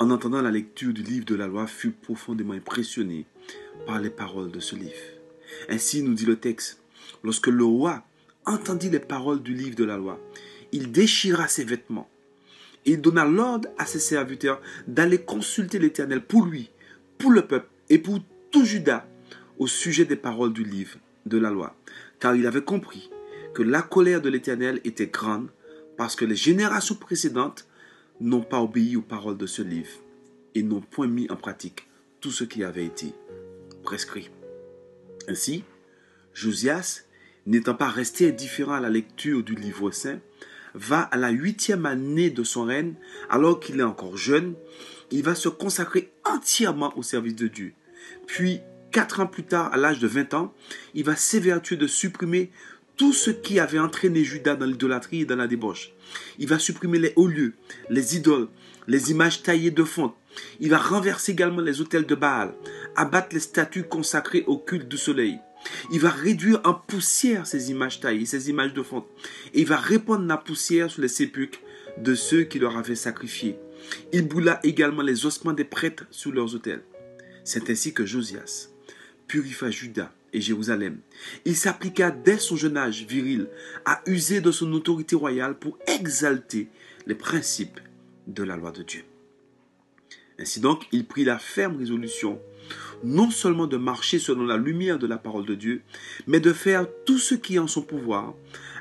en 0.00 0.10
entendant 0.10 0.42
la 0.42 0.50
lecture 0.50 0.92
du 0.92 1.02
livre 1.02 1.24
de 1.24 1.36
la 1.36 1.46
loi, 1.46 1.68
fut 1.68 1.92
profondément 1.92 2.54
impressionné 2.54 3.26
par 3.86 4.00
les 4.00 4.10
paroles 4.10 4.50
de 4.50 4.60
ce 4.60 4.74
livre. 4.74 5.17
Ainsi 5.68 6.02
nous 6.02 6.14
dit 6.14 6.26
le 6.26 6.36
texte, 6.36 6.80
lorsque 7.22 7.48
le 7.48 7.64
roi 7.64 8.02
entendit 8.46 8.90
les 8.90 9.00
paroles 9.00 9.42
du 9.42 9.54
livre 9.54 9.76
de 9.76 9.84
la 9.84 9.96
loi, 9.96 10.20
il 10.72 10.92
déchira 10.92 11.48
ses 11.48 11.64
vêtements. 11.64 12.08
Et 12.86 12.92
il 12.92 13.00
donna 13.00 13.24
l'ordre 13.24 13.68
à 13.78 13.86
ses 13.86 13.98
serviteurs 13.98 14.60
d'aller 14.86 15.18
consulter 15.18 15.78
l'Éternel 15.78 16.22
pour 16.22 16.46
lui, 16.46 16.70
pour 17.18 17.30
le 17.30 17.46
peuple 17.46 17.68
et 17.90 17.98
pour 17.98 18.20
tout 18.50 18.64
Judas 18.64 19.06
au 19.58 19.66
sujet 19.66 20.04
des 20.04 20.16
paroles 20.16 20.52
du 20.52 20.64
livre 20.64 20.98
de 21.26 21.38
la 21.38 21.50
loi, 21.50 21.76
car 22.20 22.34
il 22.34 22.46
avait 22.46 22.62
compris 22.62 23.10
que 23.54 23.62
la 23.62 23.82
colère 23.82 24.22
de 24.22 24.28
l'Éternel 24.28 24.80
était 24.84 25.08
grande 25.08 25.48
parce 25.96 26.14
que 26.14 26.24
les 26.24 26.36
générations 26.36 26.94
précédentes 26.94 27.66
n'ont 28.20 28.42
pas 28.42 28.60
obéi 28.60 28.96
aux 28.96 29.02
paroles 29.02 29.36
de 29.36 29.46
ce 29.46 29.62
livre 29.62 29.90
et 30.54 30.62
n'ont 30.62 30.80
point 30.80 31.08
mis 31.08 31.30
en 31.30 31.36
pratique 31.36 31.88
tout 32.20 32.30
ce 32.30 32.44
qui 32.44 32.64
avait 32.64 32.86
été 32.86 33.12
prescrit. 33.82 34.30
Ainsi, 35.28 35.62
Josias, 36.32 37.02
n'étant 37.46 37.74
pas 37.74 37.88
resté 37.88 38.28
indifférent 38.28 38.74
à 38.74 38.80
la 38.80 38.88
lecture 38.88 39.44
du 39.44 39.54
livre 39.54 39.90
saint, 39.90 40.20
va 40.74 41.00
à 41.00 41.16
la 41.16 41.30
huitième 41.30 41.86
année 41.86 42.30
de 42.30 42.42
son 42.42 42.64
règne, 42.64 42.94
alors 43.28 43.60
qu'il 43.60 43.80
est 43.80 43.84
encore 43.84 44.16
jeune, 44.16 44.54
il 45.10 45.22
va 45.22 45.34
se 45.34 45.48
consacrer 45.48 46.12
entièrement 46.24 46.96
au 46.96 47.02
service 47.02 47.36
de 47.36 47.46
Dieu. 47.46 47.72
Puis, 48.26 48.60
quatre 48.90 49.20
ans 49.20 49.26
plus 49.26 49.44
tard, 49.44 49.72
à 49.72 49.76
l'âge 49.76 49.98
de 49.98 50.08
20 50.08 50.34
ans, 50.34 50.54
il 50.94 51.04
va 51.04 51.16
s'évertuer 51.16 51.76
de 51.76 51.86
supprimer 51.86 52.50
tout 52.96 53.12
ce 53.12 53.30
qui 53.30 53.60
avait 53.60 53.78
entraîné 53.78 54.24
Judas 54.24 54.56
dans 54.56 54.66
l'idolâtrie 54.66 55.20
et 55.20 55.24
dans 55.24 55.36
la 55.36 55.46
débauche. 55.46 55.92
Il 56.38 56.48
va 56.48 56.58
supprimer 56.58 56.98
les 56.98 57.12
hauts 57.16 57.28
lieux, 57.28 57.54
les 57.90 58.16
idoles, 58.16 58.48
les 58.86 59.10
images 59.10 59.42
taillées 59.42 59.70
de 59.70 59.84
fonte. 59.84 60.16
Il 60.60 60.70
va 60.70 60.78
renverser 60.78 61.32
également 61.32 61.60
les 61.60 61.80
autels 61.80 62.06
de 62.06 62.14
Baal, 62.14 62.54
abattre 62.98 63.34
les 63.34 63.40
statues 63.40 63.84
consacrées 63.84 64.44
au 64.46 64.58
culte 64.58 64.88
du 64.88 64.98
soleil. 64.98 65.38
Il 65.90 66.00
va 66.00 66.10
réduire 66.10 66.60
en 66.64 66.74
poussière 66.74 67.46
ces 67.46 67.70
images 67.70 68.00
taillées, 68.00 68.26
ces 68.26 68.50
images 68.50 68.74
de 68.74 68.82
fonte. 68.82 69.06
Et 69.54 69.60
il 69.60 69.66
va 69.66 69.76
répandre 69.76 70.26
la 70.26 70.36
poussière 70.36 70.90
sur 70.90 71.02
les 71.02 71.08
sépulcres 71.08 71.60
de 71.98 72.14
ceux 72.14 72.42
qui 72.42 72.58
leur 72.58 72.76
avaient 72.76 72.94
sacrifié. 72.94 73.58
Il 74.12 74.28
boula 74.28 74.60
également 74.62 75.02
les 75.02 75.26
ossements 75.26 75.52
des 75.52 75.64
prêtres 75.64 76.06
sous 76.10 76.32
leurs 76.32 76.54
autels. 76.54 76.82
C'est 77.44 77.70
ainsi 77.70 77.94
que 77.94 78.04
Josias 78.04 78.68
purifia 79.28 79.70
Juda 79.70 80.12
et 80.32 80.40
Jérusalem. 80.40 80.98
Il 81.44 81.56
s'appliqua 81.56 82.10
dès 82.10 82.38
son 82.38 82.56
jeune 82.56 82.76
âge 82.76 83.04
viril 83.04 83.48
à 83.84 84.02
user 84.06 84.40
de 84.40 84.50
son 84.50 84.72
autorité 84.72 85.14
royale 85.14 85.58
pour 85.58 85.78
exalter 85.86 86.68
les 87.06 87.14
principes 87.14 87.80
de 88.26 88.42
la 88.42 88.56
loi 88.56 88.72
de 88.72 88.82
Dieu. 88.82 89.04
Ainsi 90.38 90.60
donc, 90.60 90.86
il 90.92 91.06
prit 91.06 91.24
la 91.24 91.38
ferme 91.38 91.76
résolution 91.76 92.40
non 93.04 93.30
seulement 93.30 93.66
de 93.66 93.76
marcher 93.76 94.18
selon 94.18 94.44
la 94.44 94.56
lumière 94.56 94.98
de 94.98 95.06
la 95.06 95.18
parole 95.18 95.46
de 95.46 95.54
Dieu, 95.54 95.82
mais 96.26 96.40
de 96.40 96.52
faire 96.52 96.86
tout 97.04 97.18
ce 97.18 97.34
qui 97.34 97.56
est 97.56 97.60
en 97.60 97.66
son 97.66 97.82
pouvoir 97.82 98.34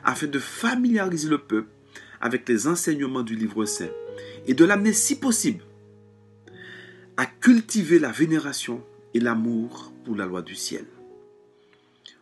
afin 0.03 0.28
de 0.28 0.39
familiariser 0.39 1.30
le 1.30 1.38
peuple 1.38 1.70
avec 2.22 2.47
les 2.49 2.68
enseignements 2.68 3.24
du 3.24 3.36
livre 3.36 3.65
saint 3.65 3.89
et 4.47 4.53
de 4.53 4.65
l'amener 4.65 4.93
si 4.93 5.20
possible 5.20 5.63
à 7.18 7.26
cultiver 7.26 7.99
la 7.99 8.11
vénération 8.11 8.84
et 9.13 9.20
l'amour 9.20 9.91
pour 10.05 10.15
la 10.15 10.26
loi 10.26 10.41
du 10.41 10.55
ciel. 10.55 10.86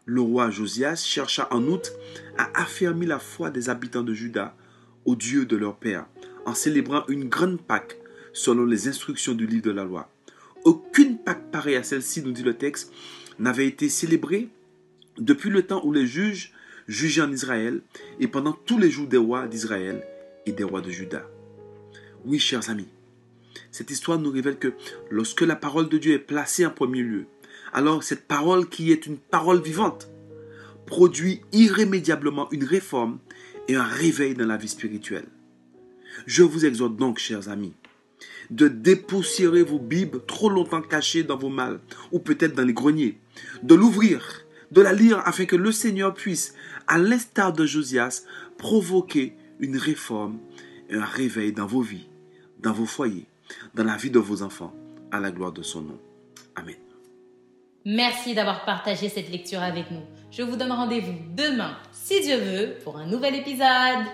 Le 0.05 0.21
roi 0.21 0.51
Josias 0.51 1.03
chercha 1.03 1.47
en 1.51 1.63
outre 1.63 1.91
à 2.37 2.61
affermir 2.61 3.09
la 3.09 3.19
foi 3.19 3.49
des 3.49 3.69
habitants 3.69 4.03
de 4.03 4.13
Juda 4.13 4.55
au 5.03 5.15
Dieu 5.15 5.45
de 5.45 5.55
leur 5.55 5.77
père 5.77 6.05
en 6.45 6.53
célébrant 6.53 7.05
une 7.07 7.27
grande 7.27 7.59
Pâque 7.59 7.97
selon 8.33 8.65
les 8.65 8.87
instructions 8.87 9.33
du 9.33 9.47
livre 9.47 9.63
de 9.63 9.71
la 9.71 9.83
loi. 9.83 10.09
Aucune 10.65 11.19
Pâque 11.19 11.51
pareille 11.51 11.75
à 11.75 11.83
celle-ci, 11.83 12.23
nous 12.23 12.31
dit 12.31 12.41
le 12.41 12.55
texte, 12.55 12.91
n'avait 13.37 13.67
été 13.67 13.87
célébrée 13.87 14.49
depuis 15.17 15.51
le 15.51 15.61
temps 15.61 15.85
où 15.85 15.93
les 15.93 16.07
juges 16.07 16.53
jugeaient 16.87 17.21
en 17.21 17.31
Israël 17.31 17.81
et 18.19 18.27
pendant 18.27 18.53
tous 18.53 18.79
les 18.79 18.89
jours 18.89 19.07
des 19.07 19.17
rois 19.17 19.47
d'Israël 19.47 20.03
et 20.47 20.51
des 20.51 20.63
rois 20.63 20.81
de 20.81 20.89
Juda. 20.89 21.23
Oui, 22.25 22.39
chers 22.39 22.69
amis, 22.71 22.87
cette 23.71 23.91
histoire 23.91 24.17
nous 24.17 24.31
révèle 24.31 24.57
que 24.57 24.73
lorsque 25.11 25.41
la 25.41 25.55
parole 25.55 25.87
de 25.87 25.99
Dieu 25.99 26.13
est 26.13 26.19
placée 26.19 26.65
en 26.65 26.71
premier 26.71 27.03
lieu, 27.03 27.25
alors 27.71 28.03
cette 28.03 28.27
parole 28.27 28.67
qui 28.67 28.91
est 28.91 29.05
une 29.05 29.17
parole 29.17 29.61
vivante 29.61 30.09
produit 30.87 31.41
irrémédiablement 31.51 32.49
une 32.51 32.63
réforme 32.63 33.19
et 33.67 33.75
un 33.75 33.83
réveil 33.83 34.33
dans 34.33 34.47
la 34.47 34.57
vie 34.57 34.67
spirituelle. 34.67 35.27
Je 36.25 36.41
vous 36.41 36.65
exhorte 36.65 36.95
donc, 36.95 37.19
chers 37.19 37.49
amis, 37.49 37.73
de 38.49 38.67
dépoussiérer 38.67 39.63
vos 39.63 39.79
Bibles 39.79 40.21
trop 40.25 40.49
longtemps 40.49 40.81
cachées 40.81 41.23
dans 41.23 41.37
vos 41.37 41.49
malles 41.49 41.79
ou 42.11 42.19
peut-être 42.19 42.55
dans 42.55 42.65
les 42.65 42.73
greniers, 42.73 43.17
de 43.63 43.75
l'ouvrir, 43.75 44.45
de 44.71 44.81
la 44.81 44.93
lire 44.93 45.21
afin 45.25 45.45
que 45.45 45.55
le 45.55 45.71
Seigneur 45.71 46.13
puisse, 46.13 46.53
à 46.87 46.97
l'instar 46.97 47.53
de 47.53 47.65
Josias, 47.65 48.23
provoquer 48.57 49.35
une 49.59 49.77
réforme 49.77 50.39
et 50.89 50.95
un 50.95 51.05
réveil 51.05 51.53
dans 51.53 51.65
vos 51.65 51.81
vies, 51.81 52.07
dans 52.59 52.73
vos 52.73 52.85
foyers, 52.85 53.27
dans 53.73 53.83
la 53.83 53.97
vie 53.97 54.11
de 54.11 54.19
vos 54.19 54.41
enfants, 54.41 54.73
à 55.11 55.19
la 55.19 55.31
gloire 55.31 55.51
de 55.51 55.63
son 55.63 55.81
nom. 55.81 55.99
Amen. 56.55 56.75
Merci 57.85 58.33
d'avoir 58.33 58.65
partagé 58.65 59.09
cette 59.09 59.29
lecture 59.29 59.61
avec 59.61 59.91
nous. 59.91 60.01
Je 60.31 60.41
vous 60.41 60.55
donne 60.55 60.71
rendez-vous 60.71 61.13
demain, 61.35 61.77
si 61.91 62.19
Dieu 62.21 62.37
veut, 62.37 62.75
pour 62.83 62.97
un 62.97 63.05
nouvel 63.05 63.35
épisode. 63.35 64.05